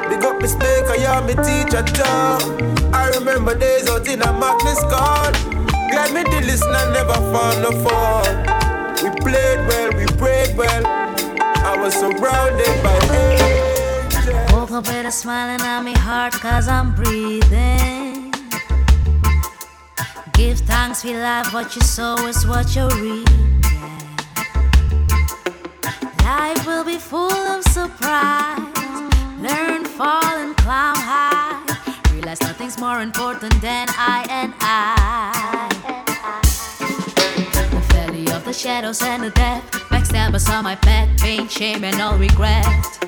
Big 0.08 0.22
up 0.22 0.40
me 0.40 0.46
Speaker, 0.46 0.94
yeah, 0.94 1.18
me 1.26 1.34
teacher, 1.42 1.82
too. 1.82 2.78
I 2.94 3.10
remember 3.18 3.58
days 3.58 3.88
out 3.90 4.06
in 4.06 4.22
a 4.22 4.30
Magnus 4.30 4.78
God. 4.86 5.34
Glad 5.90 6.14
me 6.14 6.22
did 6.30 6.46
listen 6.46 6.70
and 6.70 6.94
never 6.94 7.18
found 7.34 7.66
no 7.66 7.72
fall. 7.82 8.30
We 9.02 9.10
played 9.18 9.58
well, 9.66 9.90
we 9.98 10.06
prayed 10.14 10.56
well. 10.56 10.86
I 10.86 11.74
was 11.82 11.94
surrounded 11.94 12.78
by 12.80 12.94
angels. 13.10 13.47
Woke 14.78 14.86
up 14.86 14.94
with 14.94 15.06
a 15.06 15.10
smile 15.10 15.60
on 15.60 15.84
my 15.84 15.98
heart 15.98 16.34
cause 16.34 16.68
I'm 16.68 16.94
breathing. 16.94 18.32
Give 20.34 20.56
thanks 20.56 21.02
for 21.02 21.20
life, 21.20 21.52
what 21.52 21.74
you 21.74 21.82
sow 21.82 22.14
is 22.28 22.46
what 22.46 22.76
you 22.76 22.86
reap. 23.02 23.28
Life 26.22 26.64
will 26.64 26.84
be 26.84 26.96
full 26.96 27.32
of 27.32 27.64
surprise. 27.64 28.60
Learn, 29.40 29.84
fall, 29.84 30.36
and 30.44 30.56
climb 30.56 30.94
high. 30.94 31.60
Realize 32.12 32.40
nothing's 32.42 32.78
more 32.78 33.00
important 33.00 33.60
than 33.60 33.88
I 33.90 34.26
and 34.30 34.54
I. 34.60 35.68
The 37.72 37.80
valley 37.94 38.30
of 38.30 38.44
the 38.44 38.52
shadows 38.52 39.02
and 39.02 39.24
the 39.24 39.30
death. 39.30 39.68
Backstabbers 39.90 40.48
on 40.48 40.62
my 40.62 40.76
path, 40.76 41.08
pain, 41.20 41.48
shame, 41.48 41.82
and 41.82 42.00
all 42.00 42.16
regret. 42.16 43.07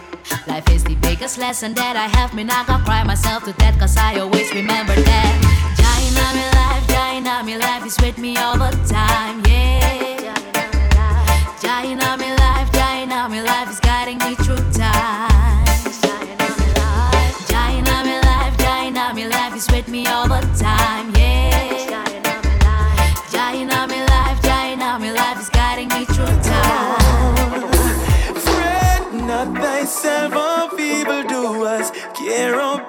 Life 0.50 0.68
is 0.72 0.82
the 0.82 0.96
biggest 0.96 1.38
lesson 1.38 1.74
that 1.74 1.94
I 1.94 2.08
have. 2.18 2.34
Me 2.34 2.42
not 2.42 2.66
gonna 2.66 2.82
cry 2.84 3.04
myself 3.04 3.44
to 3.44 3.52
death, 3.52 3.78
cause 3.78 3.96
I 3.96 4.18
always 4.18 4.52
remember 4.52 4.96
that. 4.96 5.34
On 5.86 6.34
me 6.34 6.44
life, 6.58 7.28
on 7.38 7.46
me 7.46 7.56
life 7.56 7.86
is 7.86 7.96
with 8.02 8.18
me 8.18 8.36
all 8.36 8.58
the 8.58 8.70
time, 8.88 9.44
yeah. 9.46 10.34
On 11.62 12.18
me 12.18 12.34
life, 12.34 12.68
on 13.12 13.30
me 13.30 13.42
life 13.42 13.70
is 13.70 13.78
guiding 13.78 14.18
me 14.18 14.34
through 14.34 14.56
times. 14.72 15.29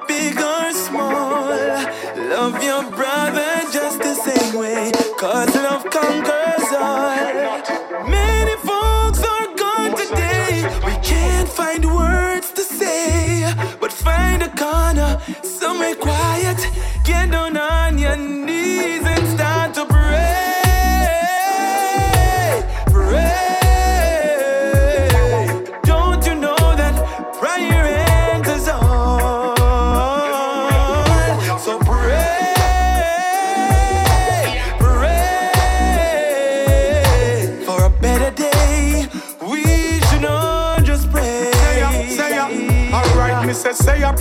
Big 0.08 0.40
or 0.40 0.72
small. 0.72 1.50
Love 2.34 2.64
your 2.64 2.84
brother 2.92 3.62
just 3.72 4.00
the 4.00 4.16
same 4.16 4.60
way, 4.60 4.92
cause 5.20 5.54
love 5.56 5.84
conquers 5.90 6.72
all. 6.74 8.08
Many 8.08 8.56
folks 8.58 9.24
are 9.24 9.56
gone 9.56 9.96
today, 9.96 10.64
we 10.86 10.94
can't 11.04 11.50
find 11.50 11.86
words 11.86 12.52
to 12.54 12.62
say, 12.62 13.54
but 13.80 13.92
find 13.92 14.42
a 14.44 14.50
corner, 14.50 15.22
somewhere 15.44 15.96
quiet, 15.96 16.60
get 17.04 17.32
down 17.32 17.58
on 17.58 17.98
your 17.98 18.18
knees 18.18 19.01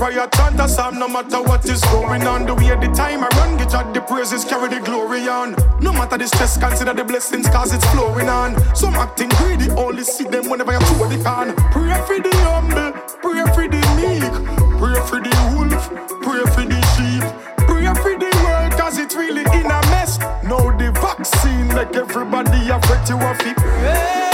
prayer 0.01 0.27
chant 0.29 0.59
a 0.59 0.67
psalm 0.67 0.99
no 0.99 1.07
matter 1.07 1.43
what 1.43 1.63
is 1.67 1.83
going 1.93 2.27
on. 2.27 2.47
The 2.47 2.55
way 2.55 2.69
the 2.69 2.91
time 2.95 3.23
I 3.23 3.29
run, 3.37 3.59
get 3.59 3.75
out 3.75 3.93
the 3.93 4.01
praises, 4.01 4.47
carry 4.47 4.71
the 4.71 4.81
glory 4.81 5.29
on. 5.29 5.55
No 5.79 5.93
matter 5.93 6.17
the 6.17 6.27
stress, 6.27 6.57
consider 6.57 6.95
the 6.95 7.05
blessings 7.05 7.47
cause 7.51 7.75
it's 7.75 7.85
flowing 7.93 8.31
on. 8.31 8.57
Some 8.75 8.95
acting 8.95 9.29
greedy, 9.37 9.69
only 9.73 10.05
see 10.05 10.25
them 10.25 10.49
whenever 10.49 10.73
you 10.73 10.81
throw 10.81 11.07
the 11.07 11.23
can. 11.23 11.55
Pray 11.71 11.93
for 12.09 12.19
the 12.19 12.33
humble, 12.49 12.93
pray 13.21 13.45
for 13.53 13.69
the 13.69 13.83
meek, 14.01 14.33
pray 14.81 14.97
for 15.05 15.21
the 15.21 15.35
wolf, 15.53 15.85
pray 16.25 16.45
for 16.55 16.65
the 16.65 16.81
sheep. 16.97 17.25
Pray 17.69 17.85
for 18.01 18.17
the 18.17 18.31
world 18.43 18.73
cause 18.81 18.99
it's 18.99 19.15
really 19.15 19.43
in 19.43 19.67
a 19.67 19.81
mess. 19.93 20.19
Now 20.49 20.65
the 20.81 20.93
vaccine 20.93 21.69
make 21.77 21.95
everybody 21.95 22.71
afraid 22.71 23.05
to 23.05 23.17
a 23.21 23.35
fit. 23.35 24.30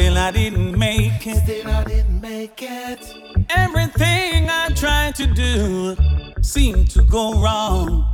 Still 0.00 0.16
I 0.16 0.30
didn't 0.30 0.78
make 0.78 1.26
it. 1.26 1.36
Still 1.44 1.68
I 1.68 1.84
didn't 1.84 2.20
make 2.22 2.62
it. 2.62 3.00
Everything 3.50 4.48
I 4.48 4.70
tried 4.74 5.14
to 5.16 5.26
do 5.26 5.94
seemed 6.40 6.88
to 6.92 7.02
go 7.02 7.34
wrong. 7.42 8.06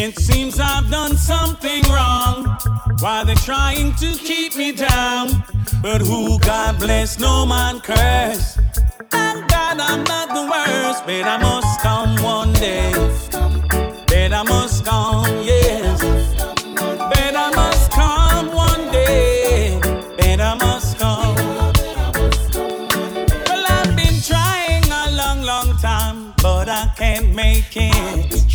It 0.00 0.16
seems 0.18 0.60
I've 0.60 0.88
done 0.88 1.16
something 1.16 1.82
wrong. 1.90 2.56
Why 3.00 3.24
they're 3.24 3.34
trying 3.52 3.94
to 3.96 4.10
keep 4.28 4.56
me 4.56 4.70
down? 4.70 5.26
But 5.82 6.00
who 6.00 6.38
God 6.38 6.78
bless, 6.78 7.18
no 7.18 7.44
man 7.44 7.80
curse. 7.80 8.58
Thank 9.10 9.48
God 9.50 9.80
I'm 9.80 10.04
not 10.04 10.28
the 10.38 10.44
worst, 10.52 11.00
but 11.06 11.24
I 11.34 11.38
must 11.48 11.80
come 11.80 12.22
one 12.22 12.52
day. 12.52 12.92
But 14.06 14.32
I 14.32 14.44
must 14.44 14.84
come, 14.84 15.26
yes. 15.42 15.91
Make 27.52 27.76
it. 27.76 28.50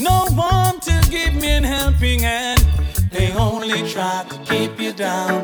No 0.00 0.26
one 0.34 0.80
to 0.80 0.94
give 1.10 1.34
me 1.34 1.50
a 1.58 1.60
helping 1.62 2.20
hand. 2.20 2.60
They 3.12 3.32
only 3.32 3.80
try 3.94 4.24
to 4.30 4.36
keep 4.50 4.80
you 4.80 4.92
down. 4.92 5.38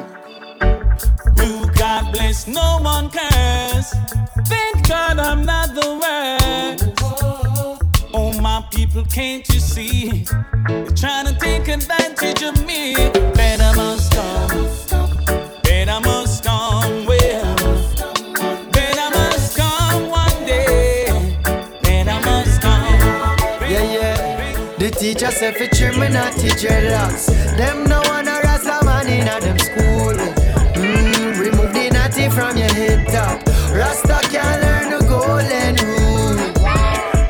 Who 1.39 1.51
God 1.83 2.13
bless, 2.13 2.47
no 2.47 2.69
one 2.95 3.11
cares. 3.11 3.87
Thank 4.53 4.89
God 4.89 5.19
I'm 5.19 5.43
not 5.45 5.69
the 5.81 5.89
worst. 6.03 6.85
Oh, 8.15 8.33
my 8.41 8.65
people, 8.71 9.05
can't 9.05 9.47
you 9.53 9.61
see? 9.61 10.25
They're 10.69 10.99
trying 11.03 11.27
to 11.31 11.35
take 11.39 11.69
advantage 11.69 12.43
of 12.43 12.55
me. 12.67 12.95
Better 13.41 13.73
must 13.81 14.13
come. 14.17 14.51
Better 15.63 16.01
must 16.01 16.28
The 24.99 25.15
teacher 25.15 25.31
said 25.31 25.57
for 25.57 25.69
trim 25.69 26.01
me 26.01 26.09
not 26.09 26.33
teach 26.33 26.55
dreadlocks. 26.55 27.27
Them 27.57 27.85
no 27.85 28.03
wanna 28.07 28.41
rasta 28.43 28.85
man 28.85 29.07
in 29.07 29.29
a 29.29 29.39
them 29.39 29.57
school. 29.57 30.19
Mm, 30.75 31.39
remove 31.39 31.73
the 31.73 31.89
natty 31.93 32.29
from 32.29 32.57
your 32.57 32.73
head 32.75 33.07
top. 33.07 33.47
Rasta 33.73 34.19
can't 34.27 34.61
learn 34.61 34.99
the 34.99 35.07
golden 35.07 35.79
rule. 35.87 36.39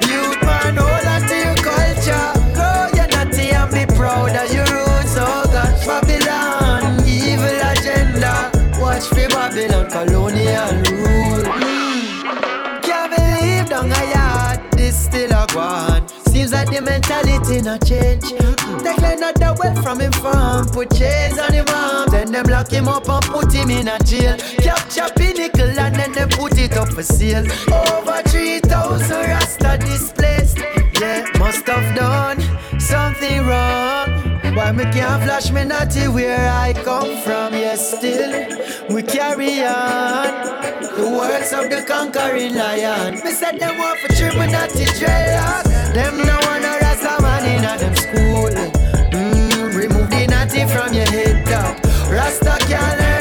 Youth 0.09 0.41
man, 0.49 0.77
hold 0.81 1.07
on 1.13 1.21
to 1.29 1.37
your 1.37 1.57
culture. 1.61 2.33
Grow 2.57 2.89
your 2.97 3.09
natty 3.13 3.51
and 3.51 3.71
be 3.71 3.85
proud 3.95 4.35
of 4.35 4.49
your 4.51 4.65
roots. 4.65 5.17
Oh 5.21 5.45
God, 5.53 5.77
Babylon, 5.85 7.05
evil 7.07 7.53
agenda. 7.69 8.49
Watch 8.81 9.05
for 9.13 9.29
Babylon 9.29 9.91
colonial 9.91 10.73
rule. 10.89 11.45
Mm. 11.53 12.83
Can't 12.83 13.13
believe 13.15 13.69
down 13.69 13.93
a 13.93 14.03
yard, 14.15 14.73
this 14.73 15.05
still 15.05 15.33
a 15.33 15.47
go 15.53 15.61
on. 15.61 16.09
Seems 16.39 16.53
like 16.53 16.71
the 16.71 16.81
mentality 16.81 17.38
not 17.63 17.85
change. 17.87 18.23
They 18.83 18.95
clean 18.95 19.23
out 19.23 19.35
the 19.35 19.57
wealth 19.59 19.83
from 19.83 20.01
him 20.01 20.13
farm, 20.13 20.67
put 20.67 20.91
chains 20.95 21.39
on 21.39 21.53
him 21.53 21.67
arm. 21.69 22.09
Then 22.11 22.33
them 22.33 22.47
lock 22.47 22.71
him 22.71 22.89
up 22.89 23.09
and 23.09 23.25
put 23.25 23.53
him 23.53 23.71
in 23.71 23.89
a 23.89 23.99
jail. 24.01 24.37
Capture 24.59 25.09
pinnacle 25.17 25.79
and 25.79 25.95
then 25.95 26.13
they 26.13 26.27
put 26.27 26.59
it 26.59 26.77
up 26.77 26.93
for 26.93 27.03
sale. 27.03 27.47
Over 27.73 28.23
3,000 28.29 29.11
rasta 29.11 29.79
displaced. 29.81 30.59
Yeah, 31.01 31.27
must 31.39 31.67
have 31.67 31.97
done 31.97 32.41
something 32.81 33.47
wrong. 33.47 34.09
Why 34.55 34.73
me 34.73 34.85
can't 34.85 35.23
flash 35.23 35.53
me 35.53 35.65
natty 35.65 36.09
where 36.09 36.49
I 36.51 36.73
come 36.73 37.17
from? 37.23 37.53
Yes, 37.53 37.97
still 37.97 38.33
we 38.91 39.03
carry 39.03 39.65
on. 39.65 40.27
The 40.99 41.09
words 41.17 41.53
of 41.53 41.71
the 41.71 41.85
conquering 41.87 42.57
lion. 42.57 43.15
Me 43.25 43.31
said 43.31 43.61
them 43.61 43.79
want 43.79 44.01
for 44.01 44.13
trim 44.15 44.37
me 44.39 44.47
natty 44.47 44.85
dreadlock. 44.99 45.65
Them 45.95 46.17
no 46.19 46.37
wanna 46.43 46.88
a 47.69 47.79
them 47.79 47.95
school. 47.95 48.51
Mm, 49.13 49.75
remove 49.75 50.11
the 50.11 50.27
natty 50.27 50.65
from 50.67 50.93
your 50.95 51.07
head 51.07 51.47
top. 51.47 51.77
Rasta 52.11 52.57
can't 52.67 53.18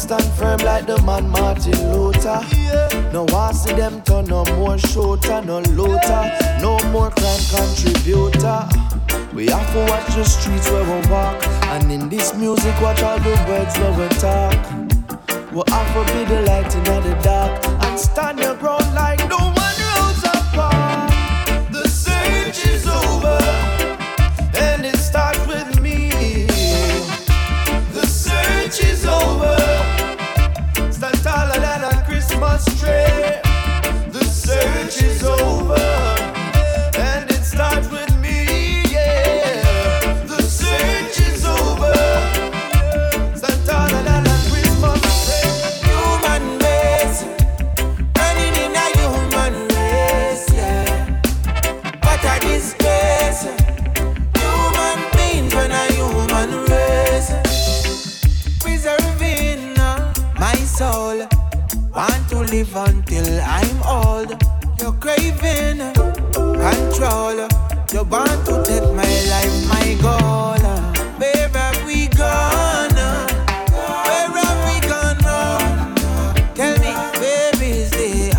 stand 0.00 0.24
firm 0.32 0.58
like 0.60 0.86
the 0.86 1.00
man 1.02 1.28
Martin 1.28 1.78
Luther. 1.92 2.40
Yeah. 2.56 3.10
No 3.12 3.24
one 3.24 3.52
see 3.54 3.74
them 3.74 4.00
turn 4.02 4.24
no 4.26 4.44
more 4.56 4.78
shooter, 4.78 5.42
no 5.42 5.60
looter, 5.76 6.22
no 6.60 6.78
more 6.90 7.10
crime 7.10 7.44
contributor. 7.52 8.60
We 9.34 9.46
have 9.46 9.72
to 9.72 9.80
watch 9.90 10.14
the 10.16 10.24
streets 10.24 10.70
where 10.70 10.84
we 10.84 11.08
walk, 11.10 11.46
and 11.72 11.92
in 11.92 12.08
this 12.08 12.34
music, 12.34 12.74
watch 12.80 13.02
all 13.02 13.18
the 13.18 13.34
words 13.48 13.76
where 13.78 13.94
we 13.98 14.08
talk. 14.18 14.58
We 15.52 15.62
have 15.68 15.90
to 15.94 16.02
be 16.14 16.24
the 16.24 16.42
light 16.42 16.74
in 16.74 16.84
the 16.84 17.20
dark 17.22 17.39
You 67.92 68.04
want 68.04 68.46
to 68.46 68.62
take 68.62 68.88
my 68.94 69.02
life, 69.02 69.68
my 69.68 69.98
goal. 70.00 70.64
Uh. 70.64 70.94
Where 71.18 71.48
have 71.48 71.84
we 71.84 72.06
gone? 72.06 72.94
Uh? 72.94 73.26
Where 74.06 74.30
have 74.30 74.60
we 74.68 74.76
gone 74.86 75.18
wrong? 75.26 75.96
Tell 76.54 76.78
me, 76.78 76.94
baby, 77.18 77.80
is 77.80 77.90
the 77.90 78.32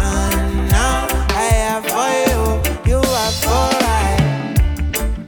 now? 0.72 1.06
I 1.36 1.52
have 1.68 1.84
for 1.84 2.12
you, 2.32 2.94
you 2.94 3.02
have 3.02 3.36
for 3.44 3.76
I. 3.84 4.16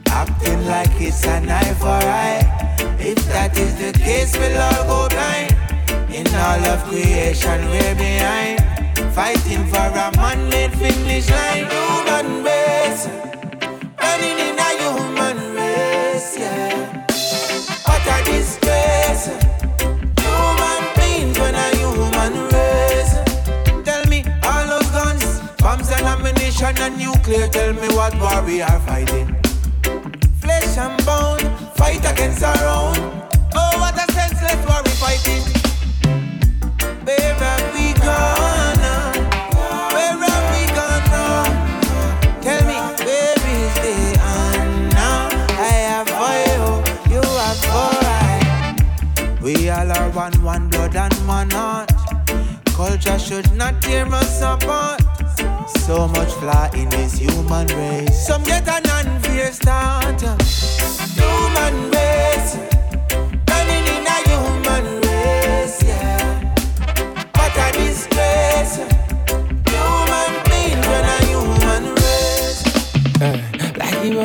Acting 0.06 0.66
like 0.68 0.98
it's 1.02 1.26
an 1.26 1.50
eye 1.50 1.74
for 1.74 1.88
eye. 1.88 2.48
If 2.98 3.22
that 3.26 3.58
is 3.58 3.76
the 3.76 3.92
case, 3.92 4.34
we'll 4.38 4.58
all 4.58 4.84
go 4.86 5.08
blind. 5.14 5.54
In 6.10 6.26
all 6.28 6.64
of 6.64 6.82
creation, 6.84 7.60
we're 7.68 7.94
behind. 7.94 8.64
Fighting 9.14 9.66
for 9.66 9.76
a 9.76 10.10
man-made 10.16 10.72
finish 10.72 11.28
line. 11.30 11.93
Ammunition 26.64 26.92
and 26.92 26.98
nuclear. 26.98 27.48
Tell 27.48 27.72
me 27.74 27.88
what 27.94 28.14
war 28.20 28.42
we 28.44 28.62
are 28.62 28.80
fighting. 28.80 29.36
Flesh 30.40 30.76
and 30.78 31.04
bone, 31.04 31.40
fight 31.76 32.04
against 32.10 32.42
our 32.42 32.56
own. 32.56 32.96
Oh, 33.54 33.78
what 33.78 33.94
a 33.94 34.12
senseless 34.12 34.66
war 34.66 34.82
we 34.84 34.90
fighting. 35.02 35.42
Where 37.04 37.34
have 37.34 37.74
we 37.74 37.92
gone? 37.94 38.80
Uh? 38.80 39.12
Where 39.92 40.16
have 40.16 40.46
we 40.54 40.66
gone 40.78 41.06
now? 41.12 41.44
Tell 42.40 42.62
me, 42.66 42.76
where 43.04 43.34
is 43.56 43.74
the 43.84 43.94
now? 44.94 45.28
I 45.58 45.74
have 45.90 46.08
for 46.08 46.34
you, 46.44 46.62
oh, 46.66 46.82
you 47.10 47.22
have 47.42 47.60
for 47.68 47.94
I. 48.06 49.40
We 49.42 49.70
all 49.70 49.92
are 49.92 50.10
one, 50.10 50.42
one 50.42 50.68
blood 50.68 50.96
and 50.96 51.14
one 51.26 51.50
heart. 51.50 51.92
Culture 52.66 53.18
should 53.18 53.52
not 53.52 53.80
tear 53.82 54.06
us 54.06 54.42
apart. 54.42 55.13
So 55.66 56.08
much 56.08 56.32
flaw 56.34 56.68
in 56.74 56.88
this 56.90 57.14
human 57.14 57.66
race. 57.68 58.26
Some 58.26 58.42
get 58.42 58.68
an 58.68 58.84
unfair 58.88 59.52
start. 59.52 60.20
Human 60.20 61.90
race, 61.90 62.33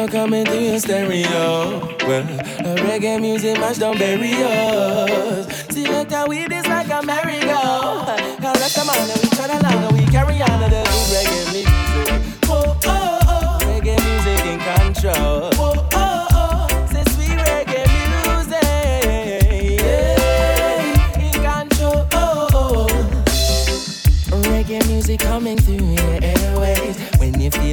you 0.01 0.07
coming 0.07 0.45
through 0.45 0.59
your 0.59 0.79
stereo. 0.79 1.79
Well, 2.07 2.23
a 2.23 2.75
reggae 2.83 3.19
music 3.19 3.59
match 3.59 3.79
don't 3.79 3.97
bury 3.97 4.33
us. 4.33 5.67
See, 5.69 5.87
look 5.87 6.11
how 6.11 6.27
we 6.27 6.47
this 6.47 6.67
like 6.67 6.87
a 6.87 7.05
merry-go. 7.05 8.03
Cause 8.41 8.59
that's 8.59 8.75
the 8.75 8.85
man 8.85 9.07
that 9.07 9.19
we 9.21 9.29
turn 9.29 9.49
along 9.49 9.83
and 9.83 9.97
we 9.97 10.05
carry 10.11 10.41
on 10.41 10.59
to 10.61 10.69
the 10.69 10.83
reggae 11.11 11.53
music. 11.53 12.47
Whoa, 12.47 12.77
oh, 12.85 13.19
oh. 13.23 13.59
Reggae 13.61 13.97
music 14.05 14.45
in 14.45 14.59
control. 14.59 15.48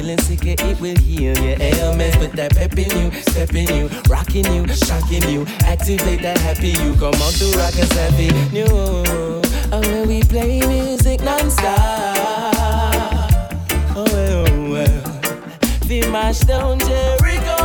Feeling 0.07 0.23
sick, 0.23 0.59
it 0.59 0.79
will 0.79 0.95
heal 0.97 1.37
your 1.37 1.57
ailments. 1.59 2.17
Put 2.17 2.31
that 2.33 2.55
pep 2.55 2.77
in 2.77 2.89
you, 2.97 3.11
step 3.21 3.53
in 3.53 3.67
you, 3.75 3.89
rocking 4.09 4.45
you, 4.53 4.67
shocking 4.67 5.27
you. 5.29 5.45
Activate 5.65 6.21
that 6.21 6.37
happy 6.37 6.69
you. 6.69 6.93
Come 6.95 7.15
on 7.21 7.33
to 7.33 7.45
rock 7.57 7.75
us 7.75 7.91
happy 7.91 8.31
new. 8.53 8.65
Oh, 8.69 9.81
when 9.81 10.07
we 10.07 10.21
play 10.21 10.61
music 10.61 11.21
non-stop. 11.21 11.75
Oh, 13.95 14.05
well, 14.13 14.45
oh, 14.47 14.71
well. 14.71 15.03
We 15.89 16.01
mash 16.09 16.39
down 16.41 16.79
Jericho. 16.79 17.57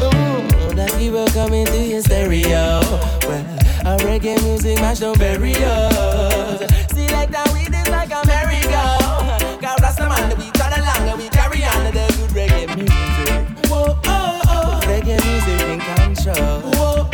Ooh, 0.00 0.74
that 0.74 0.94
people 0.98 1.26
coming 1.28 1.66
through 1.66 1.92
your 1.92 2.00
stereo. 2.00 2.80
Well, 3.28 3.44
a 3.84 3.98
reggae 4.00 4.42
music 4.44 4.78
mash 4.78 5.00
down 5.00 5.18
we 9.98 10.50
along 10.78 11.08
and 11.08 11.18
we 11.18 11.28
carry 11.28 11.64
on 11.64 11.84
the 11.84 11.92
good 11.92 12.30
reggae 12.30 12.66
music. 12.76 13.68
Whoa, 13.70 13.98
oh, 14.04 14.40
oh. 14.46 14.80
Reggae 14.84 15.18
music 15.26 15.60
in 15.68 15.80
control. 15.80 16.60
Whoa, 16.72 17.08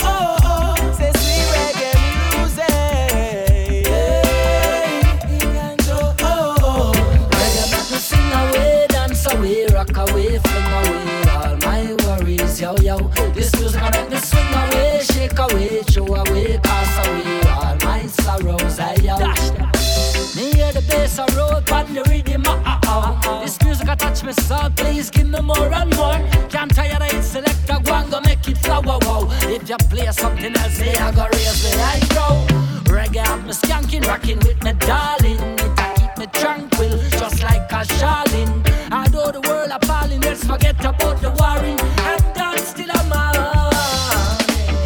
This 23.42 23.60
music 23.62 23.88
a 23.88 23.96
touch 23.96 24.22
me 24.24 24.32
so, 24.32 24.59
please 24.76 25.10
give 25.10 25.28
me 25.28 25.40
more 25.40 25.72
and 25.72 25.94
more. 25.96 26.18
Can't 26.48 26.74
tire 26.74 26.96
of 26.96 27.02
it, 27.02 27.22
select 27.22 27.68
a 27.68 27.76
and 27.76 28.10
go 28.10 28.20
make 28.20 28.46
it 28.48 28.59
flower, 28.59 28.98
wow. 29.02 29.28
If 29.42 29.68
you 29.68 29.76
play 29.90 30.10
something 30.12 30.56
else, 30.56 30.80
me 30.80 30.94
I 30.94 31.12
go 31.12 31.26
raise 31.32 31.64
me 31.64 31.80
eyebrow. 31.80 32.46
Reggae 32.84 33.24
have 33.26 33.44
me 33.44 33.52
skanking, 33.52 34.06
rocking 34.06 34.38
with 34.40 34.62
me 34.64 34.72
darling. 34.80 35.38
It 35.59 35.76
keep 35.96 36.18
me 36.18 36.26
tranquil, 36.32 36.98
just 37.10 37.42
like 37.42 37.70
a 37.70 37.84
Charlene. 37.96 38.64
Although 38.90 39.32
the 39.32 39.48
world 39.48 39.70
appalling, 39.70 40.20
let's 40.22 40.44
forget 40.44 40.80
about 40.84 41.20
the 41.20 41.30
warring 41.38 41.78
and 41.80 42.34
dance 42.34 42.72
till 42.72 42.90
I'm 42.90 43.12
out. 43.12 43.74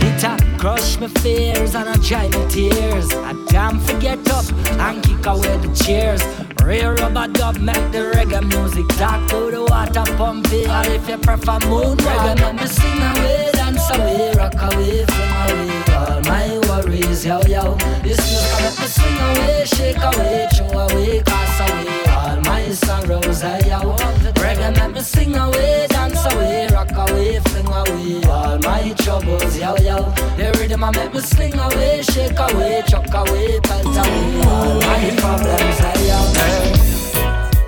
It 0.03 0.25
a 0.25 0.59
crush 0.59 0.99
me 0.99 1.09
fears 1.09 1.75
and 1.75 1.89
a 1.89 1.99
dry 1.99 2.29
me 2.29 2.49
tears. 2.49 3.13
I 3.13 3.33
damn 3.49 3.79
forget 3.81 4.29
up 4.31 4.45
and 4.81 5.03
kick 5.03 5.27
away 5.27 5.57
the 5.59 5.73
cheers. 5.75 6.23
Real 6.65 6.93
rubber 6.95 7.29
dub 7.33 7.59
make 7.59 7.91
the 7.93 8.13
reggae 8.15 8.43
music 8.49 8.87
talk 8.97 9.29
to 9.31 9.51
the 9.51 9.63
water 9.63 10.05
pumping. 10.17 10.71
Or 10.71 10.87
if 10.87 11.09
you 11.09 11.19
prefer 11.19 11.59
moon 11.69 11.97
reggae, 11.99 12.33
ah. 12.33 12.43
let 12.43 12.55
me 12.55 12.67
sing 12.67 13.03
away, 13.11 13.51
dance 13.53 13.91
away, 13.91 14.33
rock 14.37 14.55
away, 14.55 15.05
fling 15.05 15.35
away 15.43 15.83
all 15.95 16.21
my 16.23 16.59
worries. 16.69 17.25
yo, 17.27 17.41
yo. 17.43 17.77
This 18.03 18.21
music 18.31 18.55
make 18.63 18.79
me 18.81 18.87
swing 18.87 19.19
away, 19.29 19.65
shake 19.67 20.03
away, 20.11 20.49
throw 20.55 20.79
away, 20.79 21.23
cast 21.27 21.61
away 21.61 22.05
all 22.11 22.41
my 22.43 22.71
sorrows, 22.71 23.41
hey, 23.43 23.69
yo. 23.69 23.97
Reggae 24.43 24.71
make 24.77 24.95
me 24.95 25.01
sing 25.01 25.37
away, 25.37 25.87
dance 26.23 26.35
away, 26.35 26.67
rock 26.69 27.11
away, 27.11 27.39
fling 27.41 27.67
away 27.67 28.25
all 28.29 28.59
my 28.59 28.95
troubles, 28.99 29.59
yo, 29.59 29.77
yo. 29.77 30.03
The 30.37 30.57
rhythm 30.59 30.81
make 30.95 31.15
me 31.15 31.21
sling 31.21 31.59
away, 31.59 32.03
shake 32.03 32.39
away, 32.39 32.83
chuck 32.87 33.13
away, 33.15 33.61
pelt 33.61 33.87
away 33.87 34.41
all 34.47 34.81
my 34.81 35.11
problems, 35.19 35.79
hey, 35.79 36.09
yo. 36.09 36.19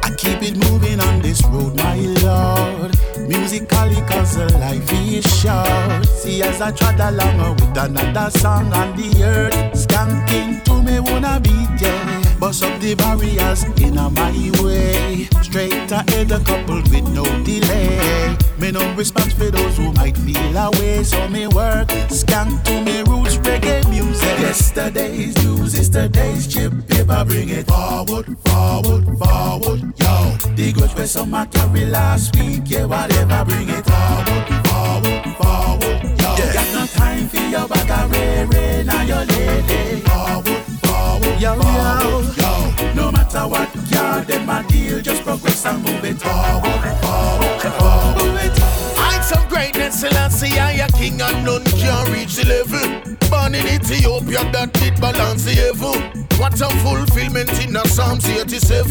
I 0.02 0.14
keep 0.16 0.43
it 0.43 0.56
moving 0.56 1.01
on 1.01 1.22
this 1.22 1.43
road, 1.47 1.76
my 1.76 1.97
lord. 1.97 2.97
Musically, 3.28 4.01
cause 4.06 4.36
the 4.36 4.52
life 4.59 4.90
is 4.93 5.24
short. 5.24 6.06
See, 6.06 6.43
as 6.43 6.60
I 6.60 6.70
trot 6.72 7.01
along 7.01 7.55
with 7.56 7.76
another 7.76 8.31
song 8.39 8.72
on 8.72 8.97
the 8.97 9.24
earth, 9.24 9.55
skanking 9.74 10.62
to 10.64 10.82
me 10.82 11.01
wanna 11.01 11.40
be 11.40 11.66
yeah. 11.81 12.23
Bust 12.44 12.62
up 12.62 12.78
the 12.78 12.94
barriers 12.94 13.64
in 13.80 13.96
a 13.96 14.10
my 14.10 14.30
way. 14.62 15.24
Straight 15.40 15.90
ahead, 15.90 16.30
a 16.30 16.38
couple 16.40 16.76
with 16.92 17.08
no 17.08 17.24
delay. 17.42 18.36
Me 18.58 18.70
no 18.70 18.94
response 18.96 19.32
for 19.32 19.50
those 19.50 19.78
who 19.78 19.90
might 19.94 20.14
feel 20.18 20.54
away. 20.54 21.02
So 21.04 21.26
me 21.28 21.46
work, 21.46 21.88
skank 22.12 22.62
to 22.64 22.82
me 22.82 23.00
roots, 23.00 23.38
reggae 23.38 23.88
music. 23.88 24.38
Yesterday's 24.40 25.34
news 25.42 25.72
is 25.72 25.88
today's 25.88 26.46
chip. 26.46 26.70
Paper, 26.86 27.24
bring 27.24 27.48
it 27.48 27.66
forward, 27.66 28.26
forward, 28.44 29.04
forward. 29.16 29.80
Yo, 29.96 30.36
the 30.54 30.72
goods 30.74 30.94
where 30.94 31.06
some 31.06 31.32
I 31.32 31.46
carry 31.46 31.86
last 31.86 32.36
week. 32.36 32.64
Yeah, 32.66 32.84
whatever, 32.84 33.42
bring 33.46 33.70
it 33.70 33.86
forward, 33.86 34.44
forward, 34.68 35.24
forward. 35.40 36.20
Yo, 36.20 36.28
yeah. 36.36 36.52
got 36.52 36.68
no 36.74 36.86
time 36.92 37.26
for 37.26 37.40
your 37.40 37.66
bag 37.68 37.90
of 37.90 38.12
ray, 38.12 38.84
now 38.84 39.00
your 39.00 39.24
lady. 39.24 40.02
Forward, 40.02 40.73
yo. 41.39 41.55
Yo, 41.55 42.20
yo, 42.36 42.93
no 42.94 43.12
matter 43.12 43.47
what 43.48 43.74
yard 43.90 44.27
them 44.27 44.48
a 44.48 44.62
deal, 44.69 45.01
just 45.01 45.23
progress 45.23 45.65
and 45.66 45.82
move 45.82 46.05
it 46.05 46.20
forward, 46.20 46.97
forward, 47.02 47.61
forward. 47.78 48.52
I'm 48.97 49.23
some 49.23 49.48
greatness, 49.48 50.01
Selassie, 50.01 50.59
I 50.59 50.73
a 50.73 50.89
king 50.89 51.20
and 51.20 51.44
none 51.44 51.65
can 51.65 52.12
reach 52.12 52.36
the 52.36 52.47
level. 52.47 53.16
Born 53.31 53.55
in 53.55 53.66
Ethiopia, 53.66 54.51
that 54.52 54.73
did 54.73 55.01
balance 55.01 55.44
the 55.44 55.70
evil. 55.70 55.98
What 56.39 56.61
a 56.61 56.69
fulfillment 56.82 57.51
in 57.65 57.77
a 57.77 57.86
Psalms 57.86 58.27
87. 58.27 58.90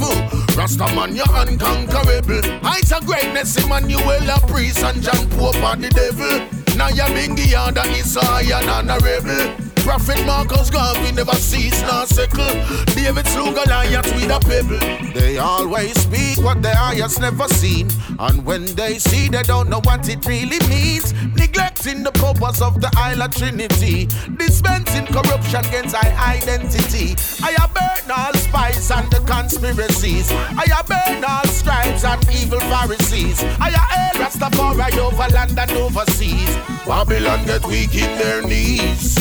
Rastaman, 0.55 1.15
you're 1.15 1.25
unconquerable. 1.29 2.41
Heights 2.61 2.91
of 2.91 3.05
greatness, 3.05 3.63
Emmanuel, 3.63 4.29
a 4.29 4.39
priest, 4.47 4.79
and 4.79 5.01
John 5.01 5.29
Pope, 5.31 5.61
are 5.63 5.75
the 5.75 5.89
devil. 5.89 6.47
Now 6.77 6.89
you're 6.89 7.07
being 7.09 7.35
the 7.35 7.55
other 7.55 7.83
is 7.89 8.15
high 8.15 8.43
and 8.43 8.69
honorable. 8.69 9.72
Prophet 9.83 10.25
Marcus 10.25 10.69
Garvey 10.69 11.11
never 11.11 11.35
cease 11.35 11.81
nor 11.81 12.05
sickle. 12.05 12.53
David 12.95 13.27
slew 13.27 13.53
Goliath 13.53 14.05
with 14.15 14.31
a 14.31 14.39
pebble. 14.39 15.13
They 15.13 15.37
always 15.37 15.99
speak 16.01 16.43
what 16.43 16.61
their 16.61 16.77
eyes 16.77 17.19
never 17.19 17.47
seen. 17.49 17.89
And 18.17 18.45
when 18.45 18.65
they 18.75 18.97
see, 18.97 19.27
they 19.27 19.43
don't 19.43 19.69
know 19.69 19.81
what 19.83 20.07
it 20.07 20.25
really 20.25 20.59
means. 20.69 21.13
Neglecting 21.35 22.01
the 22.01 22.13
purpose 22.13 22.61
of 22.61 22.79
the 22.79 22.89
Isle 22.95 23.23
of 23.23 23.35
Trinity. 23.35 24.07
Dispensing 24.37 25.05
corruption 25.07 25.65
against 25.65 25.95
our 25.95 26.11
identity. 26.29 27.15
I 27.43 27.51
have 27.59 27.73
burned 27.73 28.09
all 28.09 28.33
spies 28.35 28.89
and 28.89 29.11
the 29.11 29.19
conspiracies. 29.27 30.31
I 30.31 30.65
have 30.71 30.87
burned 30.87 31.25
all 31.25 31.45
scribes 31.47 32.05
and 32.05 32.23
evil 32.29 32.61
Pharisees. 32.61 33.43
I 33.59 33.69
have 33.71 34.15
hail 34.15 34.23
Rastafari 34.23 34.97
over 34.97 35.27
land 35.33 35.59
and 35.59 35.71
overseas. 35.71 36.55
Babylon 36.87 37.45
get 37.45 37.65
weak 37.65 37.93
in 37.95 38.17
their 38.17 38.41
knees. 38.41 39.17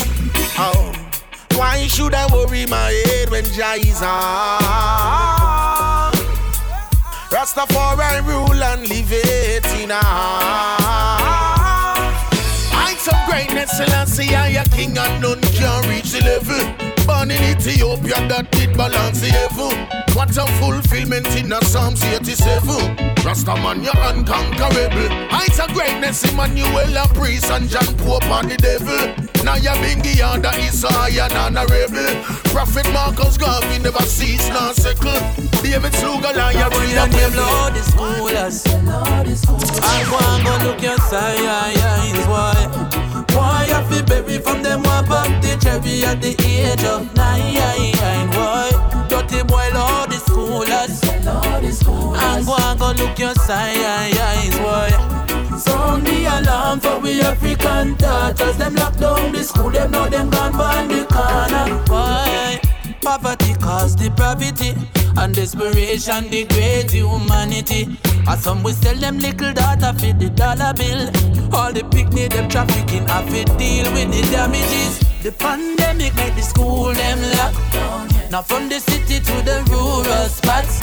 Oh, 0.65 0.93
why 1.57 1.89
should 1.89 2.15
I 2.15 2.33
worry 2.33 2.67
my 2.67 2.91
head 3.07 3.31
when 3.31 3.45
Jah 3.45 3.75
is 3.75 4.01
on? 4.01 4.63
Rastafari 7.31 8.25
rule 8.25 8.63
and 8.63 8.89
live 8.89 9.11
it 9.11 9.67
in 9.83 9.91
I 13.03 13.05
some 13.05 13.27
greatness, 13.27 13.77
Selassie, 13.77 14.33
I 14.33 14.63
a 14.63 14.65
king 14.69 14.97
and 14.97 15.21
none 15.21 15.41
can 15.41 15.89
reach 15.89 16.13
the 16.13 16.23
level. 16.23 16.63
Born 17.05 17.33
in 17.33 17.43
Ethiopia, 17.43 18.29
that 18.29 18.53
did 18.53 18.77
balance 18.77 19.21
the 19.21 19.27
heaven. 19.27 19.75
What 20.15 20.37
a 20.39 20.47
fulfillment 20.63 21.27
in 21.35 21.49
the 21.49 21.61
Psalms 21.65 22.05
87. 22.05 22.95
Rastaman, 23.27 23.83
you're 23.83 23.99
unconquerable. 24.07 25.11
Heights 25.35 25.59
of 25.59 25.75
greatness, 25.75 26.23
Emmanuel, 26.31 26.95
a 26.95 27.09
priest, 27.09 27.51
and 27.51 27.69
John 27.69 27.91
Pope, 27.99 28.23
and 28.31 28.53
the 28.53 28.57
devil. 28.57 29.11
Now 29.43 29.57
you're 29.57 29.75
being 29.83 29.99
the 29.99 30.23
under 30.23 30.55
Isaiah, 30.55 31.27
and 31.27 31.59
honorable. 31.59 32.23
Prophet 32.55 32.87
Marcus 32.93 33.37
Garvey 33.37 33.83
never 33.83 34.07
cease, 34.07 34.49
nor 34.51 34.75
second. 34.75 35.51
David 35.59 35.93
slew 35.95 36.21
Goliath 36.23 36.71
with 36.71 36.95
a 36.95 37.11
pebble. 37.11 37.51
Lord 37.51 37.75
is 37.75 37.91
coolest. 37.91 38.69
I'm 38.69 40.45
going 40.45 40.61
to 40.61 40.67
look 40.67 40.83
your 40.83 40.99
side, 40.99 41.43
yeah, 41.43 42.15
is 42.15 42.92
why. 43.89 44.03
Why 44.03 44.35
I 44.35 44.39
from 44.39 44.63
them 44.63 44.83
one 44.83 45.07
pop 45.07 45.27
the 45.43 45.59
cherry 45.61 46.05
at 46.05 46.21
the 46.21 46.35
age 46.47 46.85
of 46.85 47.15
nine. 47.15 48.29
Why? 48.31 49.07
Dirty 49.09 49.43
boy, 49.45 49.69
Lord 49.75 50.13
is 50.13 50.23
cool 50.23 50.65
as. 50.65 51.03
And 51.05 52.47
go 52.47 52.57
and 52.57 52.79
go 52.79 52.93
look 52.93 53.19
your 53.19 53.35
signs. 53.35 54.57
Why? 54.59 54.91
Sound 55.59 56.07
the 56.07 56.25
alarm 56.27 56.81
for 56.81 56.99
we 57.01 57.21
African 57.21 57.95
daughters. 57.97 58.57
Them 58.57 58.75
lock 58.75 58.97
down 58.97 59.33
the 59.33 59.43
school, 59.45 59.71
them 59.71 59.91
know 59.91 60.09
them 60.09 60.31
gone 60.31 60.53
by 60.53 60.87
the 60.87 61.05
corner. 61.07 61.83
Why? 61.87 62.61
Poverty 63.01 63.55
cause 63.55 63.95
depravity 63.95 64.75
and 65.17 65.35
desperation 65.35 66.29
degrade 66.29 66.91
humanity. 66.91 67.99
And 68.27 68.41
some 68.41 68.63
we 68.63 68.73
sell 68.73 68.95
them 68.97 69.19
little 69.19 69.53
data 69.53 69.93
for 69.99 70.13
the 70.13 70.31
dollar 70.31 70.73
bill. 70.75 71.11
All 71.55 71.73
the 71.73 71.85
pickney 71.91 72.29
them 72.29 72.49
trafficking 72.49 73.07
have 73.07 73.27
to 73.27 73.45
deal 73.57 73.93
with 73.93 74.11
the 74.13 74.23
damages. 74.31 75.01
The 75.23 75.33
pandemic 75.33 76.15
make 76.17 76.35
the 76.35 76.43
school 76.43 76.93
them 76.93 77.21
lock. 77.37 77.55
Now 78.31 78.43
from 78.43 78.69
the 78.69 78.81
city 78.81 79.21
to 79.21 79.33
the 79.45 79.63
rural 79.71 80.29
spots. 80.29 80.81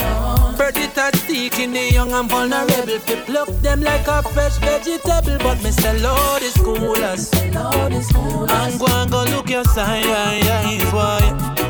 Predator 0.56 1.18
seeking 1.18 1.72
the 1.74 1.92
young 1.92 2.12
and 2.12 2.30
vulnerable. 2.30 3.00
Fi 3.00 3.16
pluck 3.26 3.50
them 3.62 3.82
like 3.82 4.08
a 4.08 4.22
fresh 4.22 4.58
vegetable. 4.58 5.38
But 5.40 5.64
me 5.64 5.72
say 5.72 6.00
Lord 6.00 6.44
is 6.44 6.56
coolest. 6.58 7.36
And 7.36 8.80
go 8.80 8.88
and 8.88 9.12
go 9.12 9.24
look 9.26 9.50
your 9.50 9.64
sign. 9.64 10.08
Why? 10.08 10.80
Why 10.92 11.69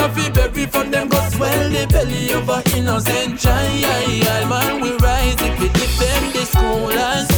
you 0.00 0.08
feel 0.14 0.32
baby 0.32 0.66
from 0.66 0.90
them 0.90 1.08
go 1.08 1.18
swell 1.30 1.70
the 1.70 1.86
belly 1.88 2.32
of 2.32 2.48
a 2.48 2.62
innocent 2.76 3.38
child 3.38 4.48
Man 4.48 4.80
we 4.80 4.90
rise 4.96 5.36
if 5.40 5.60
we 5.60 5.68
defend 5.68 6.32
the 6.32 6.44
schoolers. 6.52 7.28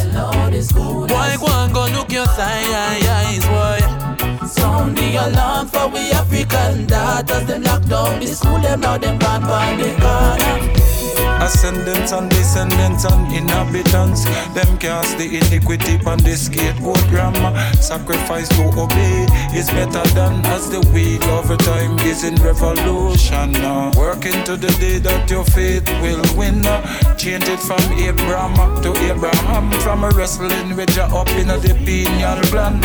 Why 1.10 1.36
go 1.36 1.47
and 1.51 1.74
go 1.74 1.84
look 1.97 2.12
your 2.12 2.26
signs 2.26 3.44
boy? 3.47 4.47
Sound 4.47 4.97
the 4.97 5.16
alarm 5.16 5.66
for 5.68 5.89
we 5.89 6.10
African 6.12 6.86
daughters. 6.86 7.44
Them 7.47 7.62
lock 7.62 7.82
down 7.86 8.20
the 8.20 8.26
school 8.26 8.60
them 8.60 8.80
now 8.80 8.98
them 8.98 9.18
gone 9.18 9.43
by 9.43 9.76
the 9.76 9.90
corner 10.01 11.01
Ascendants 11.42 12.12
and 12.12 12.30
descendants 12.30 13.04
and 13.04 13.34
inhabitants. 13.34 14.24
Them 14.54 14.78
cast 14.78 15.18
the 15.18 15.26
iniquity 15.38 15.96
on 16.06 16.18
the 16.18 16.34
skateboard 16.38 17.02
grammar. 17.10 17.52
Sacrifice 17.74 18.48
to 18.56 18.70
obey 18.78 19.26
is 19.54 19.68
better 19.70 20.06
than 20.14 20.44
as 20.46 20.70
the 20.70 20.80
wheel 20.92 21.22
over 21.30 21.56
time 21.56 21.98
is 22.00 22.24
in 22.24 22.36
revolution. 22.36 23.56
Uh, 23.56 23.92
working 23.96 24.44
to 24.44 24.56
the 24.56 24.72
day 24.78 24.98
that 24.98 25.28
your 25.30 25.44
faith 25.44 25.86
will 26.00 26.22
win. 26.36 26.64
Uh, 26.64 26.80
change 27.16 27.48
it 27.48 27.60
from 27.60 27.82
Abraham 27.98 28.82
to 28.82 28.90
Abraham. 29.10 29.70
From 29.80 30.04
a 30.04 30.10
wrestling 30.10 30.76
with 30.76 30.94
you 30.96 31.02
up 31.02 31.28
in 31.30 31.48
the 31.48 31.74
pineal 31.84 32.38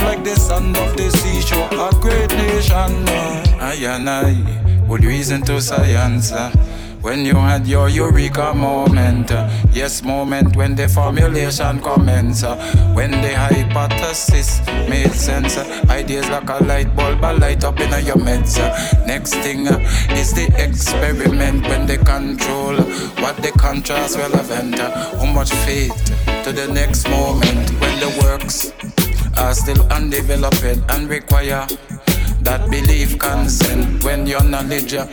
like 0.03 0.23
the 0.23 0.35
sun 0.35 0.75
of 0.75 0.97
the 0.97 1.09
seashore. 1.11 1.69
A 1.71 1.91
great 2.01 2.29
nation. 2.31 3.07
Uh, 3.07 3.57
I 3.59 3.73
and 3.85 4.09
I 4.09 4.87
would 4.87 5.03
reason 5.03 5.41
to 5.43 5.61
science. 5.61 6.31
Uh, 6.31 6.51
when 7.07 7.23
you 7.23 7.35
had 7.35 7.65
your 7.65 7.87
eureka 7.87 8.53
moment, 8.53 9.29
yes, 9.71 10.03
moment 10.03 10.57
when 10.57 10.75
the 10.75 10.89
formulation 10.89 11.79
commence, 11.79 12.43
when 12.93 13.11
the 13.11 13.33
hypothesis 13.33 14.59
made 14.89 15.13
sense, 15.13 15.57
ideas 15.89 16.27
like 16.29 16.49
a 16.49 16.61
light 16.65 16.93
bulb 16.97 17.23
a 17.23 17.31
light 17.31 17.63
up 17.63 17.79
in 17.79 17.91
your 18.05 18.17
meds. 18.17 18.57
Next 19.07 19.35
thing 19.35 19.67
is 20.17 20.33
the 20.33 20.53
experiment 20.61 21.65
when 21.69 21.85
they 21.85 21.95
control 21.95 22.75
what 23.23 23.37
the 23.37 23.53
contrast 23.57 24.17
will 24.17 24.29
relevant. 24.29 24.77
How 24.77 25.31
much 25.31 25.51
faith 25.63 25.95
to 26.43 26.51
the 26.51 26.67
next 26.73 27.07
moment 27.09 27.69
when 27.79 27.97
the 28.01 28.11
works 28.21 28.73
are 29.37 29.53
still 29.53 29.81
undeveloped 29.93 30.61
and 30.89 31.09
require 31.09 31.65
that 32.47 32.71
belief 32.71 33.19
consent 33.19 34.01
when 34.05 34.25
your 34.25 34.41
knowledge 34.41 34.93
uh, 34.93 35.05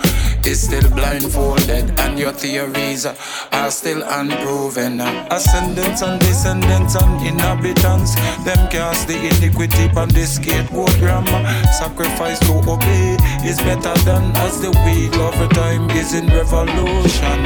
is 0.46 0.62
still 0.62 0.88
blindfolded 0.90 1.90
and 1.98 2.16
your 2.16 2.30
theories 2.30 3.06
uh, 3.06 3.16
are 3.50 3.72
still 3.72 4.04
unproven. 4.06 5.00
Uh, 5.00 5.26
Ascendants 5.32 6.02
and 6.02 6.20
descendants 6.20 6.94
and 6.94 7.26
inhabitants, 7.26 8.14
them 8.44 8.62
cast 8.70 9.08
the 9.08 9.18
iniquity 9.18 9.90
on 9.96 10.08
the 10.10 10.22
skateboard 10.22 10.94
grammar. 11.00 11.42
Sacrifice 11.72 12.38
to 12.38 12.52
obey 12.70 13.16
is 13.42 13.58
better 13.66 13.94
than 14.06 14.24
as 14.46 14.60
the 14.60 14.70
wheel 14.84 15.14
over 15.22 15.48
time 15.54 15.90
is 15.90 16.14
in 16.14 16.26
revolution. 16.28 17.40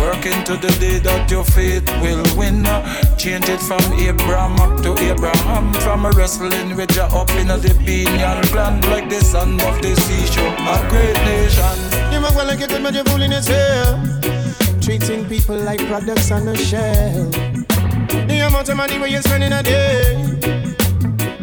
Working 0.00 0.40
to 0.44 0.56
the 0.56 0.72
day 0.80 1.00
that 1.00 1.30
your 1.30 1.44
faith 1.44 1.86
will 2.00 2.24
win. 2.38 2.64
Change 3.18 3.48
it 3.50 3.60
from 3.60 3.84
Abraham 4.00 4.56
up 4.64 4.82
to 4.84 4.96
Abraham, 5.04 5.74
from 5.84 6.06
a 6.06 6.12
wrestling 6.12 6.76
with 6.76 6.96
your 6.96 7.12
up 7.12 7.28
in 7.36 7.48
the 7.48 7.74
pineal 7.84 8.40
gland 8.52 8.84
like 8.86 9.10
the 9.10 9.20
sun 9.34 9.60
of 9.66 9.82
the 9.82 9.92
seashore. 10.06 10.54
A 10.72 10.76
great 10.90 11.18
nation. 11.26 11.74
You 12.12 12.20
might 12.20 12.34
well 12.36 12.56
get 12.56 12.70
them 12.70 12.86
you're 12.94 13.04
fooling 13.10 13.32
yourself. 13.32 13.98
Treating 14.80 15.26
people 15.28 15.58
like 15.58 15.80
products 15.90 16.30
on 16.30 16.46
a 16.46 16.56
shelf. 16.56 17.32
The 18.28 18.36
amount 18.46 18.68
of 18.68 18.76
money 18.76 18.96
where 19.00 19.08
you're 19.08 19.26
spending 19.28 19.52
a 19.52 19.62
day 19.62 20.04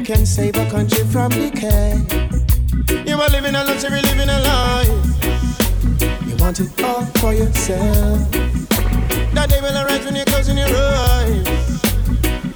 can 0.07 0.25
save 0.25 0.55
a 0.55 0.65
country 0.71 1.03
from 1.13 1.31
decay. 1.31 1.99
You 3.07 3.15
are 3.23 3.31
living 3.35 3.55
a 3.55 3.63
luxury, 3.69 4.01
living 4.09 4.31
a 4.37 4.39
life. 4.51 5.01
You 6.27 6.35
want 6.37 6.61
it 6.61 6.71
all 6.83 7.03
for 7.19 7.33
yourself. 7.33 8.31
That 9.35 9.47
day 9.49 9.59
will 9.59 9.77
arise 9.81 10.05
when 10.05 10.15
you're 10.15 10.31
closing 10.31 10.57
your 10.57 10.71
eyes. 10.71 11.90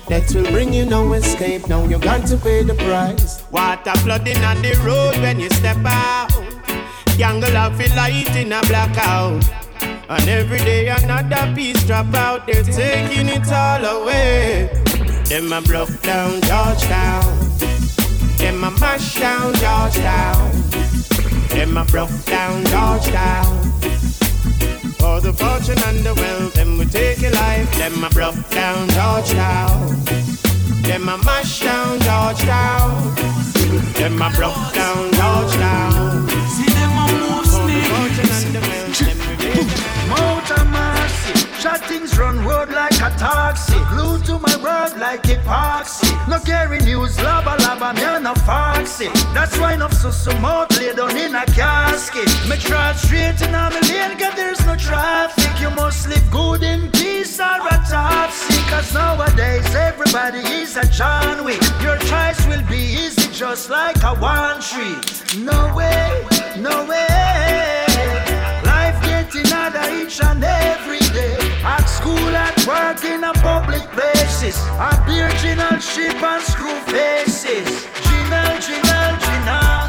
That 0.08 0.32
will 0.36 0.46
bring 0.52 0.72
you 0.72 0.86
no 0.86 1.14
escape. 1.14 1.68
Now 1.68 1.84
you 1.86 1.98
got 1.98 2.28
to 2.28 2.38
pay 2.38 2.62
the 2.62 2.76
price. 2.76 3.44
Water 3.52 3.94
flooding 4.02 4.44
on 4.44 4.62
the 4.62 4.74
road 4.86 5.20
when 5.22 5.40
you 5.40 5.50
step 5.50 5.78
out. 5.84 6.30
Jungle 7.18 7.58
of 7.58 7.80
light 7.96 8.36
in 8.36 8.52
a 8.52 8.62
blackout. 8.62 9.44
And 10.08 10.30
every 10.30 10.60
day 10.60 10.90
another 10.90 11.52
piece 11.56 11.84
drop 11.88 12.14
out. 12.14 12.46
They're 12.46 12.64
taking 12.64 13.30
it 13.30 13.52
all 13.52 13.84
away. 13.84 14.70
Them 15.26 15.52
a 15.52 15.62
broke 15.62 16.02
down 16.04 16.40
Georgetown. 16.42 17.26
Them 18.38 18.64
a 18.64 18.72
mash 18.80 19.16
down 19.16 19.56
Georgetown. 19.56 20.52
Them 21.50 21.78
a 21.78 21.86
broke 21.86 22.26
down 22.26 22.64
Georgetown. 22.66 23.66
For 25.06 25.22
the 25.22 25.34
fortune 25.34 25.78
and 25.86 26.00
the 26.00 26.16
wealth, 26.16 26.56
them 26.56 26.80
we 26.80 26.86
take 26.86 27.22
your 27.22 27.32
life. 27.32 27.72
Them 27.78 28.04
a 28.04 28.10
broke 28.10 28.50
down 28.50 28.90
Georgetown. 28.90 30.04
Them 30.82 31.08
a 31.08 31.18
mash 31.20 31.60
down 31.60 32.00
Georgetown. 32.00 33.14
Them 33.94 34.20
a 34.20 34.32
broke 34.32 34.74
down 34.74 35.14
Georgetown. 35.14 36.28
See 36.56 36.72
them 36.80 36.94
a 37.04 37.06
move 37.22 37.46
snakes. 37.46 38.46
Mount 40.10 40.50
a 40.50 40.66
mercy. 40.74 40.95
Shot 41.66 41.82
things 41.86 42.16
run 42.20 42.46
road 42.46 42.70
like 42.70 42.94
a 42.98 43.10
taxi. 43.18 43.80
Glued 43.90 44.24
to 44.26 44.38
my 44.38 44.56
world 44.58 44.96
like 45.00 45.24
epoxy. 45.24 46.14
No 46.30 46.38
carry 46.38 46.78
news, 46.78 47.20
lava 47.20 47.56
lava, 47.64 47.92
me 47.96 48.24
no 48.24 48.36
foxy. 48.46 49.08
That's 49.34 49.58
why 49.58 49.74
enough 49.74 49.94
so 49.94 50.12
so 50.12 50.32
mouth 50.38 50.70
lay 50.78 50.94
down 50.94 51.18
in 51.18 51.34
a 51.34 51.44
casket. 51.58 52.30
Me 52.48 52.56
drive 52.58 53.00
straight 53.00 53.42
in 53.42 53.56
a 53.56 53.72
lane, 53.82 54.16
cause 54.20 54.36
there's 54.36 54.64
no 54.68 54.76
traffic. 54.76 55.60
You 55.60 55.72
must 55.72 56.08
live 56.08 56.30
good 56.30 56.62
in 56.62 56.92
peace 56.92 57.40
or 57.40 57.58
a 57.74 57.78
topsy. 57.90 58.62
Cause 58.70 58.94
nowadays 58.94 59.74
everybody 59.74 60.42
is 60.62 60.78
a 60.78 60.86
John 60.92 61.44
Wick. 61.46 61.62
Your 61.82 61.98
choice 61.98 62.46
will 62.46 62.66
be 62.70 62.78
easy 62.78 63.28
just 63.34 63.72
like 63.72 64.04
a 64.04 64.14
one 64.14 64.62
tree. 64.62 64.98
No 65.42 65.74
way, 65.76 66.28
no 66.60 66.86
way. 66.86 67.86
Life 68.70 69.02
getting 69.02 69.48
harder 69.50 69.90
each 70.00 70.22
and 70.22 70.44
every 70.44 71.05
work, 72.68 73.04
in 73.04 73.24
a 73.24 73.34
public 73.34 73.82
places. 73.92 74.58
A 74.80 74.92
original 75.08 75.80
ship 75.80 76.22
and 76.22 76.44
screw 76.44 76.80
faces. 76.92 77.86
Gina, 78.04 78.60
Gina, 78.62 79.18
Gina. 79.22 79.85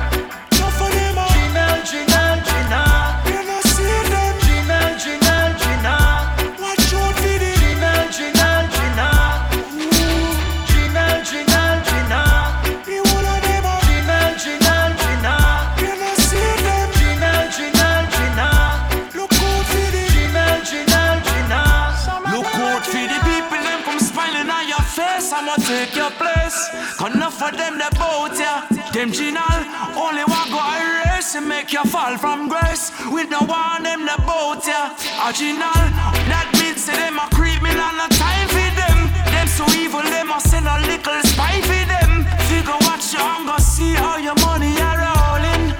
Of 27.46 27.56
them 27.56 27.78
that 27.78 27.94
bout 27.94 28.34
ya. 28.34 28.66
Them 28.90 29.12
Ginal, 29.14 29.62
only 29.94 30.26
one 30.26 30.50
go 30.50 30.58
erase 30.58 31.36
and 31.36 31.46
make 31.46 31.72
you 31.72 31.84
fall 31.84 32.18
from 32.18 32.48
grace. 32.48 32.90
With 33.06 33.30
no 33.30 33.38
one 33.46 33.84
them 33.84 34.02
that 34.02 34.18
bout 34.26 34.66
ya. 34.66 34.90
A 35.22 35.30
Ginal, 35.30 35.78
that 36.26 36.50
means 36.58 36.82
say 36.82 36.96
them 36.98 37.22
a 37.22 37.26
on 37.30 37.94
no 38.02 38.06
time 38.18 38.48
for 38.50 38.70
them. 38.74 38.98
Them 39.30 39.46
so 39.46 39.62
evil, 39.78 40.02
them 40.02 40.34
a 40.34 40.40
send 40.40 40.66
a 40.66 40.74
little 40.90 41.22
spy 41.22 41.62
for 41.62 41.82
them. 41.86 42.26
Figure 42.50 42.82
watch 42.82 43.14
your 43.14 43.22
hunger, 43.22 43.62
see 43.62 43.94
how 43.94 44.18
your 44.18 44.34
money 44.42 44.74
are 44.82 44.98
rolling. 44.98 45.70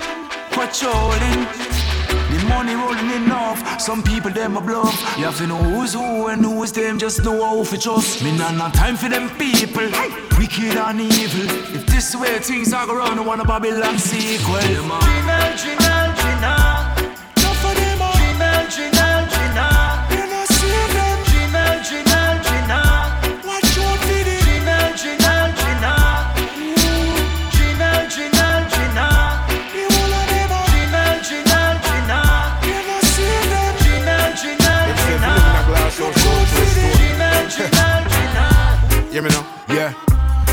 Patrolling. 0.55 1.76
Money 2.57 2.75
rolling 2.75 3.11
enough. 3.11 3.79
Some 3.79 4.03
people 4.03 4.31
them 4.31 4.57
a 4.57 4.63
bluff. 4.63 4.97
You 5.19 5.25
have 5.25 5.37
to 5.37 5.47
know 5.47 5.59
who's 5.59 5.93
who 5.93 6.29
and 6.29 6.43
who's 6.43 6.73
them. 6.73 6.99
Just 6.99 7.23
know 7.23 7.45
how 7.45 7.63
to 7.63 7.79
trust. 7.79 8.25
Me 8.25 8.35
not 8.35 8.55
not 8.55 8.73
time 8.73 8.97
for 8.97 9.11
them 9.11 9.29
people. 9.37 9.85
Wicked 10.39 10.75
and 10.75 11.01
evil. 11.03 11.47
If 11.77 11.85
this 11.85 12.17
way 12.17 12.39
things 12.39 12.73
are 12.73 12.87
going 12.87 13.19
I 13.19 13.21
want 13.21 13.43
a 13.43 13.45
Babylon 13.45 13.99
sequel. 13.99 14.57
Gina, 14.57 15.39
Gina, 15.61 16.06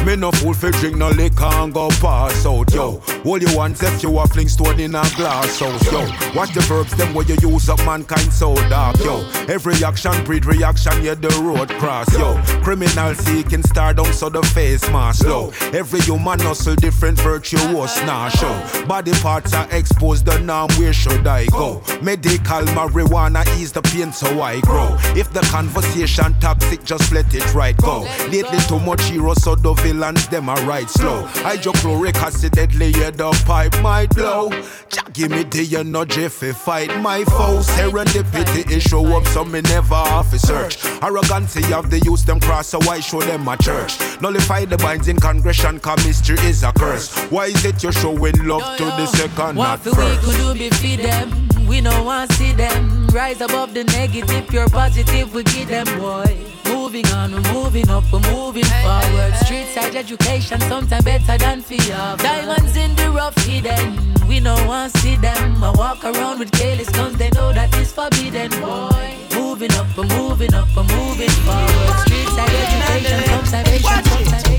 Me 0.06 0.18
no 0.18 0.32
fool 0.32 0.54
for 0.54 0.70
drink 0.72 0.98
no 0.98 1.10
liquor 1.12 1.46
and 1.46 1.74
go 1.74 1.88
pass 2.02 2.46
out, 2.46 2.74
yo. 2.74 3.02
All 3.24 3.38
you 3.38 3.56
want 3.56 3.82
if 3.82 4.04
you 4.04 4.20
a 4.20 4.28
fling 4.28 4.50
stone 4.50 4.78
in 4.78 4.96
a 4.96 5.02
glass 5.16 5.60
house, 5.60 5.92
yo. 5.92 6.02
Watch 6.36 6.54
the 6.54 6.60
verbs, 6.68 6.94
them 6.98 7.14
where 7.14 7.26
you 7.26 7.38
use 7.42 7.70
up 7.70 7.80
mankind 7.86 8.34
so 8.34 8.54
dark, 8.68 8.98
yo. 9.00 9.26
Every 9.48 9.82
action 9.82 10.24
breed 10.26 10.46
reaction, 10.46 11.02
yeah, 11.02 11.14
the 11.14 11.30
road 11.42 11.70
cross, 11.80 12.12
yo. 12.18 12.36
Criminal 12.64 13.16
seeking 13.16 13.64
stardom, 13.64 14.12
so 14.12 14.28
the 14.28 14.42
face 14.48 14.88
mask, 14.90 15.24
yo. 15.24 15.54
Every 15.72 16.02
human 16.02 16.40
hustle, 16.42 16.76
different 16.76 17.18
virtuous, 17.22 18.02
nah, 18.04 18.28
show. 18.28 18.86
Body 18.86 19.14
parts 19.22 19.54
are 19.54 19.70
exposed, 19.72 20.26
the 20.26 20.38
norm, 20.40 20.70
where 20.78 20.92
should 20.92 21.26
I 21.26 21.46
go? 21.46 21.82
Medical 22.02 22.64
marijuana 22.76 23.46
ease 23.58 23.72
the 23.72 23.82
pain, 23.82 24.12
so 24.12 24.42
I 24.42 24.60
grow. 24.60 24.98
If 25.16 25.32
the 25.32 25.42
conversation 25.50 26.36
toxic, 26.42 26.84
just 26.84 27.14
let 27.14 27.34
it 27.34 27.54
right 27.54 27.78
go. 27.78 28.02
Lately, 28.30 28.60
too 28.68 28.80
much 28.80 29.02
heroes, 29.04 29.42
so 29.42 29.56
the 29.56 29.74
villains, 29.94 30.28
them 30.28 30.50
are 30.50 30.62
ride 30.66 30.90
slow. 30.90 31.24
Hydrochloric 31.48 32.16
acid, 32.16 32.54
deadly, 32.54 32.90
yeah, 32.90 33.12
the 33.12 33.32
pipe 33.46 33.80
might 33.82 34.10
blow. 34.10 34.50
Jah 34.90 35.04
give 35.14 35.32
me 35.32 35.44
the 35.44 35.78
energy 35.78 36.28
fi 36.28 36.52
fight 36.52 37.02
my 37.02 37.24
foes. 37.26 37.68
Serendipity 37.68 38.70
is 38.72 38.84
show 38.84 39.06
up, 39.18 39.26
so 39.28 39.46
me 39.46 39.62
never 39.62 39.96
off 39.96 40.34
a 40.34 40.40
search. 40.40 40.84
Arrogancy 41.02 41.74
of 41.74 41.90
the 41.90 42.00
youth, 42.00 42.26
them 42.26 42.40
cross, 42.40 42.68
so 42.68 42.80
I 42.90 43.00
show 43.00 43.22
them 43.22 43.44
my 43.44 43.56
church. 43.58 43.94
Nullify 44.22 44.66
the 44.66 44.78
binds 44.78 45.08
in 45.08 45.20
congression, 45.20 45.80
cause 45.80 46.04
mystery 46.06 46.40
is 46.40 46.64
a 46.64 46.72
curse. 46.74 47.16
Why 47.32 47.46
is 47.48 47.64
it 47.66 47.84
you're 47.84 47.92
showing 47.92 48.36
love 48.48 48.78
to 48.78 48.86
the 48.86 49.06
second, 49.08 49.56
not 49.56 49.80
What 49.86 49.96
for 49.96 50.06
we 50.06 50.18
could 50.18 50.38
do 50.38 50.54
be 50.54 50.70
feed 50.70 51.00
them. 51.00 51.53
We 51.68 51.82
no 51.82 52.04
want 52.04 52.32
see 52.34 52.52
them 52.54 53.08
rise 53.14 53.42
above 53.42 53.74
the 53.74 53.84
negative, 53.86 54.48
pure 54.48 54.68
positive. 54.70 55.34
We 55.34 55.44
give 55.44 55.70
them 55.70 55.86
boy. 56.00 56.38
Moving 56.66 57.06
on, 57.14 57.32
we're 57.32 57.54
moving 57.54 57.90
up, 57.90 58.04
we're 58.12 58.20
moving 58.32 58.66
forward. 58.84 59.34
Street 59.46 59.68
side 59.68 59.96
education, 59.96 60.60
sometimes 60.62 61.04
better 61.06 61.38
than 61.38 61.62
fear. 61.62 61.96
Diamonds 62.18 62.76
in 62.76 62.96
the 62.96 63.10
rough 63.10 63.38
hidden. 63.46 64.14
We 64.28 64.40
no 64.40 64.56
want 64.68 64.96
see 64.98 65.16
them. 65.16 65.64
I 65.64 65.72
walk 65.72 66.04
around 66.04 66.40
with 66.40 66.52
careless 66.52 66.90
guns, 66.90 67.18
they 67.18 67.30
know 67.32 67.54
that 67.54 67.76
it's 67.78 67.92
forbidden, 67.92 68.52
boy. 68.62 69.16
Moving 69.36 69.72
up, 69.74 69.88
we're 69.98 70.06
moving 70.06 70.54
up, 70.54 70.68
we're 70.76 70.84
moving 70.84 71.30
forward. 71.46 72.00
Street 72.06 72.28
side 72.36 72.50
education, 72.50 73.24
some 73.30 73.46
salvation, 73.46 74.04
some 74.04 74.26
salvation. 74.26 74.53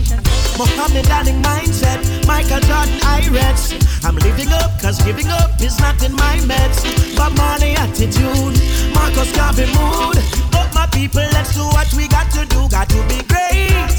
Muhammad 0.56 1.10
Ali 1.10 1.32
mindset, 1.42 1.98
Michael 2.26 2.60
Jordan 2.60 2.98
Irex. 3.18 3.74
I'm 4.04 4.16
living 4.16 4.52
up, 4.52 4.70
cause 4.80 5.02
giving 5.02 5.28
up 5.28 5.60
is 5.60 5.78
not 5.80 6.00
in 6.02 6.12
my 6.12 6.38
meds. 6.46 6.78
But 7.16 7.34
money 7.36 7.74
attitude, 7.74 8.54
Marcus 8.94 9.32
Garvey 9.32 9.66
mood. 9.74 10.18
But 10.52 10.72
my 10.74 10.86
people, 10.92 11.26
let's 11.32 11.54
do 11.54 11.64
what 11.74 11.92
we 11.94 12.06
got 12.08 12.30
to 12.32 12.46
do. 12.46 12.68
Got 12.68 12.88
to 12.90 13.00
be 13.10 13.18
great, 13.26 13.94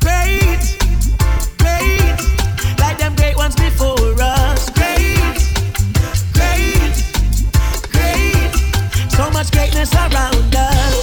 great, 0.00 0.62
great. 1.58 2.18
Like 2.80 2.98
them 2.98 3.14
great 3.16 3.36
ones 3.36 3.54
before 3.54 4.14
us. 4.20 4.70
Great, 4.70 5.36
great, 6.32 6.94
great. 7.92 8.52
So 9.10 9.30
much 9.30 9.50
greatness 9.50 9.92
around 9.94 10.54
us. 10.56 10.97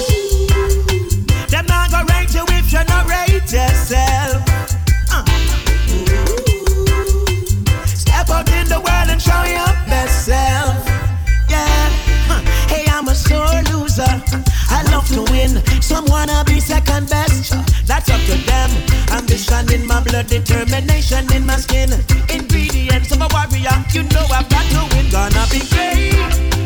Love 15.11 15.25
to 15.25 15.31
win. 15.31 15.81
Some 15.81 16.05
wanna 16.05 16.43
be 16.45 16.59
second 16.59 17.09
best. 17.09 17.53
That's 17.85 18.09
up 18.09 18.21
to 18.21 18.37
them. 18.45 18.69
Ambition 19.11 19.71
in 19.71 19.85
my 19.85 20.01
blood, 20.03 20.27
determination 20.27 21.31
in 21.33 21.45
my 21.45 21.57
skin. 21.57 21.91
Ingredients 22.29 23.11
of 23.11 23.21
a 23.21 23.27
warrior. 23.31 23.75
You 23.93 24.03
know 24.03 24.25
I've 24.31 24.49
got 24.49 24.65
to 24.71 24.95
win. 24.95 25.09
Gonna 25.11 25.45
be 25.51 25.59
great. 25.69 26.15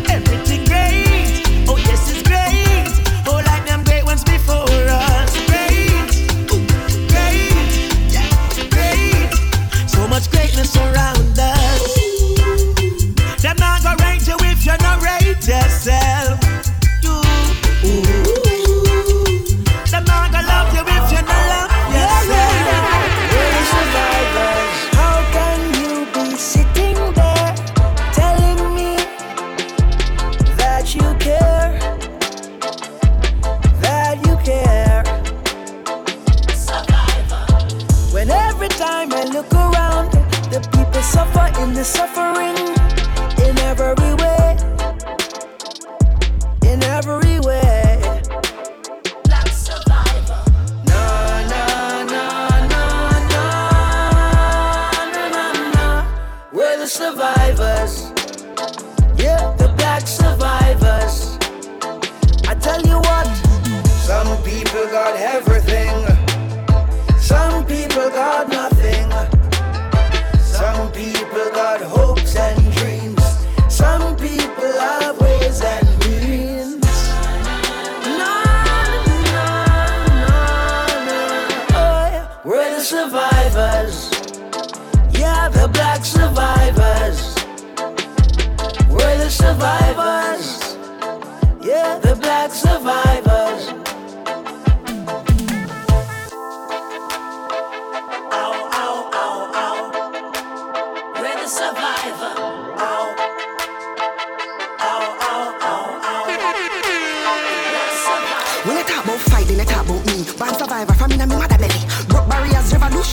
Everything 0.09 0.63
great. 0.65 1.43
Oh 1.67 1.77
yes, 1.77 2.11
it's 2.11 2.23
great. 2.23 2.87
Oh, 3.27 3.41
like 3.45 3.65
them 3.65 3.83
great 3.83 4.05
ones 4.05 4.23
before 4.23 4.63
us. 4.87 5.31
Great. 5.47 6.09
Ooh, 6.53 6.65
great. 7.11 7.71
Yeah, 8.13 8.29
great. 8.69 9.89
So 9.89 10.07
much 10.07 10.31
greatness 10.31 10.75
around 10.77 11.18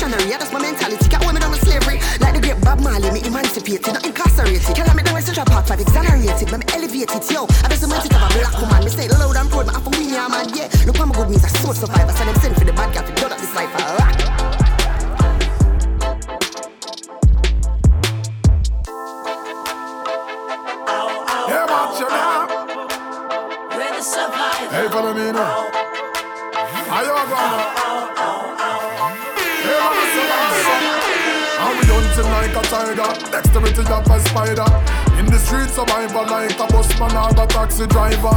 barriers, 0.06 0.22
revolutionary. 0.22 0.30
Yeah, 0.30 0.38
that's 0.38 0.52
my 0.52 0.60
mentality. 0.60 1.08
Can't 1.08 1.22
hold 1.22 1.34
me 1.34 1.40
down 1.40 1.50
with 1.50 1.62
slavery. 1.62 1.98
Like 2.20 2.34
the 2.34 2.40
great 2.40 2.60
Bob 2.62 2.80
Marley, 2.80 3.10
me 3.10 3.20
emancipated, 3.26 3.92
not 3.92 4.04
incarcerated. 4.06 4.74
Can't 4.74 4.86
let 4.86 4.96
me 4.96 5.02
down 5.02 5.14
with 5.14 5.24
Central 5.24 5.46
Park 5.46 5.66
Five, 5.66 5.80
exonerated. 5.80 6.50
Me, 6.52 6.58
me 6.58 6.64
elevated, 6.72 7.30
yo. 7.30 7.46
I 7.64 7.68
just 7.68 7.88
meant 7.88 8.04
it 8.04 8.14
of 8.14 8.22
a 8.22 8.28
black 8.38 8.54
woman. 8.60 8.84
Me 8.84 8.90
say 8.90 9.08
loud 9.08 9.36
and 9.36 9.50
proud, 9.50 9.66
me 9.66 9.72
have 9.72 9.84
to 9.84 9.90
win, 9.90 10.08
yeah, 10.10 10.28
man. 10.28 10.48
Yeah, 10.54 10.68
look 10.86 10.96
how 10.96 11.06
my 11.06 11.14
good 11.14 11.30
means 11.30 11.44
a 11.44 11.48
soul 11.60 11.74
survivor. 11.74 12.12
So 12.12 12.24
them 12.24 12.36
send 12.40 12.56
for 12.56 12.64
the 12.64 12.72
bad 12.72 12.94
guy 12.94 13.02
to 13.02 13.12
done 13.14 13.32
up 13.32 13.38
this 13.38 13.54
life. 13.54 13.70
Yeah, 21.46 21.66
man, 21.66 21.88
you 21.98 22.08
know. 22.10 22.46
We're 23.76 23.92
the 23.94 24.02
survivor. 24.02 24.74
Hey, 24.74 24.88
follow 24.88 25.14
me 25.14 25.32
now. 25.32 25.70
Are 26.86 27.02
you 27.02 27.10
gonna? 27.10 28.35
And 31.58 31.78
we 31.80 31.86
hunting 31.88 32.30
like 32.32 32.56
a 32.56 32.62
tiger, 32.68 33.30
dexterity 33.30 33.84
of 33.92 34.10
a 34.10 34.20
spider. 34.28 34.70
In 35.18 35.26
the 35.26 35.38
street, 35.38 35.70
survivor 35.70 36.24
like 36.28 36.58
a 36.58 36.66
busman 36.68 37.16
or 37.16 37.32
a 37.32 37.46
taxi 37.46 37.86
driver. 37.86 38.36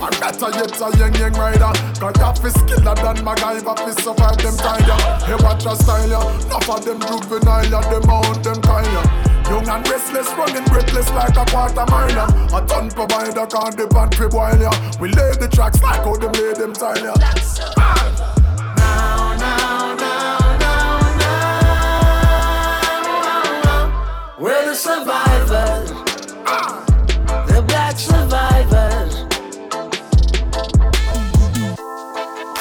I 0.00 0.08
better 0.20 0.50
yet 0.56 0.80
a 0.80 0.88
young 0.96 1.14
young 1.14 1.34
rider. 1.34 1.72
Is 2.46 2.54
skiller 2.54 2.94
than 2.94 3.24
MacGyver 3.24 3.76
fi 3.76 3.90
survive 4.02 4.38
them 4.38 4.56
tiger. 4.56 4.98
Hey, 5.26 5.34
watch 5.42 5.66
a 5.66 5.74
style 5.74 6.08
ya. 6.08 6.20
Enough 6.46 6.70
of 6.70 6.84
them 6.84 7.00
juvenile 7.00 7.66
ya, 7.66 7.80
them 7.90 8.08
out 8.08 8.44
them 8.44 8.60
kind 8.62 8.86
ya. 8.86 9.02
Young 9.50 9.68
and 9.68 9.88
restless, 9.88 10.28
running 10.38 10.64
breathless 10.64 11.10
like 11.10 11.36
a 11.36 11.44
quarter 11.50 11.86
miler. 11.90 12.28
A 12.54 12.66
ton 12.66 12.90
provider 12.90 13.46
can't 13.46 13.76
depend 13.76 14.14
for 14.14 14.28
boil 14.28 14.60
ya. 14.60 14.70
We 15.00 15.08
lay 15.08 15.32
the 15.40 15.48
tracks 15.48 15.82
like 15.82 16.04
how 16.04 16.16
them 16.16 16.32
lay 16.32 16.54
them 16.54 16.72
tile 16.72 17.02
ya. 17.02 18.45
We're 24.46 24.64
the 24.64 24.76
survivors. 24.76 25.90
The 27.50 27.64
black 27.66 27.98
survivors. 27.98 29.26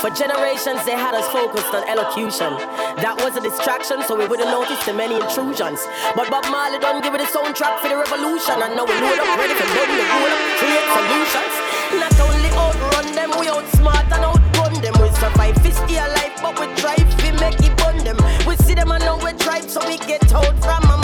For 0.02 0.10
generations, 0.10 0.82
they 0.82 0.98
had 0.98 1.14
us 1.14 1.30
focused 1.30 1.70
on 1.78 1.86
elocution. 1.86 2.58
That 3.06 3.22
was 3.22 3.38
a 3.38 3.42
distraction, 3.46 4.02
so 4.02 4.18
we 4.18 4.26
wouldn't 4.26 4.50
notice 4.50 4.82
the 4.82 4.98
many 4.98 5.14
intrusions. 5.14 5.78
But 6.18 6.34
Bob 6.34 6.50
Marley 6.50 6.82
done 6.82 7.06
give 7.06 7.14
it 7.14 7.22
a 7.22 7.30
soundtrack 7.30 7.78
for 7.86 7.94
the 7.94 8.02
revolution, 8.02 8.58
and 8.66 8.74
now 8.74 8.90
we 8.90 8.98
load 8.98 9.22
up, 9.22 9.38
ready 9.38 9.54
for 9.54 9.70
burn 9.70 9.86
the 9.94 10.06
rule 10.10 10.34
create 10.58 10.90
solutions. 10.90 11.54
Not 12.02 12.18
only 12.18 12.50
outrun 12.58 13.14
them, 13.14 13.30
we 13.38 13.46
outsmart 13.54 14.10
and 14.10 14.26
outgun 14.26 14.74
them. 14.82 14.98
We 14.98 15.14
survive, 15.22 15.54
we 15.62 15.70
stay 15.70 16.02
alive, 16.02 16.34
but 16.42 16.58
we 16.58 16.66
try 16.82 16.98
we 17.22 17.30
make 17.38 17.62
it 17.62 17.78
bun 17.78 18.02
them. 18.02 18.18
We 18.50 18.58
see 18.66 18.74
them 18.74 18.90
and 18.90 19.06
now 19.06 19.22
we 19.22 19.38
tribe, 19.38 19.70
so 19.70 19.86
we 19.86 20.02
get 20.02 20.26
out 20.34 20.58
from 20.66 20.95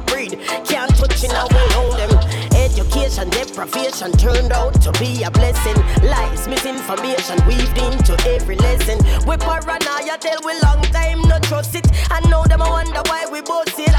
breed, 0.00 0.38
can't 0.64 0.94
touch 0.96 1.24
it 1.24 1.30
now 1.32 1.46
we 1.50 1.62
own 1.76 1.96
them. 1.96 2.10
Education, 2.54 3.28
deprivation 3.30 4.12
turned 4.12 4.52
out 4.52 4.80
to 4.82 4.92
be 4.92 5.22
a 5.22 5.30
blessing. 5.30 5.76
Lies, 6.08 6.46
misinformation 6.48 7.38
weaved 7.46 7.78
into 7.78 8.14
every 8.28 8.56
lesson. 8.56 8.98
We 9.26 9.36
paranoia 9.36 10.16
tell 10.18 10.38
we 10.44 10.58
long 10.60 10.82
time 10.92 11.22
no 11.22 11.38
trust 11.40 11.74
it. 11.74 11.86
I 12.10 12.20
know 12.28 12.44
them 12.44 12.62
I 12.62 12.70
wonder 12.70 13.02
why 13.06 13.26
we 13.30 13.40
both 13.42 13.78
it. 13.78 13.94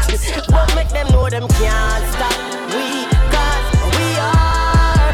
But 0.50 0.74
make 0.76 0.90
them 0.90 1.08
know 1.12 1.30
them 1.30 1.48
can't 1.48 2.04
stop 2.14 2.38
we, 2.74 3.06
cause 3.34 3.68
we 3.98 4.08
are. 4.20 5.14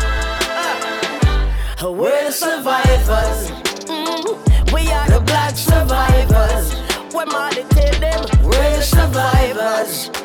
uh, 1.87 1.91
we're 1.91 2.25
the 2.25 2.31
survivors. 2.31 3.51
Mm, 3.85 4.73
we 4.73 4.91
are 4.91 5.07
the 5.09 5.21
black 5.21 5.55
survivors. 5.55 6.73
When 7.13 7.27
Marley 7.29 7.63
tell 7.69 7.99
them 7.99 8.25
we're 8.43 8.77
the 8.77 8.81
survivors. 8.81 10.24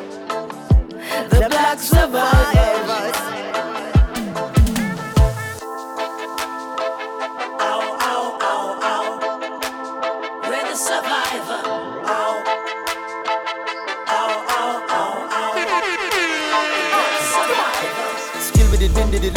The 1.41 1.49
black 1.49 1.79
survivors. 1.79 2.60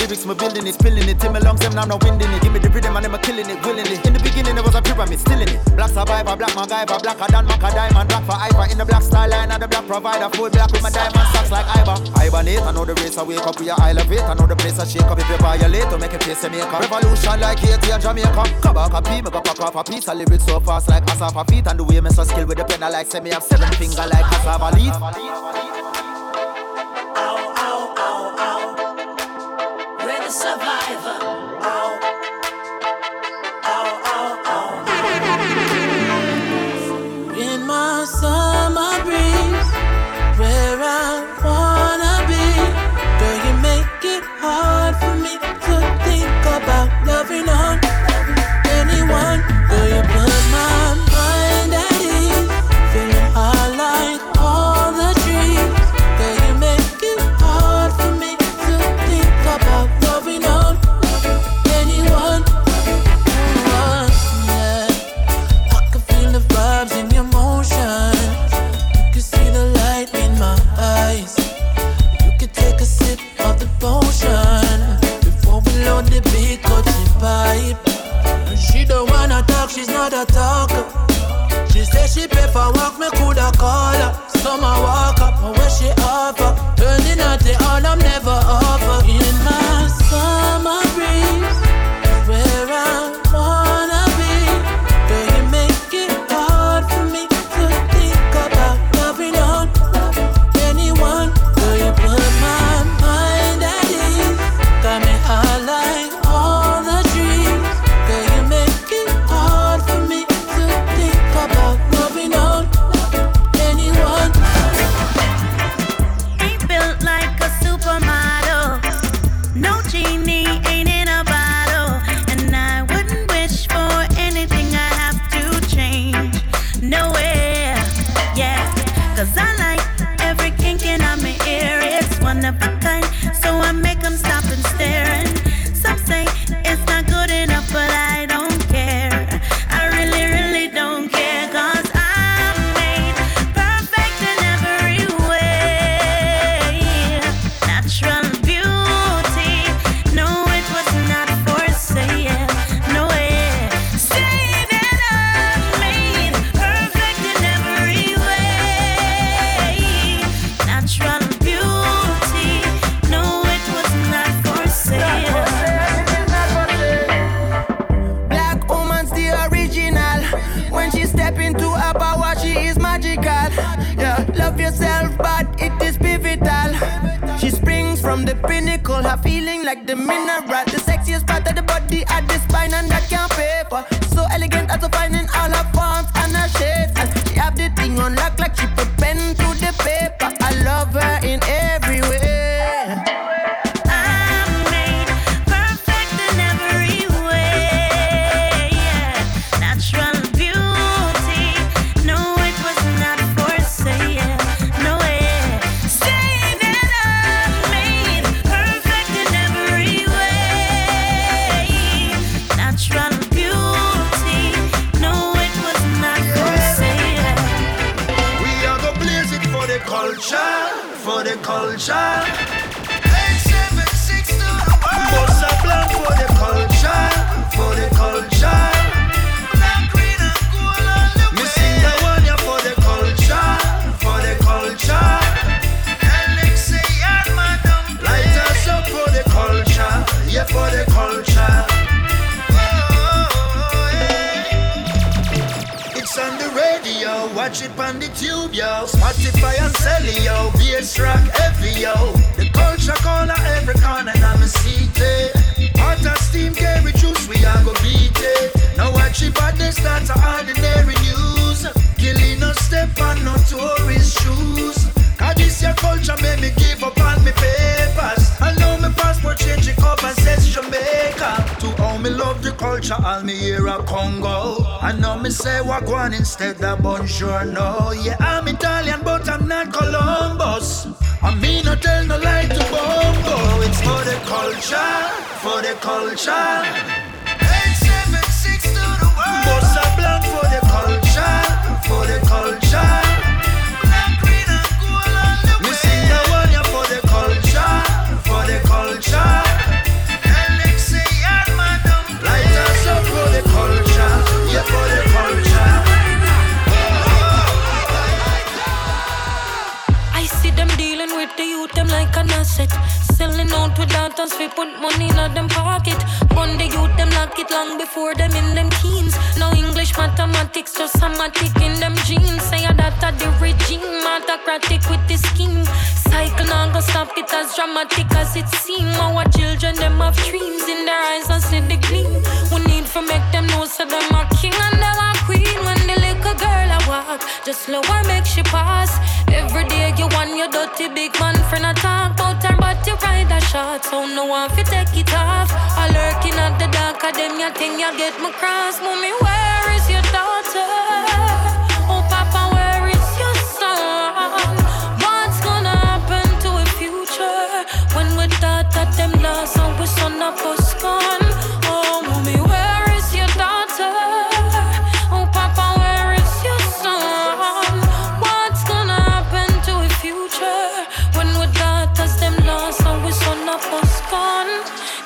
Lyrics, 0.04 0.26
me 0.26 0.36
building 0.36 0.68
it, 0.68 0.76
spilling 0.76 1.08
it. 1.08 1.18
Till 1.18 1.32
me 1.32 1.40
lungs, 1.40 1.62
them 1.62 1.76
now 1.76 1.86
no 1.86 1.96
winding 1.96 2.28
it. 2.28 2.42
Give 2.44 2.52
me 2.52 2.60
the 2.60 2.68
rhythm 2.68 2.92
and 2.98 3.06
them 3.08 3.16
killing 3.24 3.48
it 3.48 3.56
willingly. 3.64 3.96
In 4.04 4.12
the 4.12 4.20
beginning, 4.20 4.60
it 4.60 4.64
was 4.64 4.76
a 4.76 4.82
pyramid, 4.82 5.16
still 5.16 5.40
in 5.40 5.48
it. 5.48 5.64
Black 5.80 5.96
survivor, 5.96 6.36
black 6.36 6.52
MacGyver, 6.52 7.00
blacker 7.00 7.32
than 7.32 7.48
Mac 7.48 7.64
a 7.64 7.72
diamond, 7.72 8.10
black 8.12 8.24
for 8.28 8.36
Ivor. 8.36 8.68
In 8.68 8.78
the 8.78 8.84
black 8.84 9.02
style 9.02 9.30
line, 9.30 9.50
and 9.50 9.64
the 9.64 9.68
black 9.68 9.88
provider, 9.88 10.28
full 10.36 10.50
black 10.50 10.72
with 10.76 10.84
my 10.84 10.92
diamond 10.92 11.24
socks 11.32 11.52
like 11.52 11.68
Ivor. 11.80 11.96
Hibernate, 12.20 12.60
I 12.60 12.72
know 12.76 12.84
the 12.84 12.96
race, 13.00 13.18
I 13.18 13.24
wake 13.24 13.48
up, 13.48 13.56
with 13.56 13.64
we 13.64 13.70
are 13.72 13.80
elevate. 13.80 14.28
I 14.28 14.34
know 14.36 14.46
the 14.46 14.60
place, 14.60 14.78
I 14.78 14.84
shake 14.84 15.08
up 15.08 15.20
if 15.20 15.30
you 15.30 15.38
violate. 15.40 15.88
To 15.88 15.98
make 15.98 16.12
a 16.12 16.20
face, 16.20 16.44
make 16.52 16.68
a 16.68 16.78
revolution 16.84 17.40
like 17.40 17.60
Haiti 17.64 17.92
and 17.96 18.04
Jamaica. 18.04 18.44
Come 18.60 18.76
back 18.76 18.92
a 18.92 19.00
pee, 19.00 19.24
me 19.24 19.32
go 19.32 19.40
pack 19.40 19.60
off 19.64 19.80
a 19.80 19.84
piece. 19.88 20.12
I 20.12 20.20
lyrics 20.20 20.44
so 20.44 20.60
fast 20.60 20.90
like 20.90 21.06
Asafa 21.08 21.48
feet, 21.48 21.68
and 21.68 21.80
the 21.80 21.84
way 21.88 22.02
me 22.04 22.12
so 22.12 22.28
skill 22.28 22.46
with 22.46 22.58
the 22.58 22.66
pen, 22.66 22.84
I 22.84 22.90
like 22.90 23.08
say 23.08 23.22
me 23.22 23.32
have 23.32 23.44
seven 23.44 23.72
finger 23.80 24.04
like 24.04 24.28
cassava 24.28 24.68
leaf. 24.76 26.13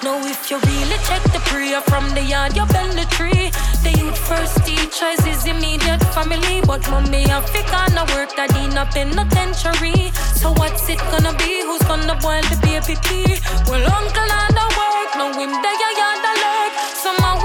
Now 0.04 0.20
if 0.24 0.52
you 0.52 0.60
really 0.60 0.98
check 1.10 1.24
the 1.34 1.42
prayer 1.50 1.82
from 1.82 2.14
the 2.14 2.22
yard, 2.22 2.56
you 2.56 2.66
bend 2.68 2.94
the 2.94 3.06
tree. 3.18 3.50
The 3.82 3.92
youth 3.98 4.18
first 4.18 4.64
teachers 4.66 5.26
is 5.26 5.46
immediate 5.46 6.04
family, 6.14 6.62
but 6.62 6.88
mommy 6.90 7.26
Africa 7.26 7.90
no 7.96 8.06
work 8.14 8.36
that 8.36 8.54
in 8.62 8.78
a 8.78 8.86
penitentiary. 8.86 10.12
So 10.38 10.54
what's 10.54 10.88
it 10.90 11.00
gonna 11.10 11.34
be? 11.42 11.66
Who's 11.66 11.82
gonna 11.90 12.16
boil 12.22 12.46
the 12.46 12.58
baby 12.62 12.96
tea? 13.10 13.42
Well, 13.66 13.82
uncle 13.90 14.32
and 14.42 14.54
the 14.54 14.68
work, 14.78 15.12
no 15.18 15.34
him 15.34 15.52
there, 15.66 15.78
yeah, 15.82 16.00
yeah, 16.00 16.16
the 16.22 16.34
lurk. 16.46 16.74
Somehow 16.94 17.37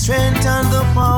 strength 0.00 0.46
and 0.46 0.72
the 0.72 0.80
power 0.94 1.09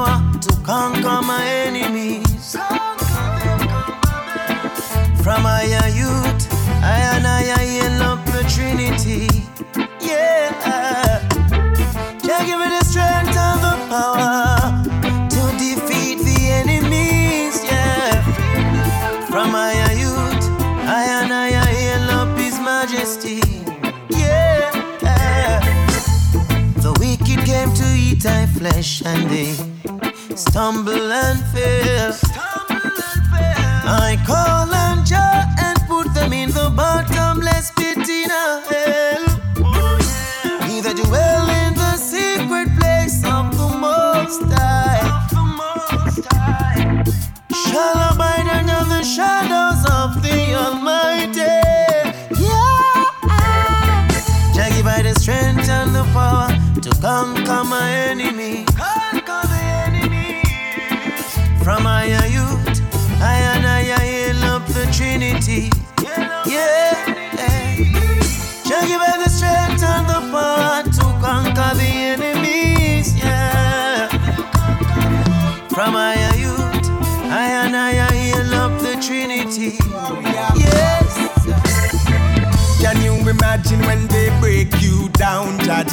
stumble 30.52 31.10
and 31.10 31.42
fail. 31.54 32.12
I 33.84 34.22
call 34.26 34.72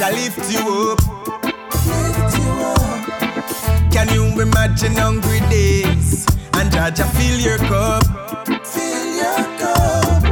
Jah 0.00 0.08
Jah 0.08 0.16
lift 0.16 0.50
you 0.50 0.64
up. 0.92 0.98
Can 3.92 4.08
you 4.14 4.40
imagine 4.40 4.94
hungry 4.96 5.40
days 5.50 6.24
and 6.54 6.72
Jah 6.72 6.90
Jah 6.90 7.04
fill 7.04 7.38
your 7.38 7.58
cup? 7.58 8.04
Fill 8.64 9.06
your 9.20 9.44
cup. 9.60 10.22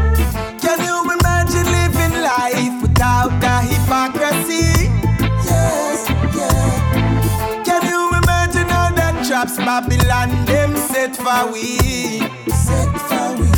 Can 0.64 0.78
you 0.88 0.96
imagine 1.12 1.66
living 1.68 2.16
life 2.22 2.80
without 2.80 3.28
the 3.44 3.54
hypocrisy? 3.68 4.88
Yes, 5.44 6.08
yeah. 6.34 7.62
Can 7.68 7.82
you 7.92 8.08
imagine 8.22 8.70
all 8.72 8.92
the 8.96 9.22
traps 9.28 9.58
Babylon 9.58 10.30
them 10.46 10.76
set 10.88 11.14
for 11.14 11.52
we? 11.52 12.20
Set 12.48 12.88
for 13.04 13.36
we. 13.36 13.50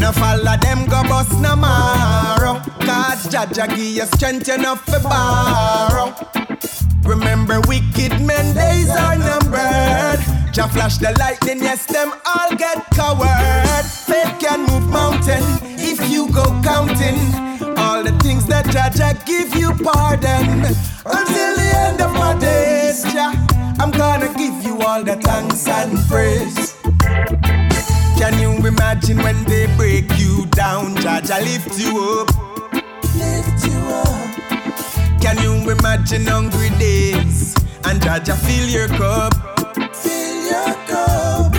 No 0.00 0.10
follow 0.10 0.56
them 0.60 0.86
go 0.86 1.04
bust 1.04 1.40
no 1.40 1.54
marrow 1.54 2.77
Cause 2.98 3.28
Jah 3.28 3.46
Jah 3.46 3.68
give 3.68 3.78
you 3.78 4.06
strength 4.06 4.48
enough 4.48 4.84
for 4.84 4.98
borrow. 4.98 6.12
Remember 7.04 7.60
wicked 7.68 8.20
men 8.26 8.46
days 8.56 8.90
are 8.90 9.16
numbered. 9.16 10.18
Jah 10.52 10.66
flash 10.66 10.98
the 10.98 11.14
lightning, 11.16 11.62
yes 11.62 11.86
them 11.86 12.12
all 12.26 12.56
get 12.56 12.84
coward 12.90 13.84
Faith 13.84 14.34
can 14.40 14.66
move 14.66 14.90
mountain 14.90 15.44
if 15.78 16.10
you 16.10 16.26
go 16.32 16.42
counting. 16.64 17.20
All 17.78 18.02
the 18.02 18.18
things 18.20 18.46
that 18.46 18.66
Jah 18.74 18.90
Jah 18.90 19.14
give 19.24 19.54
you 19.54 19.70
pardon. 19.74 20.64
Until 21.06 21.54
the 21.54 21.70
end 21.86 22.00
of 22.00 22.12
my 22.14 22.36
days 22.40 23.04
Jah 23.12 23.32
I'm 23.78 23.92
gonna 23.92 24.34
give 24.34 24.60
you 24.64 24.76
all 24.82 25.04
the 25.04 25.14
thanks 25.14 25.68
and 25.68 25.96
praise. 26.10 26.74
Can 28.18 28.40
you 28.40 28.50
imagine 28.66 29.18
when 29.18 29.44
they 29.44 29.66
break 29.76 30.10
you 30.18 30.46
down? 30.46 30.96
Jah 30.96 31.20
Jah 31.22 31.38
lift 31.38 31.78
you 31.78 32.26
up. 32.26 32.57
Can 35.20 35.36
you 35.42 35.70
imagine 35.70 36.26
hungry 36.26 36.70
days? 36.78 37.54
And 37.84 38.00
Jah 38.02 38.18
Jah 38.24 38.36
fill 38.36 38.68
your 38.68 38.88
cup. 38.88 39.34
Fill 39.94 40.36
your 40.52 40.74
cup. 40.88 41.52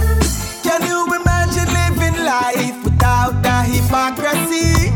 Can 0.63 0.81
you 0.87 1.05
imagine 1.19 1.69
living 1.73 2.17
life 2.25 2.83
without 2.83 3.41
the 3.41 3.55
hypocrisy? 3.71 4.91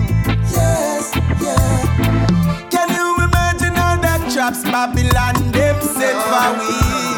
Yes, 0.52 1.12
yeah. 1.42 2.70
Can 2.70 2.90
you 2.98 3.08
imagine 3.28 3.76
all 3.78 3.98
the 3.98 4.16
traps 4.34 4.64
Babylon 4.64 5.36
them 5.52 5.82
set 5.82 6.18
for 6.30 6.50
we? 6.60 7.13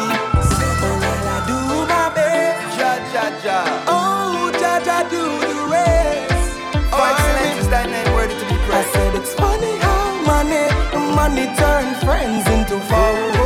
Turn 11.56 11.94
friends 12.04 12.46
into 12.48 12.78
foes. 12.90 13.36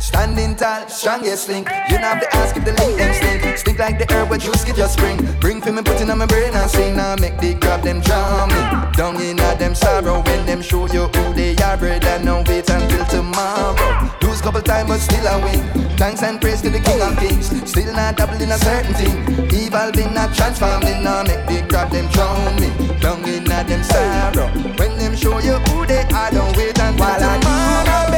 Standing 0.00 0.56
tall, 0.56 0.88
strongest 0.88 1.48
link. 1.48 1.68
You 1.90 1.98
know 1.98 2.08
have 2.08 2.20
to 2.20 2.36
ask 2.36 2.56
if 2.56 2.64
the 2.64 2.72
link 2.72 2.96
them 2.96 3.14
stink. 3.14 3.58
Stink 3.58 3.78
like 3.78 3.98
the 3.98 4.12
herb 4.12 4.30
where 4.30 4.38
juice 4.38 4.64
get 4.64 4.76
your 4.76 4.88
spring. 4.88 5.18
Bring 5.40 5.60
for 5.60 5.72
me, 5.72 5.82
put 5.82 6.00
in 6.00 6.10
on 6.10 6.18
my 6.18 6.26
brain 6.26 6.52
and 6.54 6.70
sing. 6.70 6.96
Now 6.96 7.16
make 7.16 7.38
the 7.38 7.54
grab 7.54 7.82
them 7.82 8.00
drown 8.00 8.48
me. 8.48 8.60
Down 8.96 9.20
in 9.20 9.38
a 9.38 9.56
them 9.56 9.74
sorrow 9.74 10.22
when 10.22 10.46
them 10.46 10.62
show 10.62 10.86
you 10.86 11.06
who 11.06 11.34
they 11.34 11.54
are. 11.56 11.76
Brother, 11.76 12.18
no 12.24 12.42
wait 12.46 12.68
until 12.70 13.04
tomorrow. 13.06 14.08
Couple 14.48 14.62
time 14.62 14.86
but 14.86 14.98
still 14.98 15.28
I 15.28 15.36
win. 15.44 15.60
Thanks 15.98 16.22
and 16.22 16.40
praise 16.40 16.62
to 16.62 16.70
the 16.70 16.80
King 16.80 17.02
of 17.02 17.18
Kings. 17.18 17.48
Still 17.70 17.92
not 17.92 18.16
double 18.16 18.40
in 18.40 18.50
a 18.50 18.56
certain 18.56 18.94
thing. 18.94 19.44
Evolving, 19.52 20.14
not 20.14 20.34
transforming. 20.34 21.04
Now 21.04 21.22
make 21.22 21.44
the 21.46 21.66
grab 21.68 21.90
them 21.90 22.08
drown 22.08 22.56
me. 22.56 22.70
Down 22.98 23.22
in 23.28 23.44
a 23.44 23.62
them 23.62 23.82
sorrow. 23.84 24.48
When 24.78 24.96
them 24.96 25.14
show 25.16 25.38
you 25.40 25.58
who 25.68 25.84
they 25.84 26.00
are, 26.00 26.30
don't 26.30 26.56
wait 26.56 26.78
until 26.78 26.96
While 26.96 27.22
I 27.22 27.36
do 27.36 27.42
tomorrow. 27.42 27.84
my 27.84 28.10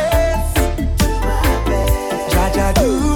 best, 1.66 2.32
Jah 2.32 2.50
Jah 2.54 2.72
do 2.74 3.09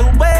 away. 0.00 0.39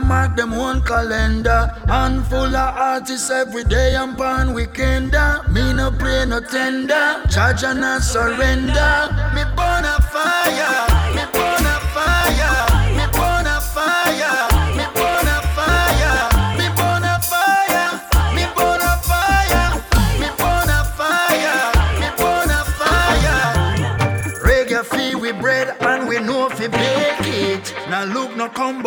mark 0.00 0.36
them 0.36 0.56
one 0.56 0.82
calendar. 0.82 1.72
Handful 1.86 2.54
of 2.62 2.76
artists 2.76 3.30
every 3.30 3.64
day 3.64 3.96
I'm 3.96 4.14
pan 4.16 4.54
weekend. 4.54 5.12
Me 5.52 5.72
no 5.72 5.90
play 5.90 6.26
no 6.26 6.40
tender. 6.40 7.22
Charge 7.30 7.64
and 7.64 7.80
not 7.80 8.02
surrender. 8.02 8.92
Me 9.34 9.42
burn 9.56 9.84
a 9.84 9.96
fire. 10.12 11.14
Me 11.16 11.39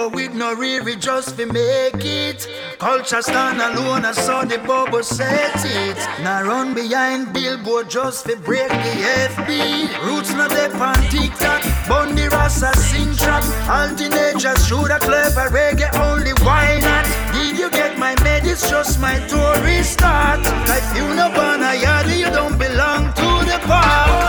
humble 0.04 0.16
with 0.16 0.34
no 0.34 0.54
real 0.54 0.84
just 0.96 1.38
to 1.38 1.46
make 1.46 2.04
it. 2.04 2.48
Culture 2.80 3.22
stand 3.22 3.62
alone, 3.62 4.06
I 4.06 4.12
saw 4.12 4.44
the 4.44 4.58
bubble 4.60 5.04
set 5.04 5.54
it. 5.66 5.98
Now 6.24 6.44
run 6.44 6.74
behind 6.74 7.34
billboard 7.34 7.90
just 7.90 8.26
to 8.26 8.36
break 8.38 8.70
the 8.70 8.96
FB. 9.30 10.06
Roots 10.06 10.34
not 10.34 10.52
up 10.52 10.80
on 10.80 10.96
TikTok, 11.10 11.64
Bundy 11.88 12.28
Rasta 12.28 12.76
sing 12.78 13.14
trap. 13.16 13.44
All 13.70 13.96
teenagers 13.96 14.68
shoot 14.68 14.92
a 14.92 15.00
clever 15.00 15.50
reggae, 15.50 15.94
only 15.96 16.34
why 16.44 16.80
not? 16.82 17.06
Did 17.34 17.58
you 17.58 17.70
get 17.70 17.98
my 17.98 18.16
med? 18.24 18.46
It's 18.46 18.70
just 18.70 19.00
my 19.00 19.20
tourist 19.28 19.94
start. 19.94 20.40
If 20.68 20.98
you 20.98 21.14
no 21.16 21.30
born 21.34 21.64
a 21.64 21.74
you 22.18 22.30
don't 22.32 22.58
belong 22.58 23.14
to 23.14 23.30
the 23.46 23.60
park. 23.66 24.23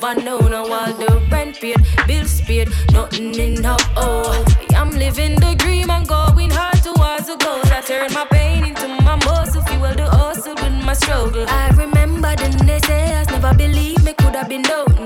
Never 0.00 0.20
know. 0.20 0.38
Now 0.38 0.62
all 0.62 0.92
the 0.92 1.22
rent 1.30 1.60
paid, 1.60 1.76
bills 2.06 2.40
paid, 2.42 2.68
nothing 2.92 3.34
in 3.34 3.64
up. 3.64 3.80
Oh, 3.96 4.44
I'm 4.76 4.90
living 4.90 5.34
the 5.36 5.54
dream 5.58 5.90
and 5.90 6.06
going 6.06 6.50
hard 6.50 6.82
towards 6.82 7.26
the 7.26 7.36
goal. 7.36 7.60
I 7.72 7.80
turn 7.80 8.12
my 8.12 8.24
pain 8.26 8.64
into 8.64 8.88
my 8.88 9.16
muscle, 9.24 9.62
fuel 9.62 9.94
the 9.94 10.08
hustle 10.10 10.54
with 10.54 10.84
my 10.84 10.94
struggle. 10.94 11.46
I 11.48 11.70
remember 11.70 12.34
the 12.36 12.48
naysayers 12.64 13.30
never 13.30 13.54
believed 13.54 14.04
me 14.04 14.12
could 14.14 14.34
have 14.34 14.48
been 14.48 14.62
done, 14.62 14.97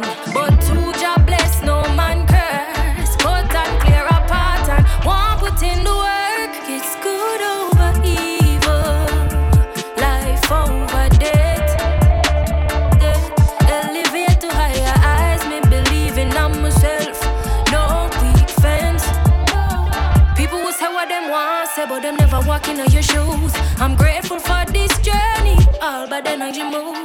but 21.88 22.02
them 22.02 22.16
never 22.16 22.40
walking 22.46 22.80
on 22.80 22.90
your 22.90 23.02
shoes. 23.02 23.52
I'm 23.78 23.96
grateful 23.96 24.38
for 24.38 24.64
this 24.72 24.92
journey, 24.98 25.56
all 25.80 26.06
the 26.06 26.22
energy 26.26 26.62
moves. 26.62 27.01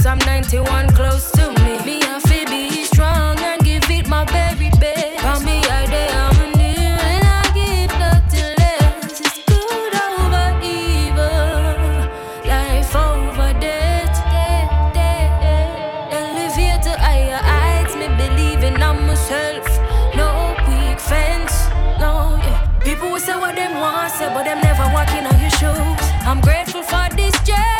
Some 0.00 0.18
91 0.20 0.88
close 0.94 1.30
to 1.32 1.50
me. 1.62 1.78
Me 1.84 2.00
and 2.02 2.22
Phoebe 2.22 2.84
strong 2.84 3.38
and 3.38 3.60
give 3.64 3.82
it 3.90 4.06
my 4.08 4.24
very 4.26 4.70
best. 4.80 5.20
From 5.20 5.44
me, 5.44 5.58
I 5.78 5.86
day 5.86 6.08
I'm 6.10 6.52
near 6.56 6.96
and 7.12 7.24
I 7.26 7.42
give 7.54 7.90
nothing 7.98 8.54
less. 8.58 9.20
It's 9.20 9.38
good 9.46 9.94
over 10.08 10.46
evil, 10.62 11.74
life 12.46 12.94
over 12.94 13.52
death. 13.60 14.16
Elevate 16.12 16.82
to 16.84 16.92
higher 16.98 17.40
heights, 17.42 17.94
me 17.96 18.08
believing 18.16 18.80
on 18.82 19.06
myself. 19.06 19.66
No 20.14 20.54
weak 20.68 21.00
fence, 21.00 21.68
no 21.98 22.38
yeah. 22.42 22.66
People 22.84 23.10
will 23.10 23.20
say 23.20 23.36
what 23.36 23.54
them 23.56 23.80
want, 23.80 24.12
say, 24.12 24.28
but 24.32 24.44
them 24.44 24.60
never 24.60 24.86
walking 24.94 25.26
on 25.26 25.38
your 25.40 25.50
shoes. 25.50 26.04
I'm 26.28 26.40
grateful 26.40 26.82
for 26.82 27.06
this 27.16 27.34
journey, 27.42 27.77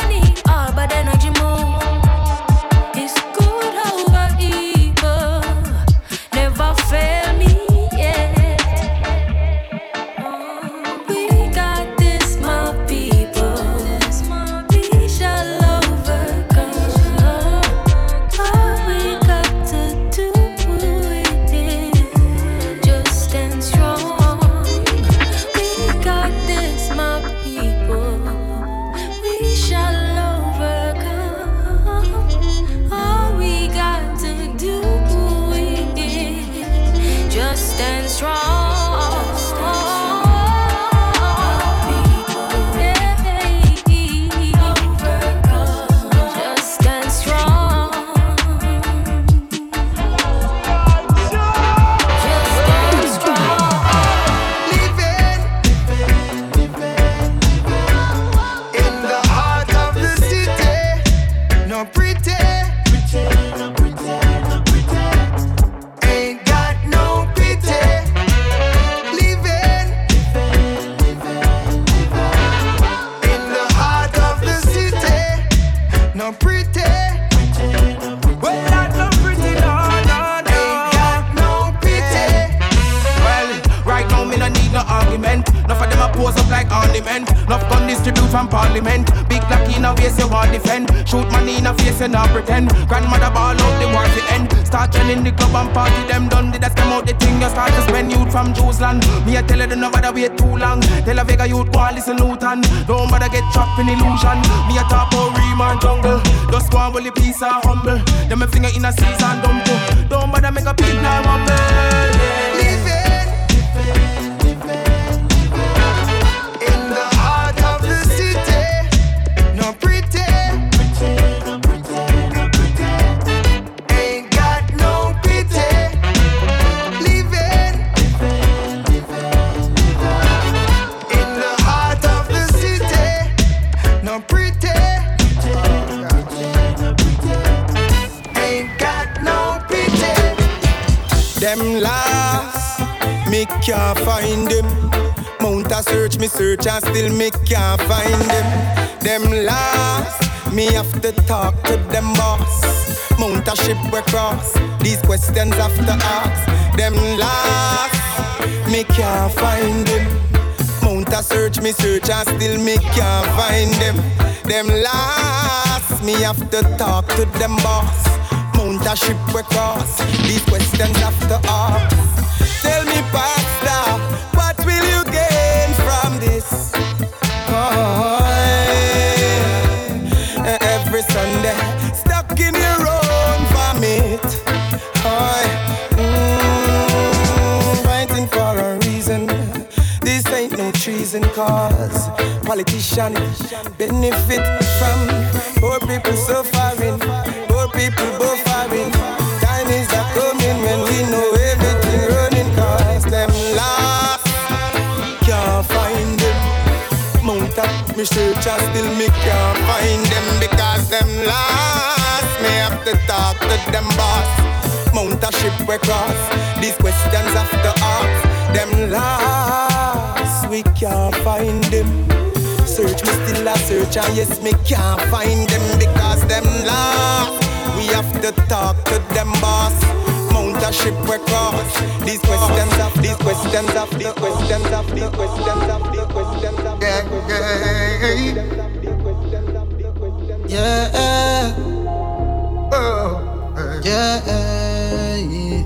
Oh, 243.91 245.15
yeah. 245.15 245.63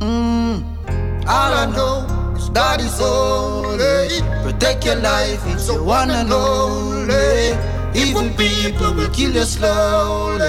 Mm. 0.00 0.64
All 1.28 1.52
I 1.54 1.66
know 1.66 2.34
is 2.36 2.48
God 2.50 2.80
is 2.80 2.98
holy. 2.98 4.20
Protect 4.42 4.84
your 4.84 4.96
life, 4.96 5.40
it's 5.46 5.68
your 5.68 5.82
one 5.84 6.10
and 6.10 6.32
only. 6.32 7.54
Evil 7.94 8.28
people 8.36 8.94
will 8.94 9.08
kill 9.10 9.32
you 9.32 9.44
slowly. 9.44 10.40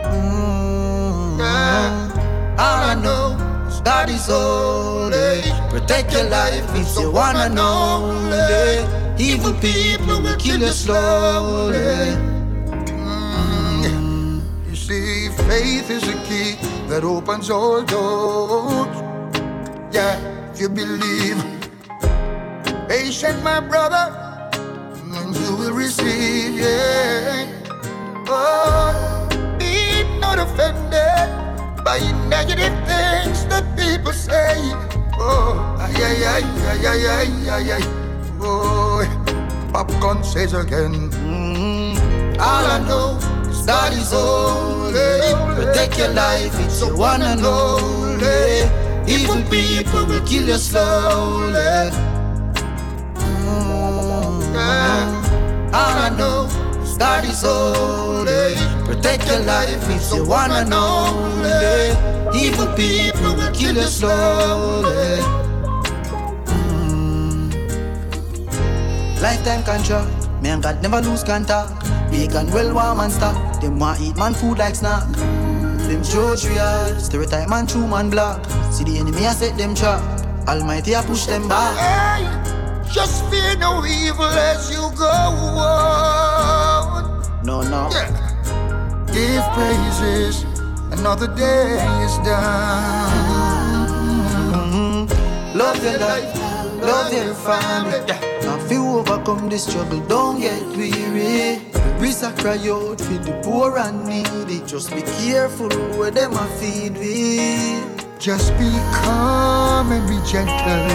Mm. 0.00 1.40
All 2.58 2.80
I 2.90 2.94
know 2.94 3.36
is 3.68 3.80
God 3.80 4.08
is 4.08 4.26
holy. 4.26 5.42
Protect 5.68 6.12
your 6.14 6.30
life, 6.30 6.64
it's 6.74 6.98
your 6.98 7.10
one 7.10 7.36
and 7.36 7.58
only. 7.58 8.86
Evil 9.22 9.52
people 9.60 10.22
will 10.22 10.36
kill 10.36 10.60
you 10.60 10.72
slowly. 10.72 12.31
See, 14.92 15.30
faith 15.48 15.88
is 15.88 16.04
a 16.04 16.18
key 16.28 16.60
that 16.88 17.02
opens 17.02 17.48
all 17.48 17.80
doors. 17.80 18.92
Yeah, 19.90 20.20
if 20.52 20.60
you 20.60 20.68
believe. 20.68 21.40
Patient, 22.92 23.42
my 23.42 23.60
brother, 23.60 24.12
and 25.16 25.34
you 25.34 25.56
will 25.56 25.72
receive. 25.72 26.60
Yeah. 26.60 27.48
Oh, 28.28 28.92
be 29.56 30.04
not 30.20 30.38
offended 30.38 31.24
by 31.80 31.96
negative 32.28 32.76
things 32.84 33.48
that 33.48 33.64
people 33.72 34.12
say. 34.12 34.60
Oh, 35.16 35.56
ay, 35.80 35.96
ay, 35.96 36.20
ay, 36.36 36.44
ay, 36.68 36.86
ay, 36.92 37.02
ay, 37.16 37.30
ay, 37.48 37.72
ay. 37.80 37.84
Oh, 38.44 39.00
popcorn 39.72 40.22
says 40.22 40.52
again. 40.52 41.08
Mm, 41.24 42.36
all 42.36 42.66
I 42.68 42.78
know 42.84 43.41
God 43.66 43.92
is 43.92 44.10
holy. 44.10 45.34
Protect 45.54 45.98
your 45.98 46.08
life, 46.08 46.52
it's 46.60 46.80
your 46.80 46.96
one 46.96 47.22
and 47.22 47.44
only. 47.44 48.68
Evil 49.06 49.42
people 49.50 50.06
will 50.06 50.24
kill 50.26 50.48
you 50.48 50.58
slowly. 50.58 51.90
Mm, 53.14 54.54
all 55.72 55.96
I 56.06 56.10
know 56.18 56.48
is 56.82 56.96
God 56.98 57.24
is 57.24 57.42
holy. 57.42 58.54
Protect 58.84 59.26
your 59.28 59.40
life, 59.40 59.90
it's 59.90 60.14
your 60.14 60.26
one 60.26 60.50
and 60.50 60.72
only. 60.74 61.94
Evil 62.38 62.66
people 62.74 63.34
will 63.36 63.52
kill 63.52 63.76
you 63.76 63.82
slowly. 63.82 65.20
Lifetime 69.22 69.62
contract, 69.62 70.28
me 70.42 70.48
and 70.50 70.62
God 70.62 70.82
never 70.82 71.00
lose 71.00 71.22
contact. 71.22 71.81
Vegan, 72.12 72.46
well 72.52 72.72
warm 72.74 73.00
and 73.00 73.10
stock. 73.12 73.34
Them 73.60 73.78
want 73.78 74.00
eat 74.00 74.16
man 74.16 74.34
food 74.34 74.58
like 74.58 74.74
snack. 74.76 75.06
Them 75.88 76.02
judge 76.02 76.44
real, 76.46 76.98
stereotype 77.00 77.48
man 77.48 77.66
true 77.66 77.86
man 77.88 78.10
black. 78.10 78.44
See 78.70 78.84
the 78.84 78.98
enemy 78.98 79.26
I 79.26 79.32
set 79.32 79.56
them 79.56 79.74
trap. 79.74 80.02
Almighty 80.46 80.94
I 80.94 81.02
push 81.02 81.24
them 81.26 81.48
back. 81.48 81.76
Hey, 81.78 82.26
just 82.92 83.24
fear 83.30 83.56
no 83.56 83.82
evil 83.84 84.26
as 84.26 84.70
you 84.70 84.90
go 84.96 85.06
on. 85.06 87.22
No, 87.44 87.62
no. 87.62 87.88
Yeah. 87.90 88.10
Give 89.12 89.42
praises, 89.54 90.44
another 90.92 91.26
day 91.34 91.80
is 92.04 92.16
done. 92.24 93.12
Mm-hmm. 94.52 95.58
Love 95.58 95.82
your 95.82 95.98
life, 95.98 96.32
love 96.82 97.12
your 97.12 97.34
family. 97.34 97.98
Yeah. 98.06 98.20
If 98.64 98.70
you 98.70 98.86
overcome 98.98 99.48
this 99.48 99.64
struggle, 99.64 100.00
don't 100.06 100.40
get 100.40 100.62
weary. 100.76 101.72
A 102.22 102.30
cry 102.34 102.54
out 102.68 103.00
for 103.00 103.18
the 103.18 103.40
poor 103.42 103.78
and 103.78 104.06
needy. 104.06 104.64
Just 104.64 104.94
be 104.94 105.02
careful 105.02 105.68
where 105.98 106.12
them 106.12 106.34
a 106.34 106.46
feed 106.60 106.96
we. 106.96 107.82
Just 108.20 108.52
be 108.58 108.70
calm 109.02 109.90
and 109.90 110.06
be 110.06 110.14
gentle. 110.30 110.86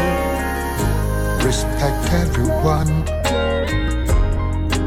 Respect 1.46 2.14
everyone. 2.14 3.04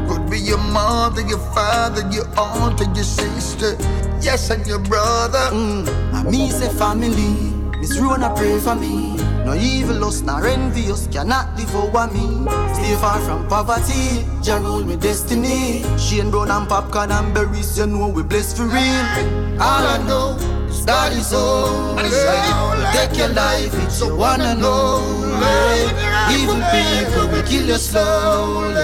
Could 0.09 0.31
be 0.31 0.39
your 0.39 0.57
mother, 0.57 1.21
your 1.21 1.37
father, 1.53 2.09
your 2.09 2.25
aunt, 2.39 2.81
and 2.81 2.95
your 2.95 3.05
sister. 3.05 3.77
Yes, 4.19 4.49
and 4.49 4.65
your 4.65 4.79
brother. 4.79 5.45
Mm, 5.53 5.87
and 6.15 6.31
me 6.31 6.49
say 6.49 6.69
family. 6.73 7.53
Miss 7.79 7.99
Rona 7.99 8.33
pray 8.35 8.57
for 8.57 8.73
me. 8.73 9.20
No 9.45 9.55
evil 9.55 9.95
lust, 9.97 10.23
nor 10.25 10.45
envious 10.45 11.07
cannot 11.07 11.57
devour 11.57 12.07
me. 12.13 12.45
Stay 12.73 12.95
far 12.95 13.19
from 13.21 13.47
poverty, 13.47 14.25
Jah 14.41 14.59
rule 14.59 14.85
me 14.85 14.95
destiny. 14.95 15.83
Shane 15.97 16.29
brown 16.31 16.51
and 16.51 16.67
popcorn 16.69 17.11
and 17.11 17.33
berries, 17.33 17.77
you 17.77 17.87
know 17.87 18.07
we 18.07 18.23
blessed 18.23 18.57
for 18.57 18.65
real. 18.65 19.05
All 19.59 19.85
I 19.85 19.97
know 20.07 20.37
is 20.69 20.85
God 20.85 21.11
is 21.13 21.31
holy. 21.31 22.09
Take 22.93 23.17
your 23.17 23.29
life, 23.29 23.73
it's 23.83 23.99
your 23.99 24.15
one 24.15 24.41
and 24.41 24.63
only. 24.63 25.89
Evil 26.37 26.61
people 26.71 27.27
will 27.31 27.43
kill 27.43 27.67
you 27.67 27.77
slowly. 27.77 28.75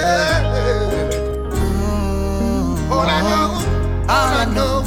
Mm, 1.54 2.92
all 2.92 3.08
I 3.08 3.22
know, 3.22 4.08
all 4.10 4.34
I 4.42 4.46
know. 4.54 4.84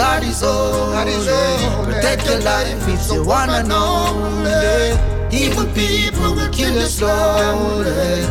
God 0.00 0.22
is 0.22 0.40
holy. 0.40 1.84
Protect 1.84 2.24
your 2.24 2.40
life, 2.40 2.88
it's 2.88 3.12
your 3.12 3.22
one 3.22 3.50
and 3.50 3.70
only. 3.70 5.09
Evil 5.32 5.66
people 5.74 6.34
will 6.34 6.50
kill 6.50 6.74
you 6.74 6.86
slowly. 6.86 8.24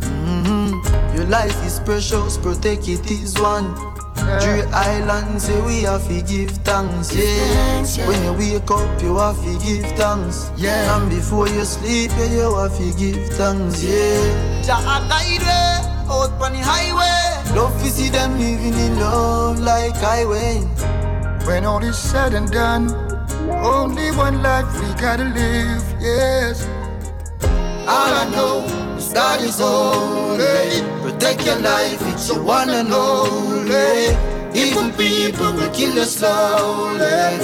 Mm-hmm. 0.00 1.16
Your 1.16 1.26
life 1.26 1.66
is 1.66 1.80
precious, 1.80 2.38
protect 2.38 2.88
it 2.88 3.10
is 3.10 3.38
one. 3.38 3.74
Three 4.40 4.62
islands, 4.72 5.44
say 5.44 5.60
we 5.60 5.82
have 5.82 6.08
to 6.08 6.22
give 6.22 6.50
thanks, 6.64 7.14
yeah. 7.14 8.06
When 8.08 8.24
you 8.24 8.32
wake 8.32 8.70
up, 8.70 9.02
you 9.02 9.18
have 9.18 9.36
to 9.36 9.58
give 9.64 9.84
thanks, 9.98 10.50
yeah. 10.56 10.96
And 10.96 11.10
before 11.10 11.46
you 11.46 11.64
sleep, 11.64 12.10
yeah, 12.12 12.32
you 12.32 12.56
have 12.56 12.76
to 12.78 12.92
give 12.98 13.28
thanks, 13.34 13.82
yeah. 13.84 14.62
Jah 14.62 15.06
guide 15.08 15.42
way 15.42 15.94
out 16.08 16.32
on 16.40 16.52
the 16.52 16.58
highway. 16.58 17.54
Love 17.54 17.76
to 17.82 17.90
see 17.90 18.08
them 18.08 18.38
living 18.38 18.74
in 18.74 18.98
love 18.98 19.60
like 19.60 19.94
I 19.96 20.24
highway. 20.24 20.64
When 21.46 21.64
all 21.66 21.84
is 21.84 21.98
said 21.98 22.32
and 22.32 22.50
done, 22.50 22.88
only 23.64 24.10
one 24.10 24.42
life 24.42 24.70
we 24.80 24.88
gotta 25.00 25.24
live, 25.24 25.84
yes. 25.98 26.66
All 27.88 28.12
I 28.22 28.28
know 28.30 28.64
is 28.96 29.12
God 29.12 29.40
is 29.40 29.58
holy. 29.58 30.84
take 31.18 31.44
your 31.46 31.58
life, 31.60 32.00
it's 32.12 32.28
your 32.28 32.42
one 32.42 32.68
and 32.68 32.92
only. 32.92 34.16
Even 34.54 34.92
people 34.92 35.52
will 35.54 35.70
kill 35.70 35.94
you 35.94 36.04
slowly. 36.04 37.38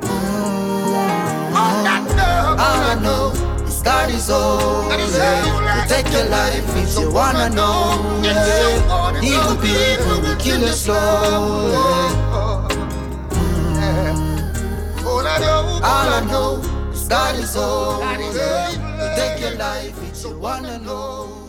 Mm. 0.00 1.54
All 1.54 2.82
I 2.92 2.98
know 3.02 3.32
is 3.66 3.82
God 3.82 4.10
is 4.10 4.28
holy. 4.28 4.96
Protect 5.82 6.12
your 6.12 6.28
life, 6.28 6.76
it's 6.76 6.98
your 6.98 7.10
one 7.12 7.36
and 7.36 7.58
only. 7.58 8.30
Evil 9.26 9.56
people 9.56 10.20
will 10.22 10.36
kill 10.36 10.60
you 10.60 10.72
slowly. 10.72 12.51
Mm. 15.40 15.80
All 15.82 16.08
I 16.08 16.24
know 16.30 16.60
is 17.36 17.54
holy. 17.54 18.04
Protect 18.98 19.40
your 19.40 19.56
life, 19.56 19.96
it's 20.08 20.24
one 20.26 20.66
and 20.66 20.86
only. 20.88 21.41